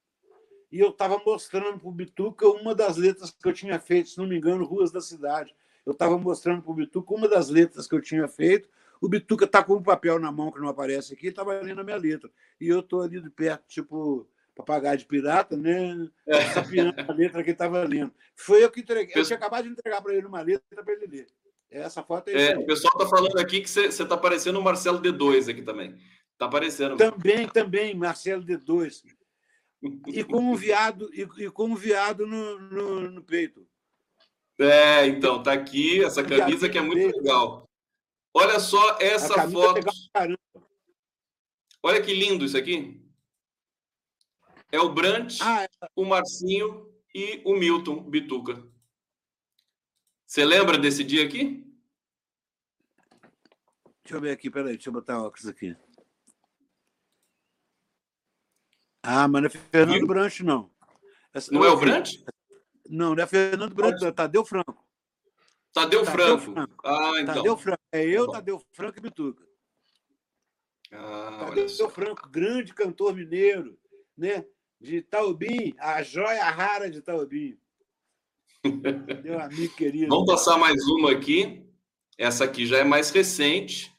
[0.71, 4.17] e eu estava mostrando para o Bituca uma das letras que eu tinha feito, se
[4.17, 5.53] não me engano, Ruas da Cidade.
[5.85, 8.69] Eu estava mostrando para o Bituca uma das letras que eu tinha feito,
[9.01, 11.83] o Bituca está com um papel na mão que não aparece aqui, estava lendo a
[11.83, 12.29] minha letra.
[12.59, 16.07] E eu estou ali de perto, tipo papagaio de pirata, né?
[16.27, 16.41] É.
[16.49, 18.13] Sapiando a letra que estava lendo.
[18.35, 19.19] Foi eu que entreguei.
[19.19, 21.27] Eu tinha acabado de entregar para ele uma letra para ele ler.
[21.71, 25.01] Essa foto é, é O pessoal está falando aqui que você está parecendo o Marcelo
[25.01, 25.95] D2 aqui também.
[26.33, 26.97] Está aparecendo.
[26.97, 29.03] Também, também, Marcelo D2.
[30.07, 33.67] E com um viado, e, e com um viado no, no, no, peito.
[34.59, 37.67] É, então, tá aqui essa camisa que é muito legal.
[38.33, 39.85] Olha só essa foto.
[41.81, 43.01] Olha que lindo isso aqui.
[44.71, 45.69] É o Brant, ah, é.
[45.95, 48.63] o Marcinho e o Milton Bituca.
[50.25, 51.67] Você lembra desse dia aqui?
[54.03, 55.75] Deixa eu ver aqui, peraí, deixa eu botar óculos aqui.
[59.03, 60.69] Ah, mas não é Fernando Brant, não.
[61.33, 62.11] Essa, não é o Brant?
[62.87, 64.85] Não, não é Fernando Brant, não, é Tadeu Franco.
[65.73, 66.53] Tadeu, Tadeu Franco.
[66.53, 66.87] Franco.
[66.87, 67.35] Ah, então.
[67.35, 67.81] Tadeu Franco.
[67.91, 69.43] É eu, Tadeu Franco e Bituca.
[70.91, 73.77] Ah, Tadeu Franco, grande cantor mineiro,
[74.17, 74.45] né?
[74.79, 77.57] De Taubim, a joia rara de Taubim.
[79.23, 80.09] Meu amigo querido.
[80.09, 81.65] Vamos passar mais uma aqui.
[82.17, 83.91] Essa aqui já é mais recente.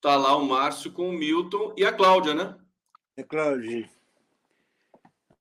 [0.00, 2.56] Tá lá o Márcio com o Milton e a Cláudia, né?
[3.16, 3.90] É Cláudia.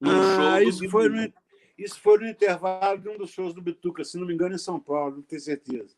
[0.03, 1.33] Ah, isso foi, no,
[1.77, 4.59] isso foi no intervalo de um dos shows do Bituca, se não me engano, em
[4.59, 5.95] São Paulo, não tenho certeza.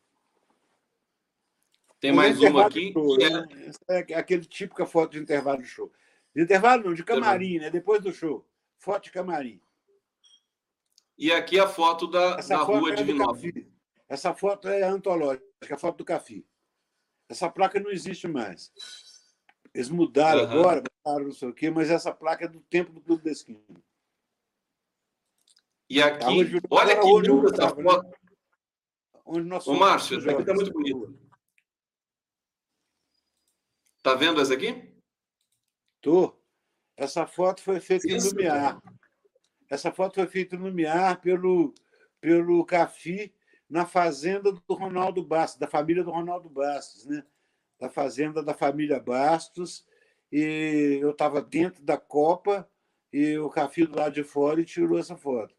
[2.00, 2.92] Tem mais uma aqui.
[2.92, 3.46] Show, né?
[3.88, 4.12] é...
[4.12, 5.92] é aquele típica foto de intervalo de show.
[6.34, 7.70] De intervalo não, de camarim, né?
[7.70, 8.46] Depois do show.
[8.78, 9.60] Foto de camarim.
[11.18, 13.66] E aqui a foto da, Essa da foto rua é de Vinópolis.
[14.08, 16.44] Essa foto é antológica, a foto do Cafi.
[17.28, 18.72] Essa placa não existe mais.
[19.74, 20.50] Eles mudaram uhum.
[20.50, 23.30] agora, mudaram não sei o quê, mas essa placa é do tempo do Clube da
[23.30, 23.60] Esquina.
[25.90, 26.24] E aqui,
[26.70, 28.06] olha que linda essa foto.
[28.06, 29.42] Né?
[29.42, 31.12] Nós Ô, Márcio, essa aqui está muito bonita.
[34.00, 34.88] Tá vendo essa aqui?
[36.00, 36.40] Tô.
[36.96, 38.80] Essa foto foi feita Isso, em Lumiar.
[39.68, 41.74] Essa foto foi feita no Lumiar pelo,
[42.20, 43.34] pelo Cafi
[43.68, 47.24] na fazenda do Ronaldo Bastos, da família do Ronaldo Bastos, né?
[47.80, 49.84] Da fazenda da família Bastos.
[50.30, 52.70] E eu estava dentro da Copa
[53.12, 55.58] e o Cafi do lado de fora e tirou essa foto.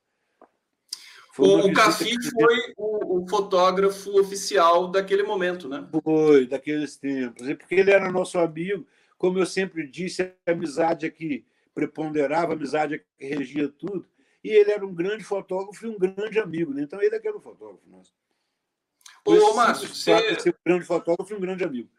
[1.33, 5.87] Foi o Cafi foi o, o, fotógrafo oficial daquele momento, né?
[6.03, 7.47] Foi, daqueles tempos.
[7.47, 8.85] E porque ele era nosso amigo,
[9.17, 14.05] como eu sempre disse, a amizade é que preponderava, a amizade é que regia tudo.
[14.43, 16.81] E ele era um grande fotógrafo e um grande amigo, né?
[16.81, 18.13] Então ele é que era o fotógrafo nosso.
[19.23, 20.39] Ô, Márcio, você...
[20.39, 21.89] Ser um grande fotógrafo e um grande amigo.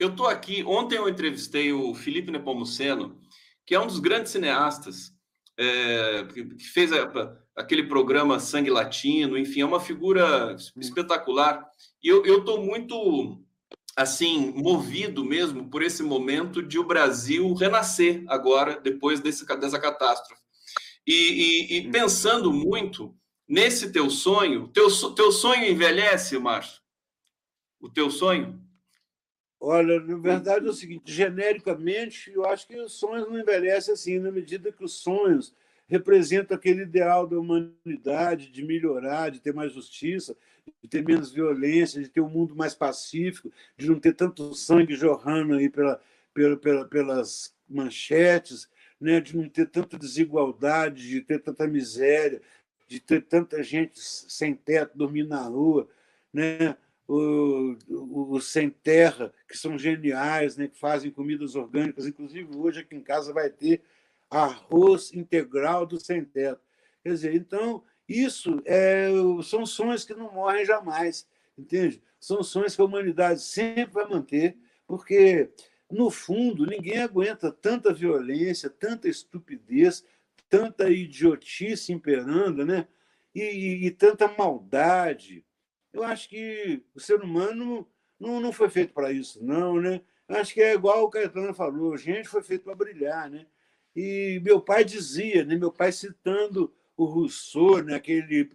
[0.00, 0.64] Eu estou aqui.
[0.64, 3.20] Ontem eu entrevistei o Felipe Nepomuceno,
[3.64, 5.14] que é um dos grandes cineastas,
[5.56, 7.06] é, que fez a,
[7.56, 11.64] aquele programa Sangue Latino, enfim, é uma figura espetacular.
[12.02, 13.42] E eu estou muito,
[13.96, 20.42] assim, movido mesmo por esse momento de o Brasil renascer agora, depois desse, dessa catástrofe.
[21.06, 23.14] E, e, e pensando muito
[23.48, 26.82] nesse teu sonho, teu, teu sonho envelhece, Márcio?
[27.78, 28.60] O teu sonho?
[29.60, 34.18] Olha, na verdade é o seguinte, genericamente, eu acho que os sonhos não envelhecem assim,
[34.18, 35.54] na medida que os sonhos
[35.86, 40.36] representam aquele ideal da humanidade, de melhorar, de ter mais justiça,
[40.82, 44.94] de ter menos violência, de ter um mundo mais pacífico, de não ter tanto sangue
[44.94, 46.00] jorrando aí pela,
[46.32, 48.68] pela, pela, pelas manchetes,
[49.00, 49.20] né?
[49.20, 52.40] de não ter tanta desigualdade, de ter tanta miséria,
[52.86, 55.88] de ter tanta gente sem teto dormindo na rua,
[56.32, 56.76] né?
[57.06, 60.68] os sem terra, que são geniais, né?
[60.68, 62.06] que fazem comidas orgânicas.
[62.06, 63.82] Inclusive, hoje aqui em casa vai ter
[64.36, 66.60] arroz integral do sem teto.
[67.02, 69.08] Quer dizer, então, isso é,
[69.42, 72.02] são sonhos que não morrem jamais, entende?
[72.18, 74.56] São sonhos que a humanidade sempre vai manter,
[74.86, 75.50] porque,
[75.90, 80.04] no fundo, ninguém aguenta tanta violência, tanta estupidez,
[80.48, 82.86] tanta idiotice imperando, né?
[83.34, 85.44] e, e, e tanta maldade
[85.94, 87.88] eu acho que o ser humano
[88.18, 90.02] não, não foi feito para isso, não, né?
[90.26, 93.46] Acho que é igual o Caetano falou, gente foi feito para brilhar, né?
[93.94, 95.56] E meu pai dizia, né?
[95.56, 97.94] meu pai citando o Rousseau, né?
[97.94, 98.50] aquele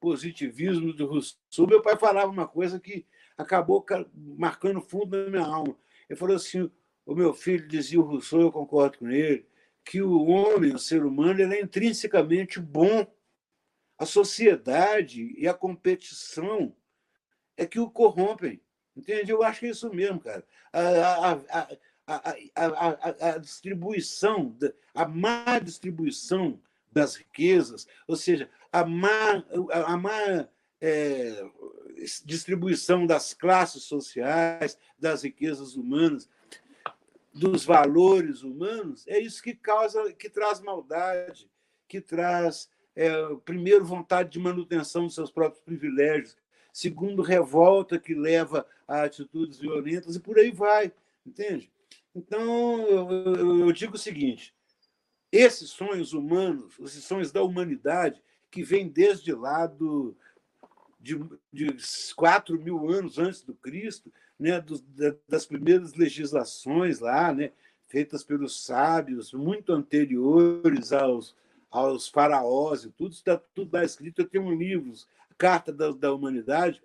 [0.00, 3.06] positivismo do Rousseau, meu pai falava uma coisa que
[3.36, 3.84] acabou
[4.14, 5.76] marcando fundo na minha alma.
[6.08, 6.70] Ele falou assim:
[7.04, 9.46] o meu filho dizia o Rousseau, eu concordo com ele,
[9.84, 13.06] que o homem, o ser humano, ele é intrinsecamente bom
[13.98, 16.74] a sociedade e a competição
[17.56, 18.60] é que o corrompem.
[18.94, 19.30] Entende?
[19.30, 20.44] Eu acho que é isso mesmo, cara.
[20.72, 21.76] A, a, a,
[22.06, 24.56] a, distribuição,
[24.94, 26.60] a má distribuição
[26.92, 30.48] das riquezas, ou seja, a má, a má
[30.80, 31.44] é,
[32.24, 36.28] distribuição das classes sociais, das riquezas humanas,
[37.34, 41.50] dos valores humanos, é isso que causa, que traz maldade,
[41.86, 43.10] que traz é,
[43.44, 46.34] primeiro, vontade de manutenção dos seus próprios privilégios,
[46.72, 50.90] segundo, revolta que leva a atitudes violentas e por aí vai,
[51.26, 51.70] entende?
[52.16, 54.54] Então, eu, eu digo o seguinte:
[55.30, 60.16] esses sonhos humanos, esses sonhos da humanidade, que vêm desde lá do,
[60.98, 61.20] de,
[61.52, 61.76] de
[62.14, 64.82] 4 mil anos antes do Cristo, né, do,
[65.28, 67.52] das primeiras legislações lá, né,
[67.86, 71.36] feitas pelos sábios, muito anteriores aos,
[71.70, 74.22] aos faraós e tudo, está tudo lá escrito.
[74.22, 74.90] Eu tenho um livro,
[75.36, 76.82] Carta da, da Humanidade,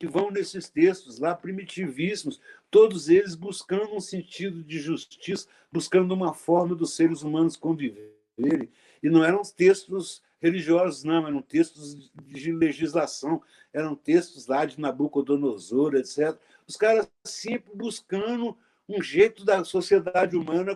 [0.00, 2.40] que vão nesses textos lá primitivíssimos,
[2.70, 8.70] todos eles buscando um sentido de justiça, buscando uma forma dos seres humanos conviverem.
[9.02, 13.42] E não eram textos religiosos, não, eram textos de legislação,
[13.74, 16.34] eram textos lá de Nabucodonosor, etc.
[16.66, 18.56] Os caras sempre buscando
[18.88, 20.74] um jeito da sociedade humana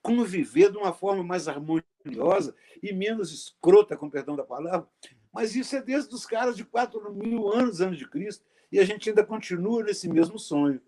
[0.00, 4.88] conviver de uma forma mais harmoniosa e menos escrota, com perdão da palavra.
[5.32, 8.84] Mas isso é desde os caras de 4 mil anos antes de Cristo, e a
[8.84, 10.80] gente ainda continua nesse mesmo sonho.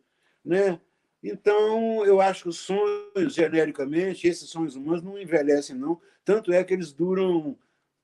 [0.44, 0.80] Né?
[1.22, 6.00] Então, eu acho que os sonhos, genericamente, esses sonhos humanos não envelhecem, não.
[6.24, 7.56] Tanto é que eles duram.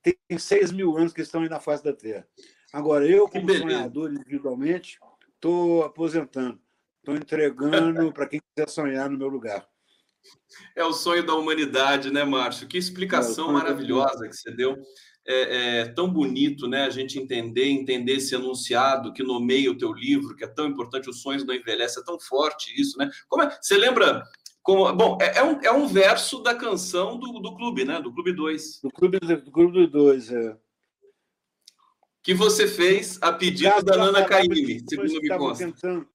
[0.03, 2.27] Tem 6 mil anos que estão aí na face da Terra.
[2.73, 4.99] Agora, eu, como sonhador individualmente,
[5.35, 6.61] estou aposentando.
[6.99, 9.67] Estou entregando para quem quiser sonhar no meu lugar.
[10.77, 12.69] É o sonho da humanidade, né, Márcio?
[12.69, 14.77] Que explicação é, maravilhosa que você deu.
[15.31, 16.85] É, é, tão bonito, né?
[16.85, 21.11] A gente entender, entender esse enunciado que nomeia o teu livro, que é tão importante.
[21.11, 23.11] Os sonhos não envelhecem, é tão forte isso, né?
[23.29, 23.59] Como é?
[23.61, 24.23] Você lembra?
[24.63, 28.01] Como, bom, é, é, um, é um verso da canção do, do clube, né?
[28.01, 28.81] Do Clube 2.
[28.83, 30.57] Do Clube 2, do clube dois, é.
[32.23, 35.67] Que você fez a pedido da Nana Caymmi, segundo me consta.
[35.67, 36.09] Tentando,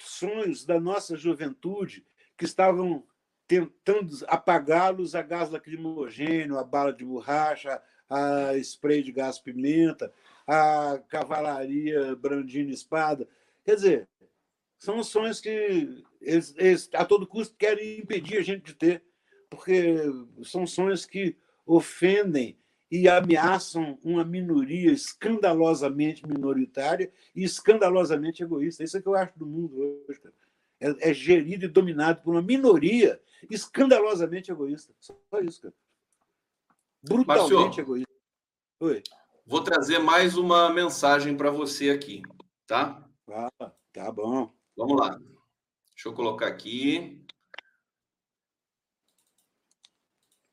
[0.00, 2.04] sonhos da nossa juventude
[2.36, 3.04] que estavam
[3.46, 10.12] tentando apagá-los a gás lacrimogêneo, a bala de borracha, a spray de gás pimenta,
[10.46, 13.28] a cavalaria brandindo espada.
[13.64, 14.08] Quer dizer,
[14.78, 19.02] são sonhos que eles, eles, a todo custo querem impedir a gente de ter,
[19.50, 19.96] porque
[20.44, 22.56] são sonhos que ofendem
[22.88, 28.84] e ameaçam uma minoria escandalosamente minoritária e escandalosamente egoísta.
[28.84, 29.76] Isso é que eu acho do mundo
[30.06, 30.20] hoje.
[30.78, 33.20] É, é gerido e dominado por uma minoria
[33.50, 34.94] escandalosamente egoísta.
[35.00, 35.74] Só isso, cara
[37.06, 38.14] brutalmente Marcio, egoísta.
[38.80, 39.02] Oi.
[39.46, 42.20] Vou trazer mais uma mensagem para você aqui,
[42.66, 43.08] tá?
[43.28, 44.52] Ah, tá bom.
[44.76, 45.16] Vamos lá.
[45.94, 47.24] Deixa eu colocar aqui.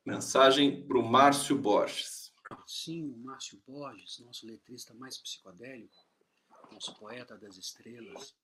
[0.06, 2.32] Mensagem para o Márcio Borges.
[2.68, 6.06] Sim, o Márcio Borges, nosso letrista mais psicodélico,
[6.72, 8.36] nosso poeta das estrelas.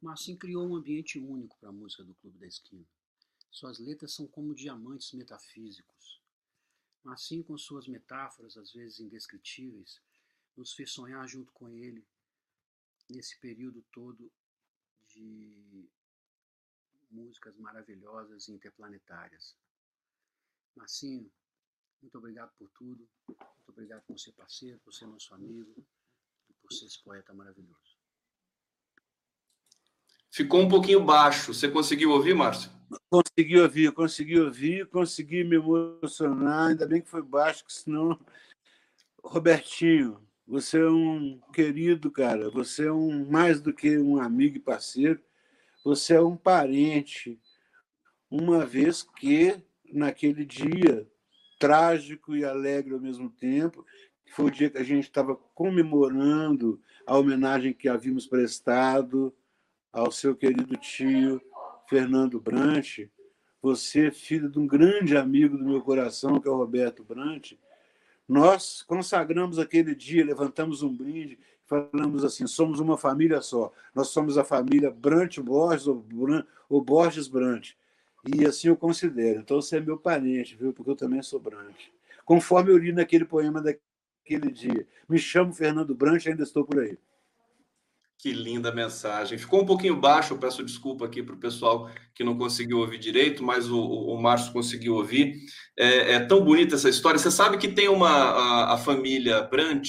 [0.00, 2.86] O Márcio criou um ambiente único para a música do Clube da Esquina.
[3.50, 6.20] Suas letras são como diamantes metafísicos
[7.12, 10.00] assim com suas metáforas, às vezes indescritíveis,
[10.56, 12.06] nos fez sonhar junto com ele
[13.08, 14.32] nesse período todo
[15.08, 15.88] de
[17.10, 19.56] músicas maravilhosas e interplanetárias.
[20.74, 21.30] Marcinho,
[22.02, 25.86] muito obrigado por tudo, muito obrigado por ser parceiro, por ser nosso amigo
[26.48, 27.85] e por ser esse poeta maravilhoso.
[30.36, 31.54] Ficou um pouquinho baixo.
[31.54, 32.70] Você conseguiu ouvir, Márcio?
[33.08, 36.68] Consegui ouvir, consegui ouvir, consegui me emocionar.
[36.68, 38.20] Ainda bem que foi baixo, que senão.
[39.24, 42.50] Robertinho, você é um querido, cara.
[42.50, 45.18] Você é um mais do que um amigo e parceiro.
[45.82, 47.40] Você é um parente.
[48.30, 49.56] Uma vez que,
[49.90, 51.08] naquele dia
[51.58, 53.86] trágico e alegre ao mesmo tempo,
[54.34, 59.34] foi o dia que a gente estava comemorando a homenagem que havíamos prestado
[59.96, 61.40] ao seu querido tio
[61.88, 62.98] Fernando Brant,
[63.62, 67.52] você, filho de um grande amigo do meu coração, que é o Roberto Brant,
[68.28, 73.72] nós consagramos aquele dia, levantamos um brinde, falamos assim: somos uma família só.
[73.94, 76.04] Nós somos a família Brant Borges ou,
[76.68, 77.70] ou Borges Brant.
[78.34, 79.40] E assim eu considero.
[79.40, 80.74] Então você é meu parente, viu?
[80.74, 81.88] Porque eu também sou Brant.
[82.24, 84.86] Conforme eu li naquele poema daquele dia.
[85.08, 86.98] Me chamo Fernando Brant, ainda estou por aí.
[88.18, 89.38] Que linda mensagem.
[89.38, 92.98] Ficou um pouquinho baixo, eu peço desculpa aqui para o pessoal que não conseguiu ouvir
[92.98, 95.36] direito, mas o, o Márcio conseguiu ouvir.
[95.78, 97.18] É, é, tão bonita essa história.
[97.18, 98.08] Você sabe que tem uma.
[98.08, 99.88] A, a família Brant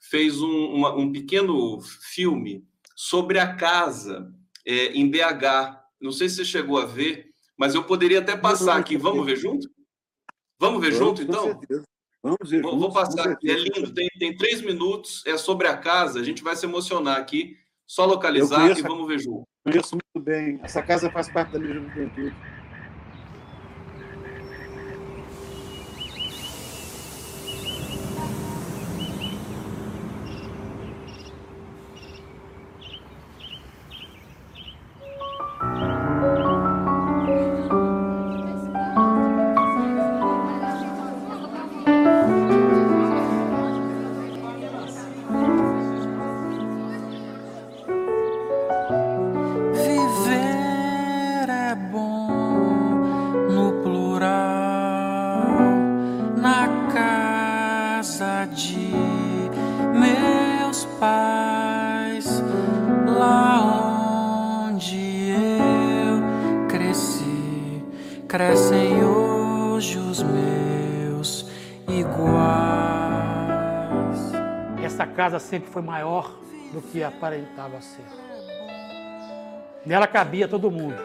[0.00, 1.80] fez um, uma, um pequeno
[2.12, 2.64] filme
[2.96, 4.32] sobre a casa
[4.66, 5.78] é, em BH.
[6.00, 8.96] Não sei se você chegou a ver, mas eu poderia até passar aqui.
[8.96, 9.68] Vamos ver junto?
[10.58, 11.60] Vamos ver junto, então?
[12.22, 12.62] Vamos ver.
[12.62, 13.50] Vou, vou passar aqui.
[13.50, 16.20] É lindo, tem, tem três minutos, é sobre a casa.
[16.20, 17.56] A gente vai se emocionar aqui.
[17.86, 19.44] Só localizar e vamos ver junto.
[19.64, 20.60] Conheço muito bem.
[20.62, 22.34] Essa casa faz parte da minha juventude.
[75.48, 76.30] Sempre foi maior
[76.72, 78.04] do que aparentava ser.
[79.84, 81.00] Nela cabia todo mundo.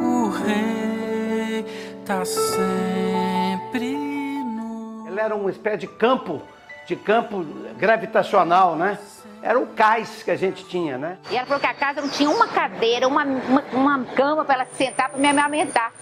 [0.00, 1.66] O rei
[2.06, 5.06] tá sempre no.
[5.06, 6.40] Ela era uma espécie de campo,
[6.86, 7.44] de campo
[7.76, 8.98] gravitacional, né?
[9.42, 11.18] Era um cais que a gente tinha, né?
[11.30, 14.54] E ela falou que a casa não tinha uma cadeira, uma, uma, uma cama para
[14.54, 15.92] ela sentar para me amamentar.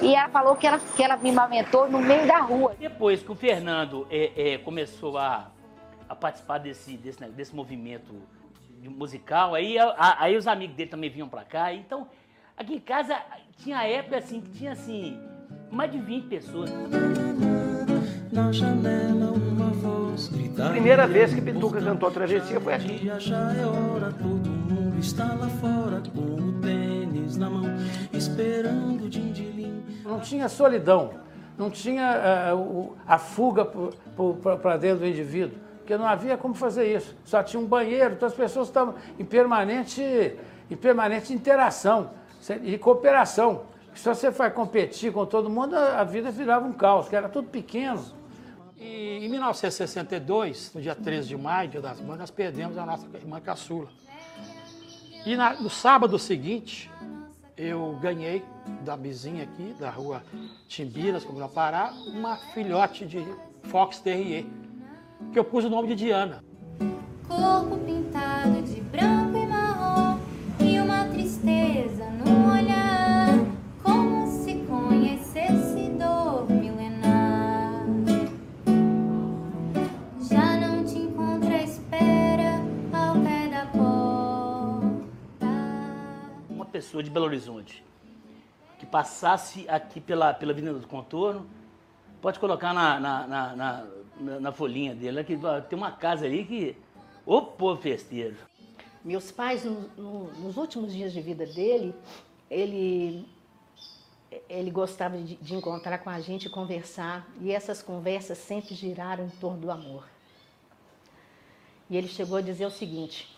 [0.00, 2.76] E ela falou que ela, que ela me amamentou no meio da rua.
[2.78, 5.48] Depois que o Fernando é, é, começou a,
[6.08, 8.14] a participar desse, desse, desse movimento
[8.82, 11.72] musical, aí, a, aí os amigos dele também vinham para cá.
[11.72, 12.08] Então,
[12.56, 13.16] aqui em casa
[13.58, 15.20] tinha época assim, que tinha assim,
[15.70, 16.70] mais de 20 pessoas.
[18.32, 20.30] Na janela uma voz
[20.60, 23.10] A primeira vez que Pituca cantou a travessia foi aqui.
[23.18, 27.64] Já é hora, todo mundo está lá fora com o tênis na mão,
[28.12, 29.82] esperando o dindilim.
[30.04, 31.10] Não tinha solidão,
[31.56, 33.64] não tinha uh, o, a fuga
[34.62, 37.16] para dentro do indivíduo, porque não havia como fazer isso.
[37.24, 40.02] Só tinha um banheiro, então as pessoas estavam em permanente,
[40.70, 42.10] em permanente interação
[42.62, 43.62] e cooperação.
[43.94, 47.48] Se você vai competir com todo mundo, a vida virava um caos, que era tudo
[47.48, 48.04] pequeno.
[48.76, 53.06] E em 1962, no dia 13 de maio, dia das mães, nós perdemos a nossa
[53.14, 53.88] irmã caçula.
[55.24, 56.90] E na, no sábado seguinte,
[57.56, 58.44] eu ganhei
[58.84, 60.22] da vizinha aqui, da rua
[60.68, 63.26] Timbiras, como Pará, uma filhote de
[63.62, 64.44] Fox Terrier,
[65.32, 66.42] que eu pus o nome de Diana.
[67.26, 70.18] Corpo pintado de branco e marrom
[70.60, 73.28] e uma tristeza no olhar,
[73.82, 77.84] como se conhecesse dor milenar.
[80.30, 82.62] Já não te encontro à espera
[82.92, 85.46] ao pé da porta.
[86.48, 87.84] Uma pessoa de Belo Horizonte
[88.78, 91.46] que passasse aqui pela, pela Avenida do Contorno,
[92.22, 93.86] pode colocar na, na, na, na,
[94.20, 95.38] na folhinha dele, que
[95.68, 96.76] tem uma casa ali que.
[97.24, 98.36] Ô povo festeiro!
[99.04, 101.94] Meus pais, no, no, nos últimos dias de vida dele,
[102.50, 103.26] ele,
[104.48, 109.26] ele gostava de, de encontrar com a gente e conversar, e essas conversas sempre giraram
[109.26, 110.04] em torno do amor.
[111.90, 113.28] E ele chegou a dizer o seguinte: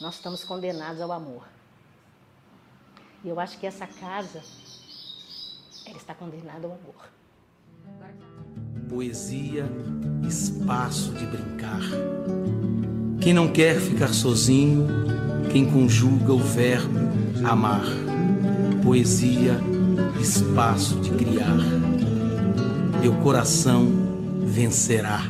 [0.00, 1.46] nós estamos condenados ao amor.
[3.22, 4.42] E eu acho que essa casa,
[5.86, 7.10] ela está condenada ao amor.
[8.90, 9.70] Poesia,
[10.26, 11.80] espaço de brincar.
[13.20, 14.88] Quem não quer ficar sozinho,
[15.52, 16.98] quem conjuga o verbo
[17.44, 17.84] amar.
[18.82, 19.60] Poesia,
[20.20, 21.56] espaço de criar.
[23.00, 23.86] Meu coração
[24.44, 25.22] vencerá.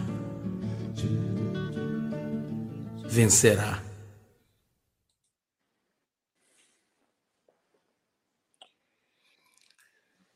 [3.06, 3.89] Vencerá.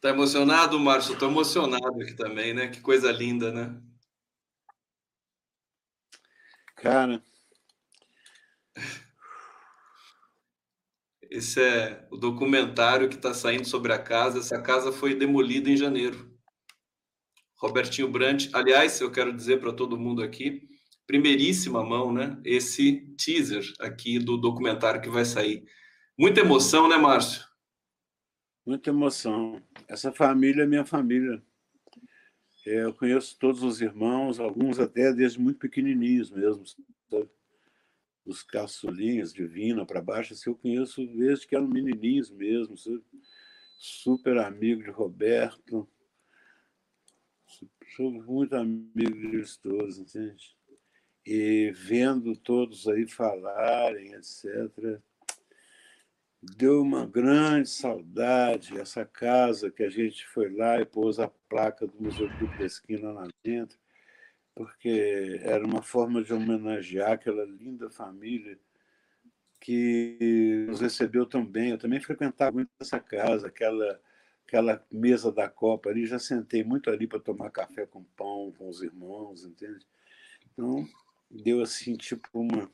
[0.04, 1.14] Tá emocionado, Márcio?
[1.14, 2.68] Estou emocionado aqui também, né?
[2.68, 3.74] Que coisa linda, né?
[6.76, 7.24] Cara.
[11.22, 14.40] Esse é o documentário que está saindo sobre a casa.
[14.40, 16.38] Essa casa foi demolida em janeiro.
[17.56, 18.50] Robertinho Brant.
[18.52, 20.68] Aliás, eu quero dizer para todo mundo aqui,
[21.06, 22.38] primeiríssima mão, né?
[22.44, 25.64] Esse teaser aqui do documentário que vai sair.
[26.18, 27.53] Muita emoção, né, Márcio?
[28.66, 29.62] Muita emoção.
[29.86, 31.42] Essa família é minha família.
[32.66, 36.64] É, eu conheço todos os irmãos, alguns até desde muito pequenininhos mesmo.
[36.66, 37.28] Sabe?
[38.24, 42.74] Os caçulinhas, de Vina para baixo, assim, eu conheço desde que eram menininhos mesmo.
[42.78, 43.02] Sabe?
[43.76, 45.86] Super amigo de Roberto.
[47.94, 50.56] Sou muito amigo deles todos, entende?
[51.26, 55.02] E vendo todos aí falarem, etc
[56.56, 61.86] deu uma grande saudade essa casa que a gente foi lá e pôs a placa
[61.86, 63.78] do Museu do Pesquina lá dentro,
[64.54, 68.58] porque era uma forma de homenagear aquela linda família
[69.60, 71.70] que nos recebeu tão bem.
[71.70, 74.00] Eu também frequentava muito essa casa, aquela
[74.46, 78.68] aquela mesa da Copa ali, já sentei muito ali para tomar café com pão com
[78.68, 79.84] os irmãos, entende?
[80.52, 80.86] Então,
[81.30, 82.70] deu assim tipo uma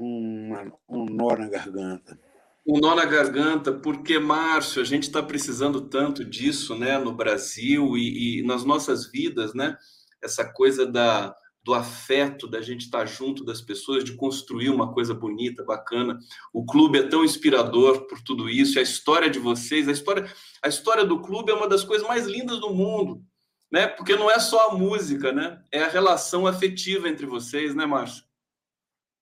[0.00, 2.18] uma, um nó na garganta.
[2.66, 7.96] Um nó na garganta, porque, Márcio, a gente está precisando tanto disso né, no Brasil
[7.96, 9.76] e, e, nas nossas vidas, né?
[10.22, 14.92] Essa coisa da, do afeto, da gente estar tá junto das pessoas, de construir uma
[14.92, 16.18] coisa bonita, bacana.
[16.52, 20.30] O clube é tão inspirador por tudo isso, a história de vocês, a história,
[20.62, 23.22] a história do clube é uma das coisas mais lindas do mundo,
[23.70, 23.86] né?
[23.86, 25.62] Porque não é só a música, né?
[25.72, 28.29] É a relação afetiva entre vocês, né, Márcio?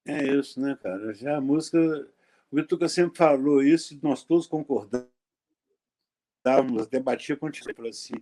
[0.09, 1.13] É isso, né, cara?
[1.15, 1.79] Já a música.
[2.51, 5.09] O Vituca sempre falou isso, nós todos concordamos
[6.49, 8.15] conversávamos, debatia com o falou assim,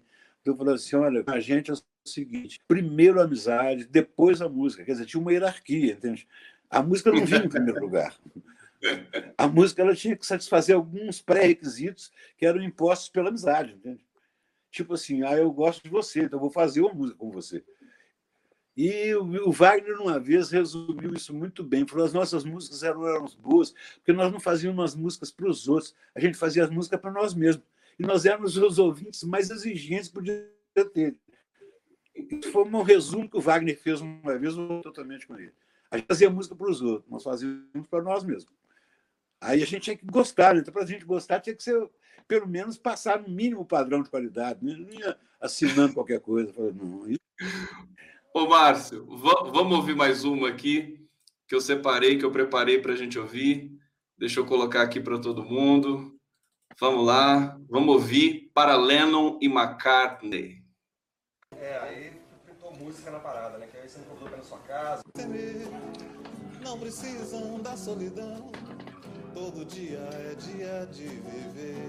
[0.45, 4.85] eu falei assim, olha, a gente é o seguinte, primeiro a amizade, depois a música.
[4.85, 6.27] Quer dizer, tinha uma hierarquia, entende?
[6.71, 8.17] A música não vinha em primeiro lugar.
[9.37, 14.05] A música ela tinha que satisfazer alguns pré-requisitos que eram impostos pela amizade, entende?
[14.71, 17.65] Tipo assim, ah, eu gosto de você, então vou fazer uma música com você.
[18.77, 21.87] E o Wagner, uma vez, resumiu isso muito bem.
[21.87, 25.67] Falou: as nossas músicas eram, eram boas, porque nós não fazíamos as músicas para os
[25.67, 27.65] outros, a gente fazia as músicas para nós mesmos.
[27.99, 30.47] E nós éramos os ouvintes mais exigentes que podia
[30.93, 31.17] ter.
[32.15, 35.53] Isso foi um resumo que o Wagner fez uma vez, totalmente com ele.
[35.91, 38.53] A gente fazia música para os outros, nós fazíamos para nós mesmos.
[39.41, 40.61] Aí a gente tinha que gostar, né?
[40.61, 41.89] então para a gente gostar tinha que ser,
[42.27, 44.75] pelo menos, passar no mínimo padrão de qualidade, né?
[44.75, 46.53] não ia assinando qualquer coisa.
[46.73, 47.21] Não, isso...
[48.37, 51.09] Ô, Márcio, vamos ouvir mais uma aqui,
[51.49, 53.73] que eu separei, que eu preparei para a gente ouvir.
[54.19, 56.15] Deixa eu colocar aqui para todo mundo.
[56.79, 60.63] Vamos lá, vamos ouvir para Lennon e McCartney.
[61.53, 62.13] É, aí
[62.45, 63.69] pintou música na parada, né?
[63.69, 65.03] Que aí você não colocou na sua casa.
[66.61, 68.53] Não precisam da solidão,
[69.33, 71.89] todo dia é dia de viver.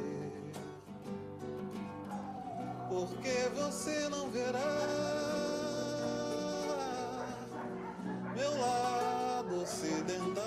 [2.88, 5.67] Porque você não verá
[8.38, 10.46] meu lado ocidental.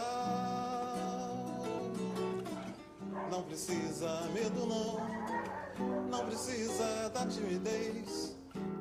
[3.28, 8.36] Não precisa medo, não, não precisa da timidez.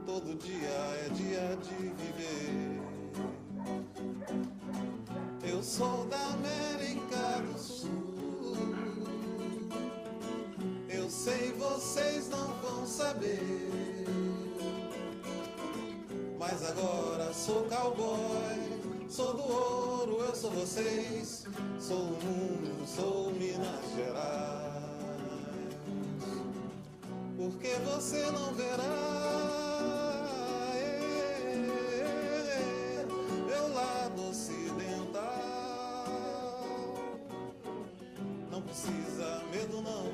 [0.06, 0.70] Todo dia
[1.06, 2.82] é dia de viver.
[5.44, 7.90] Eu sou da América do Sul.
[10.88, 13.40] Eu sei, vocês não vão saber.
[16.38, 18.69] Mas agora sou cowboy
[19.10, 21.44] Sou do ouro, eu sou vocês.
[21.80, 24.84] Sou o mundo, sou Minas Gerais.
[27.36, 28.86] Porque você não verá
[33.48, 35.26] meu lado ocidental.
[38.52, 40.14] Não precisa medo, não.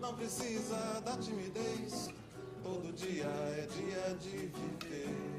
[0.00, 2.10] Não precisa da timidez.
[2.64, 5.35] Todo dia é dia de viver.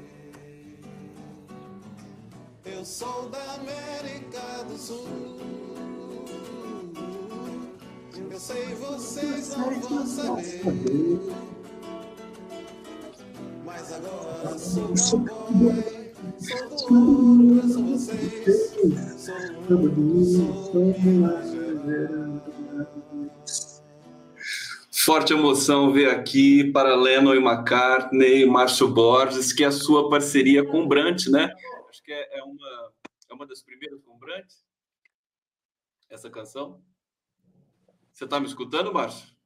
[2.78, 5.04] Eu sou da América do Sul.
[8.30, 11.18] Eu sei, vocês não vão saber.
[13.64, 16.12] Mas agora sou cowboy.
[16.38, 18.70] Sou do ouro, eu sou vocês.
[19.66, 20.94] Sou mundo, sou
[24.92, 30.64] Forte emoção ver aqui para Lennon e McCartney, Márcio Borges, que é a sua parceria
[30.64, 31.52] com o Brant, né?
[31.98, 32.92] Acho que é, é, uma,
[33.28, 34.46] é uma das primeiras com Brant,
[36.08, 36.82] essa canção.
[38.12, 39.36] Você está me escutando, Márcio?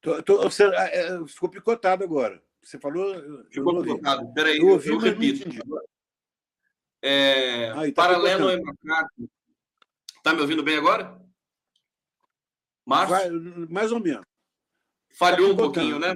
[0.00, 2.42] Tô, tô, você é, é, ficou picotado agora.
[2.62, 3.14] Você falou.
[3.50, 4.32] Ficou picotado.
[4.32, 5.48] Peraí, eu, ouvi, eu repito.
[7.02, 9.28] É, ah, tá paralelo e McCartney.
[10.16, 11.20] Está me ouvindo bem agora?
[12.86, 13.70] Márcio?
[13.70, 14.24] mais ou menos.
[15.18, 16.14] Falhou tá um pouquinho, né?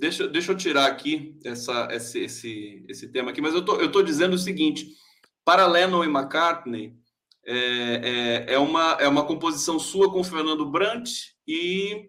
[0.00, 3.92] Deixa, deixa eu tirar aqui essa, esse, esse, esse tema aqui, mas eu tô, eu
[3.92, 4.96] tô dizendo o seguinte:
[5.44, 6.96] para Lennon e McCartney
[7.44, 11.10] é, é, é, uma, é uma composição sua com Fernando Brant
[11.46, 12.08] e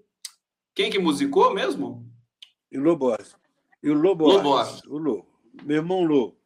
[0.73, 2.09] quem que musicou mesmo?
[2.71, 3.35] E o Lobos.
[3.83, 4.35] E o Lobos.
[4.35, 4.83] Lobos.
[4.85, 5.25] O Lô.
[5.61, 6.37] Meu irmão Lô.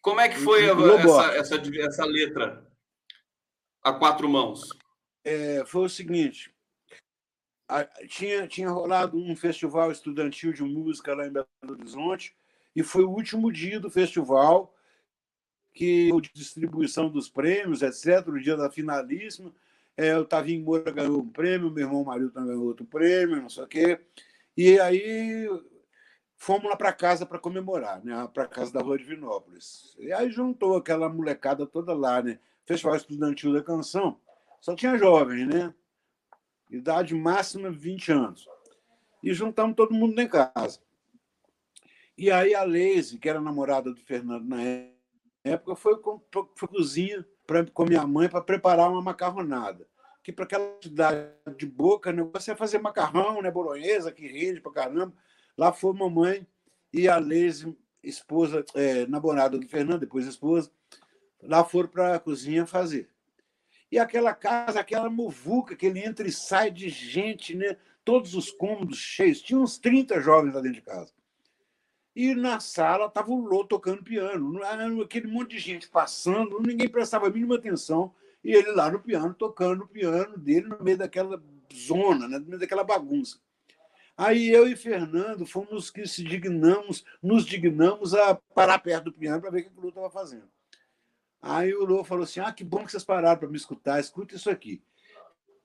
[0.00, 2.64] Como é que foi a, essa, essa, essa letra
[3.82, 4.68] a quatro mãos?
[5.24, 6.54] É, foi o seguinte:
[8.08, 12.34] tinha, tinha rolado um festival estudantil de música lá em Belo Horizonte,
[12.74, 14.74] e foi o último dia do festival,
[15.72, 19.52] que a distribuição dos prêmios, etc., o dia da finalíssima.
[19.96, 23.64] É, o Tavinho Moura ganhou um prêmio, meu irmão Marilton ganhou outro prêmio, não sei
[23.64, 24.00] o quê.
[24.56, 25.48] E aí
[26.36, 28.28] fomos lá para casa para comemorar, né?
[28.32, 29.94] para casa da Rua de Vinópolis.
[29.98, 32.38] E aí juntou aquela molecada toda lá, né?
[32.64, 34.18] Festival Estudantil da Canção.
[34.60, 35.74] Só tinha jovens, né?
[36.76, 38.48] Idade máxima 20 anos.
[39.22, 40.80] E juntamos todo mundo em casa.
[42.16, 44.58] E aí a Leise, que era namorada do Fernando na
[45.44, 46.20] época, foi com,
[46.54, 49.86] foi cozinha pra, com minha mãe para preparar uma macarronada.
[50.22, 54.60] Que para aquela cidade de boca, né, você ia fazer macarrão, né, bolonhesa, que rende
[54.60, 55.12] para caramba.
[55.56, 56.46] Lá foi mamãe
[56.92, 60.70] e a Leise, esposa, é, namorada do Fernando, depois esposa,
[61.42, 63.08] lá foram para a cozinha fazer.
[63.92, 67.76] E aquela casa, aquela muvuca, aquele entra e sai de gente, né?
[68.02, 69.42] todos os cômodos cheios.
[69.42, 71.12] Tinha uns 30 jovens lá dentro de casa.
[72.16, 74.60] E na sala estava o Lô tocando piano.
[75.02, 78.14] Aquele monte de gente passando, ninguém prestava a mínima atenção.
[78.42, 81.42] E ele lá no piano, tocando o piano dele, no meio daquela
[81.72, 82.38] zona, né?
[82.38, 83.38] no meio daquela bagunça.
[84.16, 89.40] Aí eu e Fernando fomos que se dignamos, nos dignamos a parar perto do piano
[89.40, 90.48] para ver o que o Lô estava fazendo.
[91.42, 94.36] Aí o Lô falou assim: Ah, que bom que vocês pararam para me escutar, escuta
[94.36, 94.80] isso aqui.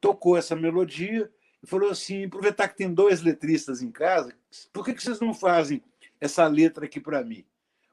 [0.02, 1.32] Tocou essa melodia
[1.64, 4.34] e falou assim: aproveitar que tem dois letristas em casa,
[4.74, 5.84] por que, que vocês não fazem
[6.20, 7.46] essa letra aqui para mim?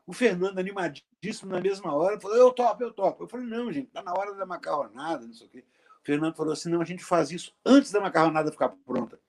[0.06, 3.24] O Fernando, animadíssimo, na mesma hora, falou: Eu topo, eu topo.
[3.24, 5.64] Eu falei: Não, gente, está na hora da macarronada, não sei o quê.
[6.02, 9.20] O Fernando falou assim: Não, a gente faz isso antes da macarronada ficar pronta.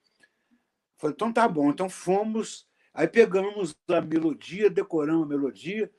[0.98, 1.70] Falei, então tá bom.
[1.70, 5.92] Então fomos, aí pegamos a melodia, decoramos a melodia.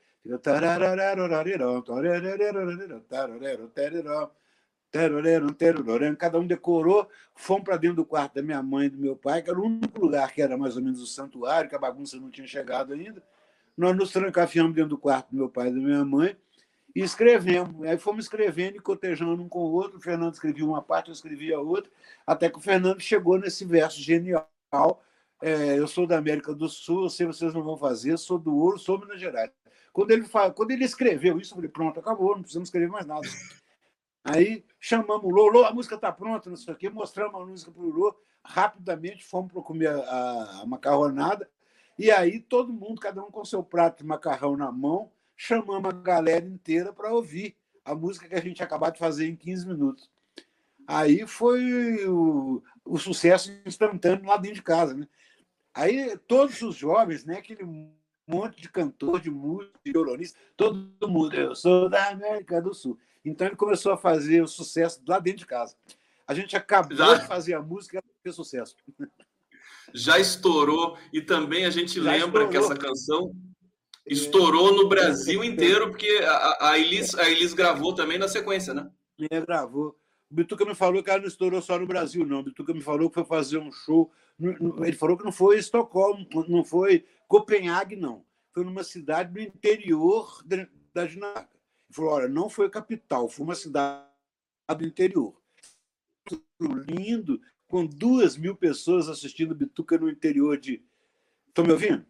[6.17, 9.43] Cada um decorou, fomos para dentro do quarto da minha mãe e do meu pai,
[9.43, 12.17] que era o único lugar que era mais ou menos o santuário, que a bagunça
[12.19, 13.23] não tinha chegado ainda.
[13.77, 16.37] Nós nos trancafiamos dentro do quarto do meu pai e da minha mãe
[16.95, 17.87] e escrevemos.
[17.87, 19.99] Aí fomos escrevendo e cotejando um com o outro.
[19.99, 21.91] O Fernando escrevia uma parte, eu escrevia a outra,
[22.27, 24.49] até que o Fernando chegou nesse verso genial
[25.43, 28.57] é, eu sou da América do Sul, eu sei vocês não vão fazer, sou do
[28.57, 29.51] Ouro, sou Minas Gerais.
[29.97, 33.07] Quando ele, fala, quando ele escreveu isso, eu falei, pronto, acabou, não precisamos escrever mais
[33.07, 33.27] nada.
[34.23, 37.71] Aí chamamos o Lô, a música está pronta, não sei o quê, mostramos a música
[37.73, 38.15] para o Lô,
[38.45, 41.49] rapidamente fomos para comer a, a, macarronada,
[41.99, 45.93] e aí todo mundo, cada um com seu prato de macarrão na mão, chamamos a
[45.95, 50.11] galera inteira para ouvir a música que a gente acabou de fazer em 15 minutos.
[50.87, 54.93] Aí foi o, o sucesso instantâneo lá dentro de casa.
[54.93, 55.09] Né?
[55.73, 57.65] Aí todos os jovens, né, aquele
[58.27, 62.99] monte de cantor, de músico, de violonista, todo mundo, eu sou da América do Sul.
[63.25, 65.77] Então ele começou a fazer o sucesso lá dentro de casa.
[66.27, 67.15] A gente acabou Já...
[67.15, 68.77] de fazer a música e fez sucesso.
[69.95, 72.49] Já estourou, e também a gente Já lembra estourou.
[72.49, 73.33] que essa canção
[74.05, 78.91] estourou no Brasil inteiro, porque a, a, Elis, a Elis gravou também na sequência, né?
[79.31, 79.97] É, gravou.
[80.31, 82.41] O Bituca me falou que ela não estourou só no Brasil, não.
[82.41, 84.11] O Bituca me falou que foi fazer um show.
[84.39, 88.25] Ele falou que não foi Estocolmo, não foi Copenhague, não.
[88.53, 90.43] Foi numa cidade do interior
[90.95, 91.51] da Dinamarca.
[91.89, 94.07] Ele falou: olha, não foi a capital, foi uma cidade
[94.77, 95.41] do interior.
[96.61, 100.83] Lindo, com duas mil pessoas assistindo Bituca no interior de.
[101.49, 102.05] Estão me ouvindo?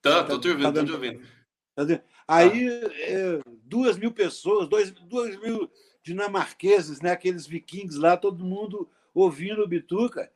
[0.00, 1.26] Tá, estou te ouvindo, estou te ouvindo.
[1.74, 1.84] Tá
[2.28, 5.70] Aí, é, duas mil pessoas, dois, duas mil
[6.02, 7.10] dinamarqueses, né?
[7.10, 10.30] aqueles vikings lá, todo mundo ouvindo o Bituca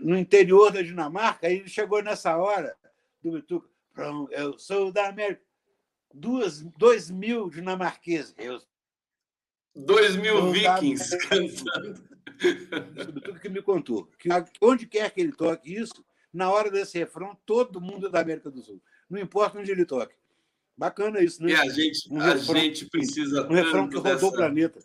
[0.00, 1.46] no interior da Dinamarca.
[1.46, 2.76] Aí chegou nessa hora
[3.22, 3.68] do Bituca.
[4.30, 5.42] Eu sou da América.
[6.12, 8.34] Duas, dois mil dinamarqueses.
[8.36, 8.60] Eu
[9.74, 12.08] Dois mil vikings cantando.
[13.08, 14.06] O Bituca que me contou.
[14.18, 14.28] Que
[14.60, 18.50] onde quer que ele toque isso, na hora desse refrão, todo mundo é da América
[18.50, 18.82] do Sul.
[19.08, 20.14] Não importa onde ele toque.
[20.76, 21.52] Bacana isso, né?
[21.52, 23.46] E a gente, um a refrão, gente precisa.
[23.46, 24.26] Um refrão que rodou dessa...
[24.26, 24.84] o planeta.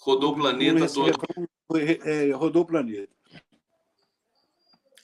[0.00, 1.48] Rodou o planeta um todo.
[1.66, 3.12] Foi, é, rodou o planeta.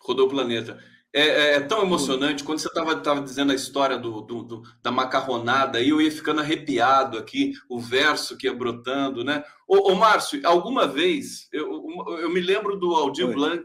[0.06, 0.78] Rodou o planeta.
[1.12, 2.44] É, é, é tão emocionante.
[2.44, 7.18] Quando você estava dizendo a história do, do, do, da macarronada, eu ia ficando arrepiado
[7.18, 9.42] aqui, o verso que ia brotando, né?
[9.66, 11.86] Ô, ô Márcio, alguma vez, eu,
[12.20, 13.34] eu me lembro do Aldir Oi.
[13.34, 13.64] Blanc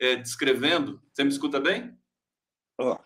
[0.00, 1.02] é, descrevendo.
[1.12, 1.96] Você me escuta bem?
[2.78, 2.98] Ó.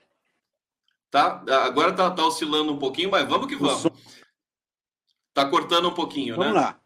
[1.10, 1.42] Tá?
[1.64, 3.90] Agora tá, tá oscilando um pouquinho, mas vamos que vamos.
[5.32, 6.60] Tá cortando um pouquinho, vamos né?
[6.60, 6.79] Vamos lá.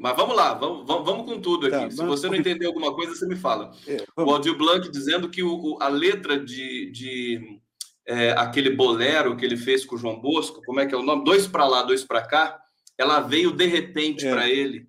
[0.00, 1.76] Mas vamos lá, vamos, vamos, com tudo aqui.
[1.76, 3.70] Tá, Se você não entender alguma coisa, você me fala.
[3.86, 7.60] É, o Aldir Blanc dizendo que o, a letra de, de
[8.06, 11.02] é, aquele bolero que ele fez com o João Bosco, como é que é o
[11.02, 11.22] nome?
[11.22, 12.58] Dois para lá, dois para cá,
[12.96, 14.30] ela veio de repente é.
[14.30, 14.88] para ele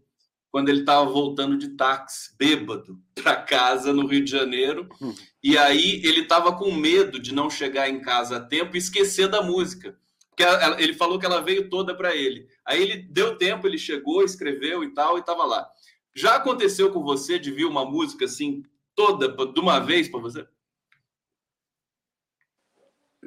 [0.49, 4.87] quando ele estava voltando de táxi, bêbado, para casa no Rio de Janeiro.
[5.01, 5.13] Hum.
[5.43, 9.27] E aí ele estava com medo de não chegar em casa a tempo e esquecer
[9.27, 9.97] da música.
[10.43, 12.47] Porque ele falou que ela veio toda para ele.
[12.65, 15.69] Aí ele deu tempo, ele chegou, escreveu e tal, e estava lá.
[16.13, 18.63] Já aconteceu com você de vir uma música assim,
[18.95, 20.47] toda, de uma vez para você?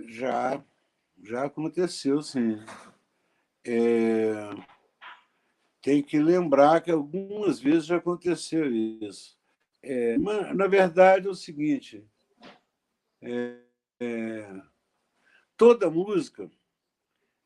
[0.08, 0.62] Já,
[1.22, 2.60] já aconteceu, sim.
[3.64, 4.50] É
[5.84, 9.36] tem que lembrar que algumas vezes já aconteceu isso.
[9.82, 12.02] É, mas, na verdade, é o seguinte:
[13.20, 13.58] é,
[14.00, 14.62] é,
[15.58, 16.50] toda música,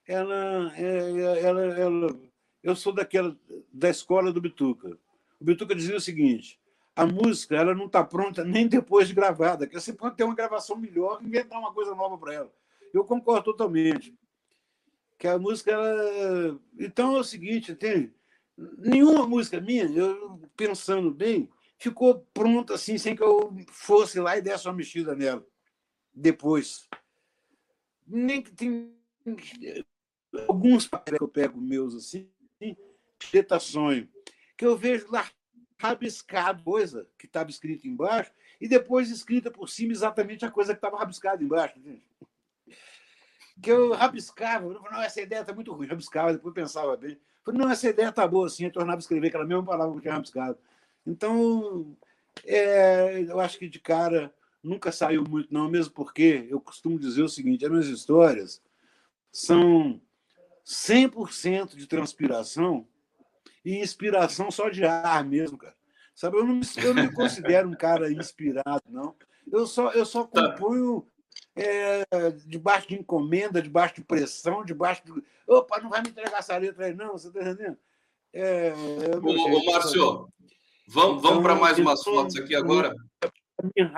[0.09, 2.21] ela, é, ela, ela,
[2.63, 3.37] eu sou daquela
[3.71, 4.99] da escola do Bituca.
[5.39, 6.59] O Bituca dizia o seguinte:
[6.97, 10.35] a música ela não está pronta nem depois de gravada, que você pode ter uma
[10.35, 12.53] gravação melhor, inventar uma coisa nova para ela.
[12.93, 14.19] Eu concordo totalmente
[15.19, 16.59] que a música ela...
[16.79, 18.15] então é o seguinte, tem
[18.79, 24.43] nenhuma música minha, eu pensando bem, ficou pronta assim, sem que eu fosse lá e
[24.43, 25.47] desse uma mexida nela.
[26.15, 26.89] Depois.
[28.07, 28.97] Nem que tem
[30.47, 32.29] alguns papéis que eu pego meus assim,
[33.31, 34.09] Preta Sonho,
[34.57, 35.29] que eu vejo lá
[35.79, 40.79] rabiscado coisa que estava escrita embaixo e depois escrita por cima exatamente a coisa que
[40.79, 41.79] estava rabiscada embaixo.
[41.79, 42.03] Entende?
[43.63, 47.19] Que eu rabiscava, eu não, essa ideia está muito ruim, rabiscava, depois pensava bem.
[47.45, 50.03] Falei, não, essa ideia está boa assim, eu tornava a escrever aquela mesma palavra que
[50.03, 50.59] tinha rabiscado.
[51.07, 51.97] Então,
[52.45, 54.33] é, eu acho que de cara
[54.63, 58.63] nunca saiu muito, não, mesmo porque eu costumo dizer o seguinte: as minhas histórias
[59.33, 60.01] são
[60.69, 62.87] 100% de transpiração
[63.65, 65.75] e inspiração só de ar mesmo, cara.
[66.15, 69.15] Sabe, eu não, me, eu não me considero um cara inspirado, não.
[69.51, 71.07] Eu só, eu só componho
[71.57, 72.05] é,
[72.45, 75.13] debaixo de encomenda, debaixo de pressão, debaixo de.
[75.47, 77.79] Opa, não vai me entregar essa letra aí, não, você está entendendo?
[78.33, 80.29] É, é ô, ô, Márcio,
[80.89, 82.95] vamos, vamos para mais umas fotos aqui agora.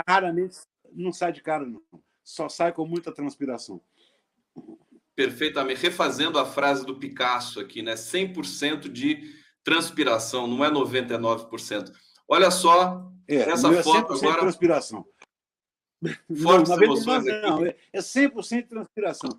[0.06, 0.58] Raramente
[0.92, 1.82] não sai de cara, não.
[2.22, 3.80] Só sai com muita transpiração.
[5.16, 5.80] Perfeitamente.
[5.82, 7.94] Refazendo a frase do Picasso aqui, né?
[7.94, 11.92] 100% de transpiração, não é 99%.
[12.28, 14.40] Olha só é, essa é foto agora.
[14.40, 15.06] transpiração.
[16.42, 17.40] Fortes não, emoções aqui.
[17.40, 19.30] Não, é 100% transpiração.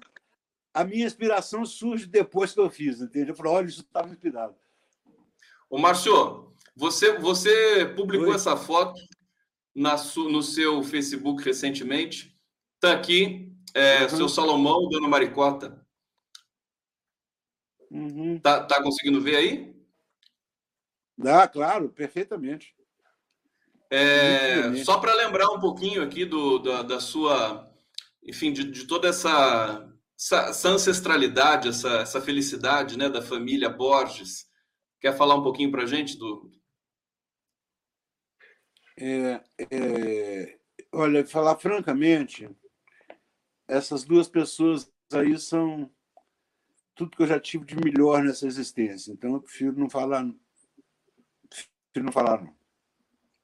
[0.74, 3.32] A minha inspiração surge depois que eu fiz, entende?
[3.32, 4.56] Eu falo, olha, isso estava inspirado.
[5.70, 8.36] Ô, Márcio, você, você publicou Oi.
[8.36, 9.02] essa foto
[9.76, 12.38] na, no seu Facebook recentemente.
[12.76, 14.10] Está aqui, é, uhum.
[14.10, 15.86] seu Salomão, Dona Maricota.
[17.90, 18.40] Uhum.
[18.40, 19.76] Tá, tá conseguindo ver aí?
[21.18, 22.74] Dá, claro, perfeitamente.
[23.90, 27.70] É, só para lembrar um pouquinho aqui do, da, da sua,
[28.24, 34.50] enfim, de, de toda essa, essa, essa, ancestralidade, essa, essa felicidade né, da família Borges.
[35.02, 36.50] Quer falar um pouquinho para a gente do,
[39.04, 39.42] é,
[39.72, 40.60] é,
[40.92, 42.48] olha, falar francamente,
[43.72, 45.90] essas duas pessoas aí são
[46.94, 49.14] tudo que eu já tive de melhor nessa existência.
[49.14, 50.30] Então eu prefiro não falar,
[51.50, 52.54] prefiro não falar não.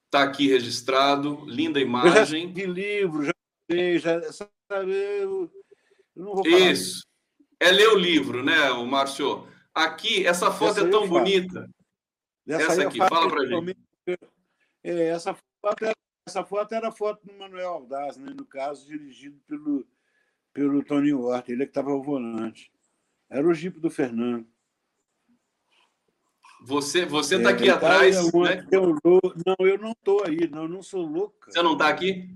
[0.05, 2.53] Está aqui registrado, linda imagem.
[2.53, 3.33] Já livro, já
[3.71, 5.49] sei, já sabe, eu,
[6.15, 6.71] eu não vou falar.
[6.71, 7.05] Isso.
[7.59, 9.47] É ler o livro, né, o Márcio?
[9.73, 11.69] Aqui, essa foto essa é tão bonita.
[12.45, 13.77] Essa, essa aqui, fala para gente.
[14.83, 15.95] É, essa, foto era,
[16.27, 18.33] essa foto era a foto do Manuel Aldaz, né?
[18.35, 19.85] no caso, dirigido pelo,
[20.57, 22.71] pelo Tony Horta, ele é que estava ao volante.
[23.29, 24.47] Era o Jeep do Fernando.
[26.63, 28.65] Você você está é, aqui atrás, né?
[28.71, 31.35] Eu, não, eu não estou aí, não, eu não sou louco.
[31.47, 32.35] Você não está aqui?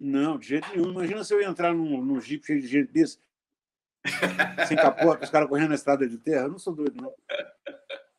[0.00, 0.90] Não, de jeito nenhum.
[0.90, 3.20] Imagina se eu entrar num, num Jeep cheio de gente desse,
[4.66, 6.46] sem capota, os caras correndo na estrada de terra.
[6.46, 7.14] Eu não sou doido, não.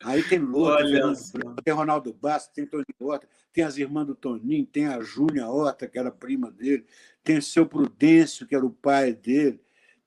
[0.02, 1.30] Aí tem Lourdes,
[1.62, 5.86] tem Ronaldo Bastos, tem Tony Horta, tem as irmãs do Toninho, tem a Júnia Horta,
[5.86, 6.84] que era prima dele,
[7.22, 9.60] tem o seu Prudêncio, que era o pai dele,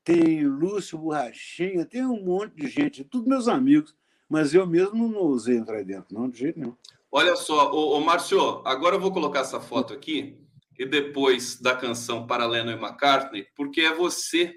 [0.04, 3.96] tem Lúcio Borrachinha, tem um monte de gente, tudo meus amigos,
[4.30, 6.76] mas eu mesmo não usei entrar aí dentro, não, de jeito nenhum.
[7.12, 10.38] Olha só, ô, ô Márcio, agora eu vou colocar essa foto aqui,
[10.80, 14.56] e depois da canção para Lennon e McCartney, porque é você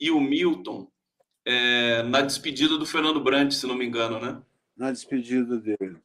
[0.00, 0.90] e o Milton
[1.44, 4.42] é, na despedida do Fernando Brandt, se não me engano, né?
[4.76, 5.96] na despedida dele.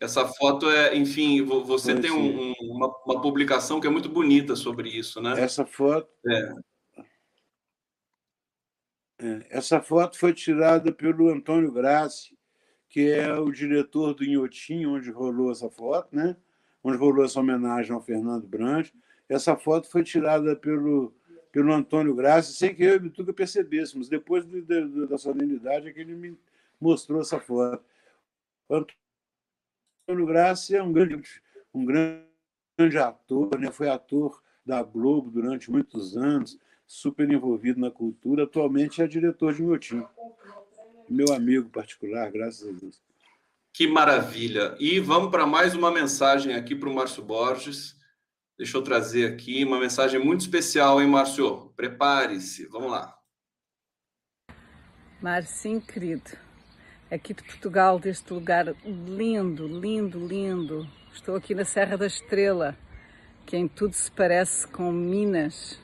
[0.00, 4.88] Essa foto é, enfim, você tem um, uma, uma, publicação que é muito bonita sobre
[4.88, 5.40] isso, né?
[5.40, 6.08] Essa foto.
[6.24, 6.52] É.
[9.20, 12.38] É, essa foto foi tirada pelo Antônio Grassi,
[12.88, 16.36] que é o diretor do Inhotim, onde rolou essa foto, né?
[16.82, 18.94] Onde rolou essa homenagem ao Fernando Brandt.
[19.28, 21.12] Essa foto foi tirada pelo,
[21.50, 24.08] pelo Antônio Grassi, sem que eu e o Bituca percebêssemos.
[24.08, 26.38] Depois do, do, da solenidade, é que ele me
[26.80, 27.82] mostrou essa foto.
[28.70, 29.07] Antônio
[30.16, 31.22] Graça é um grande,
[31.74, 33.70] um grande ator, né?
[33.70, 38.44] foi ator da Globo durante muitos anos, super envolvido na cultura.
[38.44, 40.02] Atualmente é diretor de Motim.
[41.10, 43.02] Meu amigo particular, graças a Deus.
[43.72, 44.74] Que maravilha!
[44.80, 47.94] E vamos para mais uma mensagem aqui para o Márcio Borges.
[48.56, 51.70] Deixa eu trazer aqui uma mensagem muito especial, hein, Márcio?
[51.76, 53.16] Prepare-se, vamos lá.
[55.20, 56.30] Marcinho querido,
[57.10, 60.86] aqui de Portugal, deste lugar lindo, lindo, lindo.
[61.12, 62.76] Estou aqui na Serra da Estrela,
[63.46, 65.78] que em tudo se parece com Minas,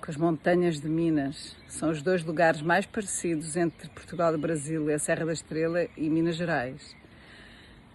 [0.00, 1.56] com as montanhas de Minas.
[1.68, 5.88] São os dois lugares mais parecidos entre Portugal e Brasil, é a Serra da Estrela
[5.96, 6.94] e Minas Gerais.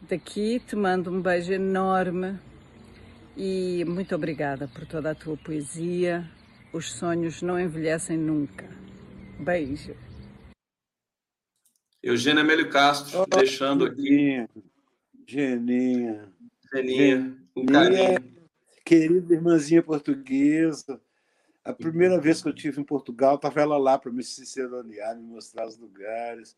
[0.02, 2.38] Daqui te mando um beijo enorme
[3.38, 6.30] e muito obrigada por toda a tua poesia.
[6.74, 8.66] Os sonhos não envelhecem nunca.
[9.40, 10.11] Beijo.
[12.04, 14.48] Eugênia Melio Castro, oh, deixando aqui.
[15.28, 16.28] Geninha.
[16.74, 18.18] Geninha, um carinho.
[18.84, 21.00] Querida irmãzinha portuguesa.
[21.64, 25.22] A primeira vez que eu tive em Portugal, estava ela lá para me ciceronear, me
[25.22, 26.58] mostrar os lugares.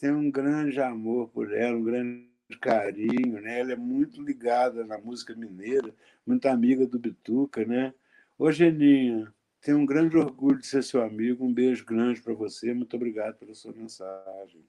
[0.00, 2.26] Tenho um grande amor por ela, um grande
[2.60, 3.60] carinho, né?
[3.60, 5.94] Ela é muito ligada na música mineira,
[6.26, 7.94] muito amiga do Bituca, né?
[8.36, 9.32] Ô, Geninha,
[9.62, 11.44] tenho um grande orgulho de ser seu amigo.
[11.44, 12.74] Um beijo grande para você.
[12.74, 14.66] Muito obrigado pela sua mensagem.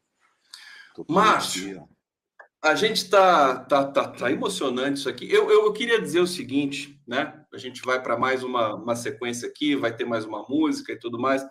[1.10, 1.88] Márcio,
[2.62, 5.30] a gente está tá, tá, tá emocionante isso aqui.
[5.30, 7.44] Eu, eu, eu, queria dizer o seguinte, né?
[7.52, 11.00] A gente vai para mais uma, uma sequência aqui, vai ter mais uma música e
[11.00, 11.44] tudo mais.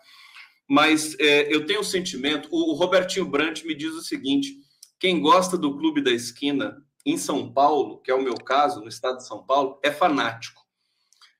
[0.69, 2.49] Mas é, eu tenho um sentimento.
[2.53, 4.57] O, o Robertinho Brant me diz o seguinte:
[5.01, 8.89] quem gosta do Clube da Esquina em São Paulo, que é o meu caso, no
[8.89, 10.62] estado de São Paulo, é fanático.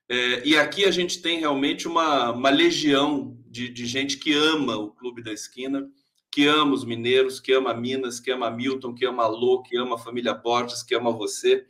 [0.09, 4.75] É, e aqui a gente tem realmente uma, uma legião de, de gente que ama
[4.75, 5.89] o Clube da Esquina
[6.33, 9.93] que ama os mineiros, que ama Minas, que ama Milton, que ama Lô, que ama
[9.93, 11.63] a família Borges, que ama você.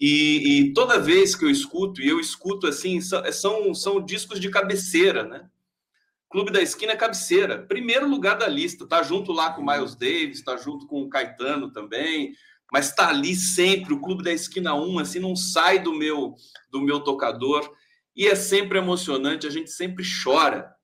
[0.00, 4.48] E, e, toda vez que eu escuto, e eu escuto assim, são, são discos de
[4.50, 5.50] cabeceira, né?
[6.30, 9.96] Clube da Esquina é cabeceira, primeiro lugar da lista, tá junto lá com o Miles
[9.96, 12.34] Davis, tá junto com o Caetano também,
[12.72, 16.34] mas tá ali sempre, o Clube da Esquina 1, assim, não sai do meu,
[16.70, 17.72] do meu tocador,
[18.14, 20.74] e é sempre emocionante, a gente sempre chora.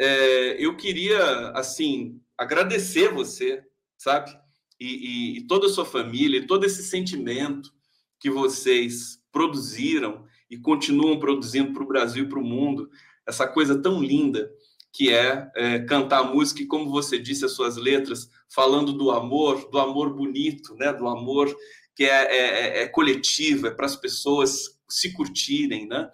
[0.00, 3.62] É, eu queria, assim, agradecer você,
[3.96, 4.36] sabe?
[4.80, 7.72] E, e, e toda a sua família, e todo esse sentimento
[8.18, 12.90] que vocês produziram e continuam produzindo para o Brasil e para o mundo,
[13.26, 14.50] essa coisa tão linda
[14.92, 19.70] que é, é, cantar música e, como você disse, as suas letras, falando do amor,
[19.70, 20.92] do amor bonito, né?
[20.92, 21.54] do amor
[21.94, 26.10] que é, é, é, é coletivo, é para as pessoas se curtirem, né?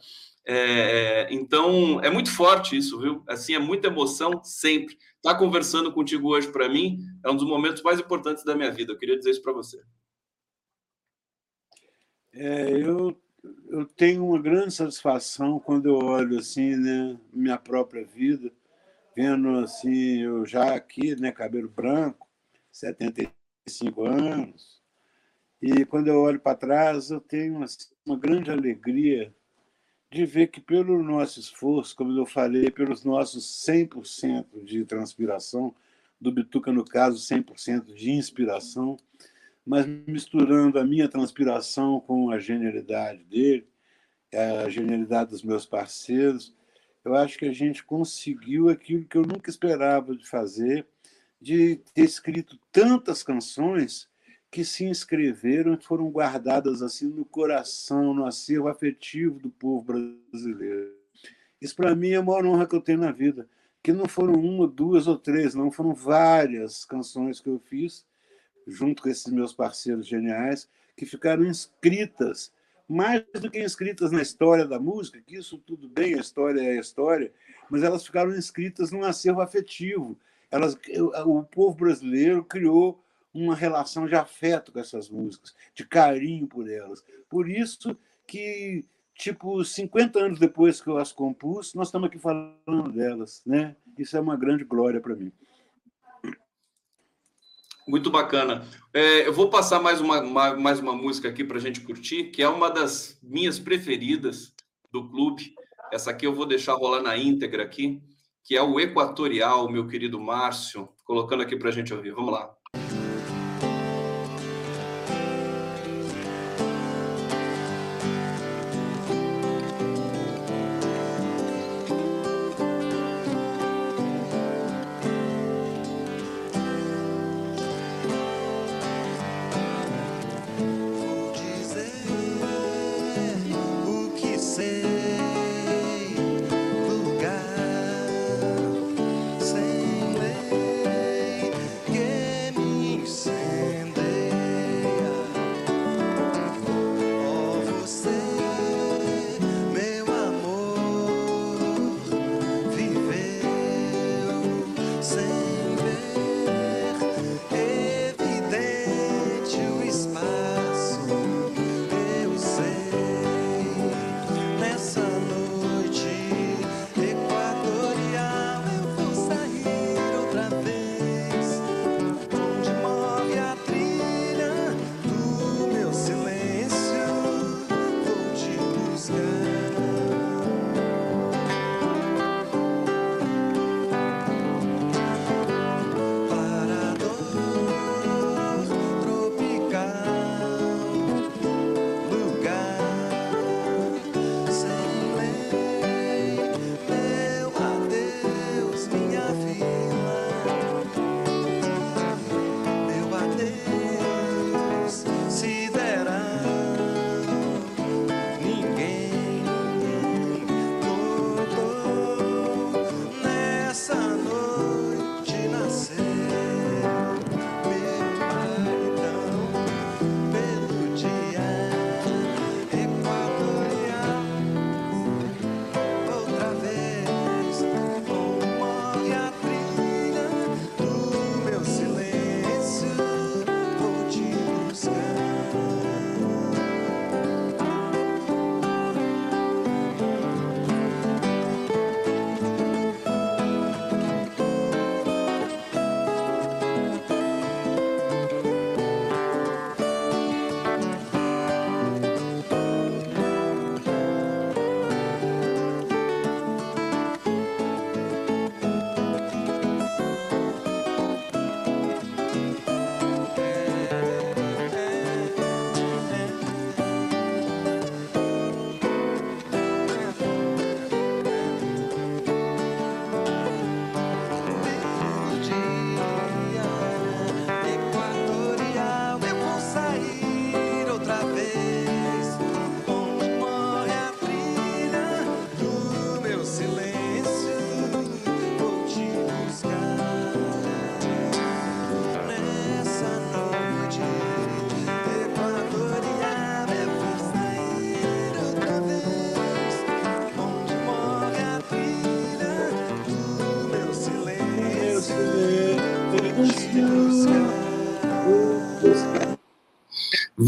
[0.50, 3.22] É, então, é muito forte isso, viu?
[3.28, 4.94] Assim, é muita emoção sempre.
[4.94, 8.70] Estar tá conversando contigo hoje, para mim, é um dos momentos mais importantes da minha
[8.70, 8.92] vida.
[8.92, 9.78] Eu queria dizer isso para você.
[12.32, 13.14] É, eu,
[13.68, 18.50] eu tenho uma grande satisfação quando eu olho assim, né, minha própria vida,
[19.18, 22.28] vendo assim, eu já aqui, né, cabelo branco,
[22.70, 24.80] 75 anos,
[25.60, 29.34] e quando eu olho para trás, eu tenho assim, uma grande alegria
[30.08, 35.74] de ver que, pelo nosso esforço, como eu falei, pelos nossos 100% de transpiração,
[36.20, 38.96] do Bituca, no caso, 100% de inspiração,
[39.66, 43.66] mas misturando a minha transpiração com a genialidade dele,
[44.32, 46.56] a genialidade dos meus parceiros,
[47.08, 50.86] eu acho que a gente conseguiu aquilo que eu nunca esperava de fazer,
[51.40, 54.08] de ter escrito tantas canções
[54.50, 60.94] que se inscreveram e foram guardadas assim no coração, no acervo afetivo do povo brasileiro.
[61.60, 63.48] Isso para mim é a maior honra que eu tenho na vida,
[63.82, 68.06] que não foram uma, duas ou três, não foram várias canções que eu fiz
[68.66, 72.52] junto com esses meus parceiros geniais que ficaram inscritas
[72.88, 76.78] mais do que inscritas na história da música, que isso tudo bem, a história é
[76.78, 77.30] a história,
[77.68, 80.18] mas elas ficaram inscritas num acervo afetivo.
[80.50, 80.76] Elas,
[81.26, 83.02] o povo brasileiro criou
[83.34, 87.04] uma relação de afeto com essas músicas, de carinho por elas.
[87.28, 87.96] Por isso
[88.26, 88.84] que,
[89.14, 93.76] tipo, 50 anos depois que eu as compus, nós estamos aqui falando delas, né?
[93.98, 95.30] Isso é uma grande glória para mim.
[97.88, 98.68] Muito bacana.
[98.92, 102.24] É, eu vou passar mais uma, uma mais uma música aqui para a gente curtir,
[102.24, 104.52] que é uma das minhas preferidas
[104.92, 105.54] do clube.
[105.90, 108.02] Essa aqui eu vou deixar rolar na íntegra aqui,
[108.44, 112.12] que é o Equatorial, meu querido Márcio, colocando aqui para a gente ouvir.
[112.12, 112.54] Vamos lá.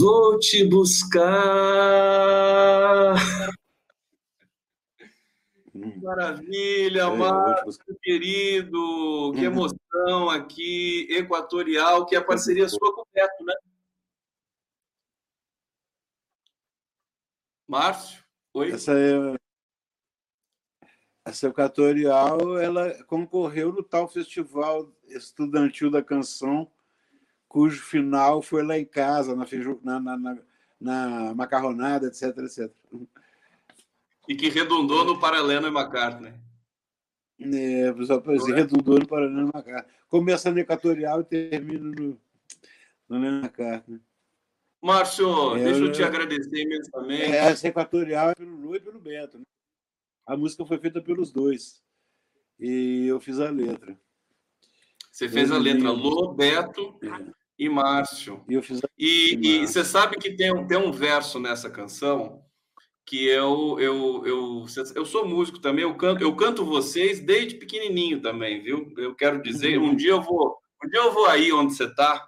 [0.00, 1.28] Vou te buscar.
[6.02, 9.32] Maravilha, É, Márcio, querido.
[9.34, 13.54] Que emoção aqui, Equatorial, que é a parceria sua com o Beto, né?
[17.68, 18.24] Márcio,
[18.54, 18.72] oi?
[18.72, 19.38] Essa é
[21.22, 26.68] essa equatorial, ela concorreu no tal festival estudantil da canção,
[27.50, 30.38] cujo final foi lá em casa, na, feijo, na, na, na,
[30.80, 32.72] na macarronada, etc, etc.
[34.28, 36.32] E que redundou no Paralelo e McCartney.
[37.40, 39.92] É, pessoal, pois, redundou no Paraná McCartney.
[40.08, 42.20] Começa no equatorial e termina no,
[43.08, 44.00] no Lennon McCartney.
[44.80, 47.22] Márcio, É, deixa eu eu- te agradecer imensamente.
[47.32, 49.38] É, essa equatorial é pelo Lu e pelo Beto.
[49.38, 49.44] Né?
[50.24, 51.82] A música foi feita pelos dois.
[52.60, 53.98] E eu fiz a letra.
[55.10, 55.90] Você fez a letra.
[55.90, 56.96] Lô, Beto
[57.60, 58.42] e Márcio.
[58.48, 58.54] E.
[58.98, 62.42] E, e e você sabe que tem um, tem um verso nessa canção
[63.06, 68.20] que eu, eu, eu, eu sou músico também, eu canto, eu canto vocês desde pequenininho
[68.22, 68.92] também, viu?
[68.96, 72.24] Eu quero dizer, um dia eu vou, um dia eu vou aí onde você está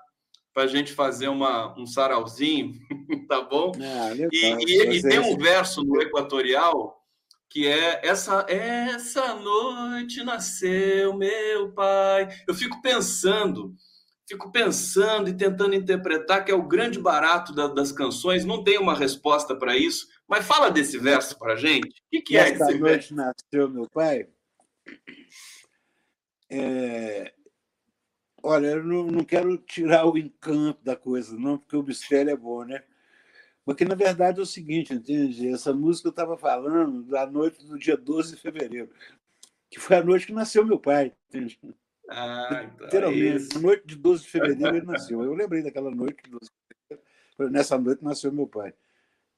[0.52, 2.74] para a gente fazer uma, um sarauzinho,
[3.28, 3.72] tá bom?
[3.76, 4.28] Ah, legal.
[4.32, 6.98] E, e- e Você- tem um verso no Equatorial
[7.48, 12.28] que é essa essa noite nasceu meu pai.
[12.48, 13.74] Eu fico pensando,
[14.28, 18.44] fico pensando e tentando interpretar que é o grande barato da- das canções.
[18.44, 21.88] Não tem uma resposta para isso, mas fala desse verso para gente.
[21.88, 22.78] O que, que é esse verso?
[22.78, 24.28] noite nasceu meu pai.
[26.50, 27.32] É,
[28.42, 32.36] Olha, eu não, não quero tirar o encanto da coisa, não, porque o mistério é
[32.36, 32.82] bom, né?
[33.64, 35.48] Porque, na verdade, é o seguinte, entende?
[35.48, 38.90] Essa música eu estava falando da noite do dia 12 de fevereiro,
[39.70, 41.60] que foi a noite que nasceu meu pai, entende?
[42.14, 45.22] Ah, então é Literalmente, na noite de 12 de fevereiro ele nasceu.
[45.22, 46.50] Eu lembrei daquela noite de 12 de
[46.88, 47.52] fevereiro.
[47.52, 48.74] Nessa noite nasceu meu pai.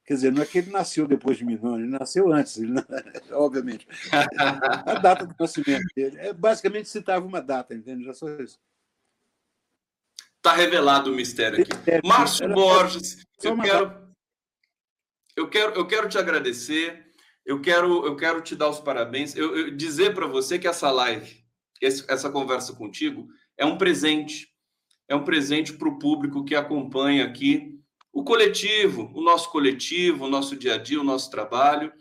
[0.05, 2.75] Quer dizer, não é que ele nasceu depois de mim, não, ele nasceu antes, ele
[3.33, 3.87] obviamente.
[4.13, 6.19] A data do nascimento dele.
[6.19, 8.05] É, basicamente citava uma data, entende?
[8.05, 8.59] Já só isso.
[10.43, 11.75] Tá revelado o mistério aqui.
[11.75, 12.07] Mistério.
[12.07, 14.15] Márcio Era- Borges, eu quero,
[15.37, 17.03] eu quero, eu quero te agradecer.
[17.47, 19.37] Eu quero, eu quero te dar os parabéns.
[19.37, 21.44] Eu, eu dizer para você que essa live,
[21.85, 24.49] esse- essa conversa contigo, é um presente.
[25.09, 27.79] É um presente para o público que acompanha aqui
[28.13, 31.93] o coletivo, o nosso coletivo, o nosso dia a dia, o nosso trabalho.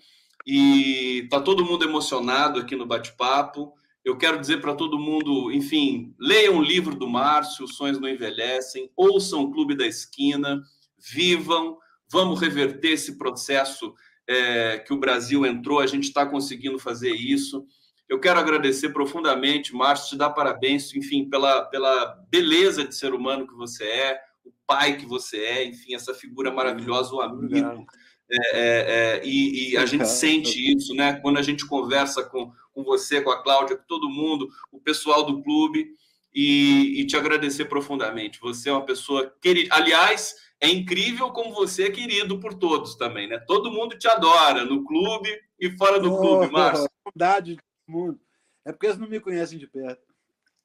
[0.45, 3.73] E tá todo mundo emocionado aqui no bate-papo.
[4.05, 8.07] Eu quero dizer para todo mundo, enfim, leiam o livro do Márcio, Os Sonhos Não
[8.09, 10.61] Envelhecem, ouçam o Clube da Esquina,
[10.99, 11.77] vivam,
[12.11, 13.93] vamos reverter esse processo
[14.27, 17.65] é, que o Brasil entrou, a gente está conseguindo fazer isso.
[18.13, 23.47] Eu quero agradecer profundamente, Márcio, te dar parabéns, enfim, pela, pela beleza de ser humano
[23.47, 27.87] que você é, o pai que você é, enfim, essa figura maravilhosa, o amigo.
[28.29, 31.13] É, é, é, e, e a gente sente isso, né?
[31.23, 35.25] Quando a gente conversa com, com você, com a Cláudia, com todo mundo, o pessoal
[35.25, 35.95] do clube,
[36.35, 38.39] e, e te agradecer profundamente.
[38.41, 39.73] Você é uma pessoa querida.
[39.73, 43.39] Aliás, é incrível como você é querido por todos também, né?
[43.39, 46.87] Todo mundo te adora no clube e fora do clube, Márcio.
[47.03, 47.57] Saudade
[47.87, 48.19] mundo.
[48.65, 50.13] É porque eles não me conhecem de perto.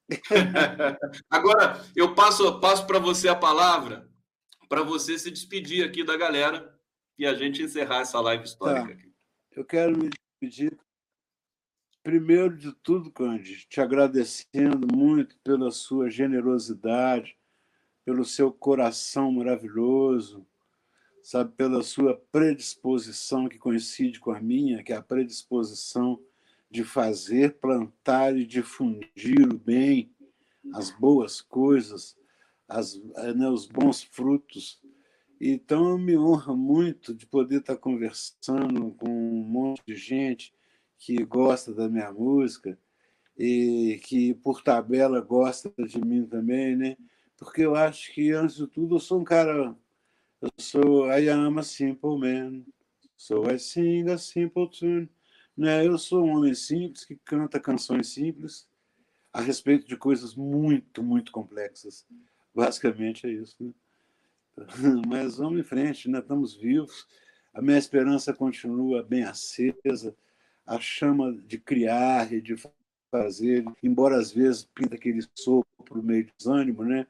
[1.29, 4.09] Agora, eu passo, passo para você a palavra,
[4.67, 6.77] para você se despedir aqui da galera
[7.17, 8.95] e a gente encerrar essa live histórica.
[8.95, 9.09] Tá.
[9.51, 10.79] Eu quero me despedir,
[12.01, 17.37] primeiro de tudo, Cândido, te agradecendo muito pela sua generosidade,
[18.05, 20.47] pelo seu coração maravilhoso,
[21.21, 26.19] sabe, pela sua predisposição que coincide com a minha, que é a predisposição
[26.69, 30.13] de fazer, plantar e difundir o bem,
[30.73, 32.15] as boas coisas,
[32.67, 33.01] as,
[33.35, 34.79] né, os bons frutos.
[35.41, 40.53] Então, me honra muito de poder estar conversando com um monte de gente
[40.97, 42.77] que gosta da minha música
[43.37, 46.97] e que, por tabela, gosta de mim também, né?
[47.37, 49.73] Porque eu acho que, antes de tudo, eu sou um cara.
[50.41, 51.09] Eu sou.
[51.09, 52.65] I am a simple man.
[53.15, 55.09] So I sing a simple tune.
[55.59, 55.85] Né?
[55.85, 58.65] Eu sou um homem simples que canta canções simples
[59.33, 62.07] a respeito de coisas muito, muito complexas.
[62.55, 63.57] Basicamente é isso.
[63.61, 63.73] Né?
[65.05, 66.19] Mas vamos em frente, né?
[66.19, 67.05] estamos vivos.
[67.53, 70.15] A minha esperança continua bem acesa.
[70.65, 72.55] A chama de criar e de
[73.11, 77.05] fazer, embora às vezes pinta aquele sopro meio desânimo, né?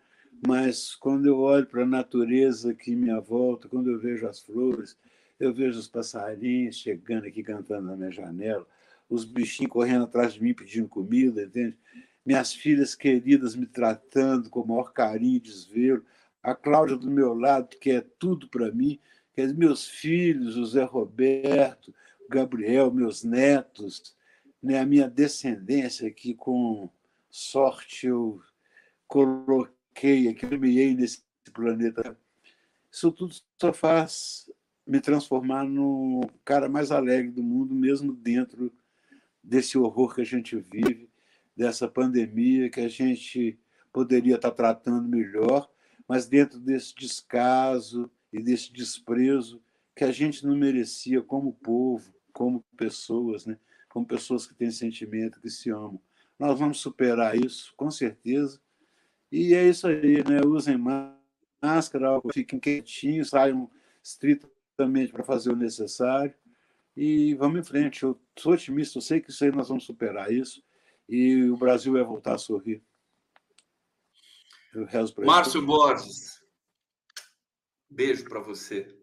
[0.47, 4.97] mas quando eu olho para a natureza em minha volta, quando eu vejo as flores,
[5.39, 8.67] eu vejo os passarinhos chegando aqui cantando na minha janela,
[9.09, 11.77] os bichinhos correndo atrás de mim pedindo comida, entende?
[12.25, 16.05] minhas filhas queridas me tratando com o maior carinho e desvelo,
[16.43, 18.99] a Cláudia do meu lado, que é tudo para mim,
[19.33, 21.93] que é meus filhos, o Zé Roberto,
[22.29, 24.15] Gabriel, meus netos,
[24.61, 26.89] né, a minha descendência que com
[27.29, 28.41] sorte eu
[29.07, 32.17] coloquei aqui, eu nesse planeta.
[32.91, 34.48] Isso tudo só faz
[34.89, 38.73] me transformar no cara mais alegre do mundo, mesmo dentro
[39.43, 41.07] desse horror que a gente vive,
[41.55, 43.59] dessa pandemia que a gente
[43.93, 45.69] poderia estar tratando melhor,
[46.07, 49.61] mas dentro desse descaso e desse desprezo
[49.95, 53.59] que a gente não merecia como povo, como pessoas, né?
[53.87, 56.01] como pessoas que têm sentimento, que se amam.
[56.39, 58.59] Nós vamos superar isso, com certeza.
[59.31, 60.41] E é isso aí, né?
[60.43, 60.79] Usem
[61.61, 63.69] máscara, fiquem quietinhos, saiam
[64.01, 64.58] estritamente
[65.11, 66.33] para fazer o necessário
[66.95, 68.03] e vamos em frente.
[68.03, 70.63] Eu sou otimista, eu sei que isso aí nós vamos superar isso
[71.07, 72.83] e o Brasil vai voltar a sorrir.
[74.73, 76.43] Eu rezo para Márcio Borges,
[77.89, 78.95] beijo para você.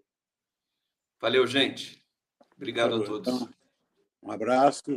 [1.21, 2.05] Valeu, gente.
[2.57, 3.35] Obrigado Valeu, a todos.
[3.35, 3.55] Então,
[4.23, 4.97] um abraço.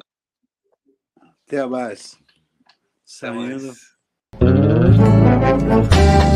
[1.47, 2.13] Até mais.
[2.13, 2.23] Até
[3.05, 3.73] Saindo.
[4.39, 6.28] mais.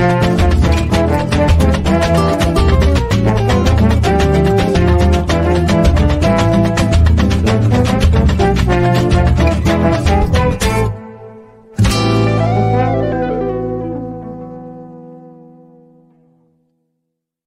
[0.00, 0.49] Thank you.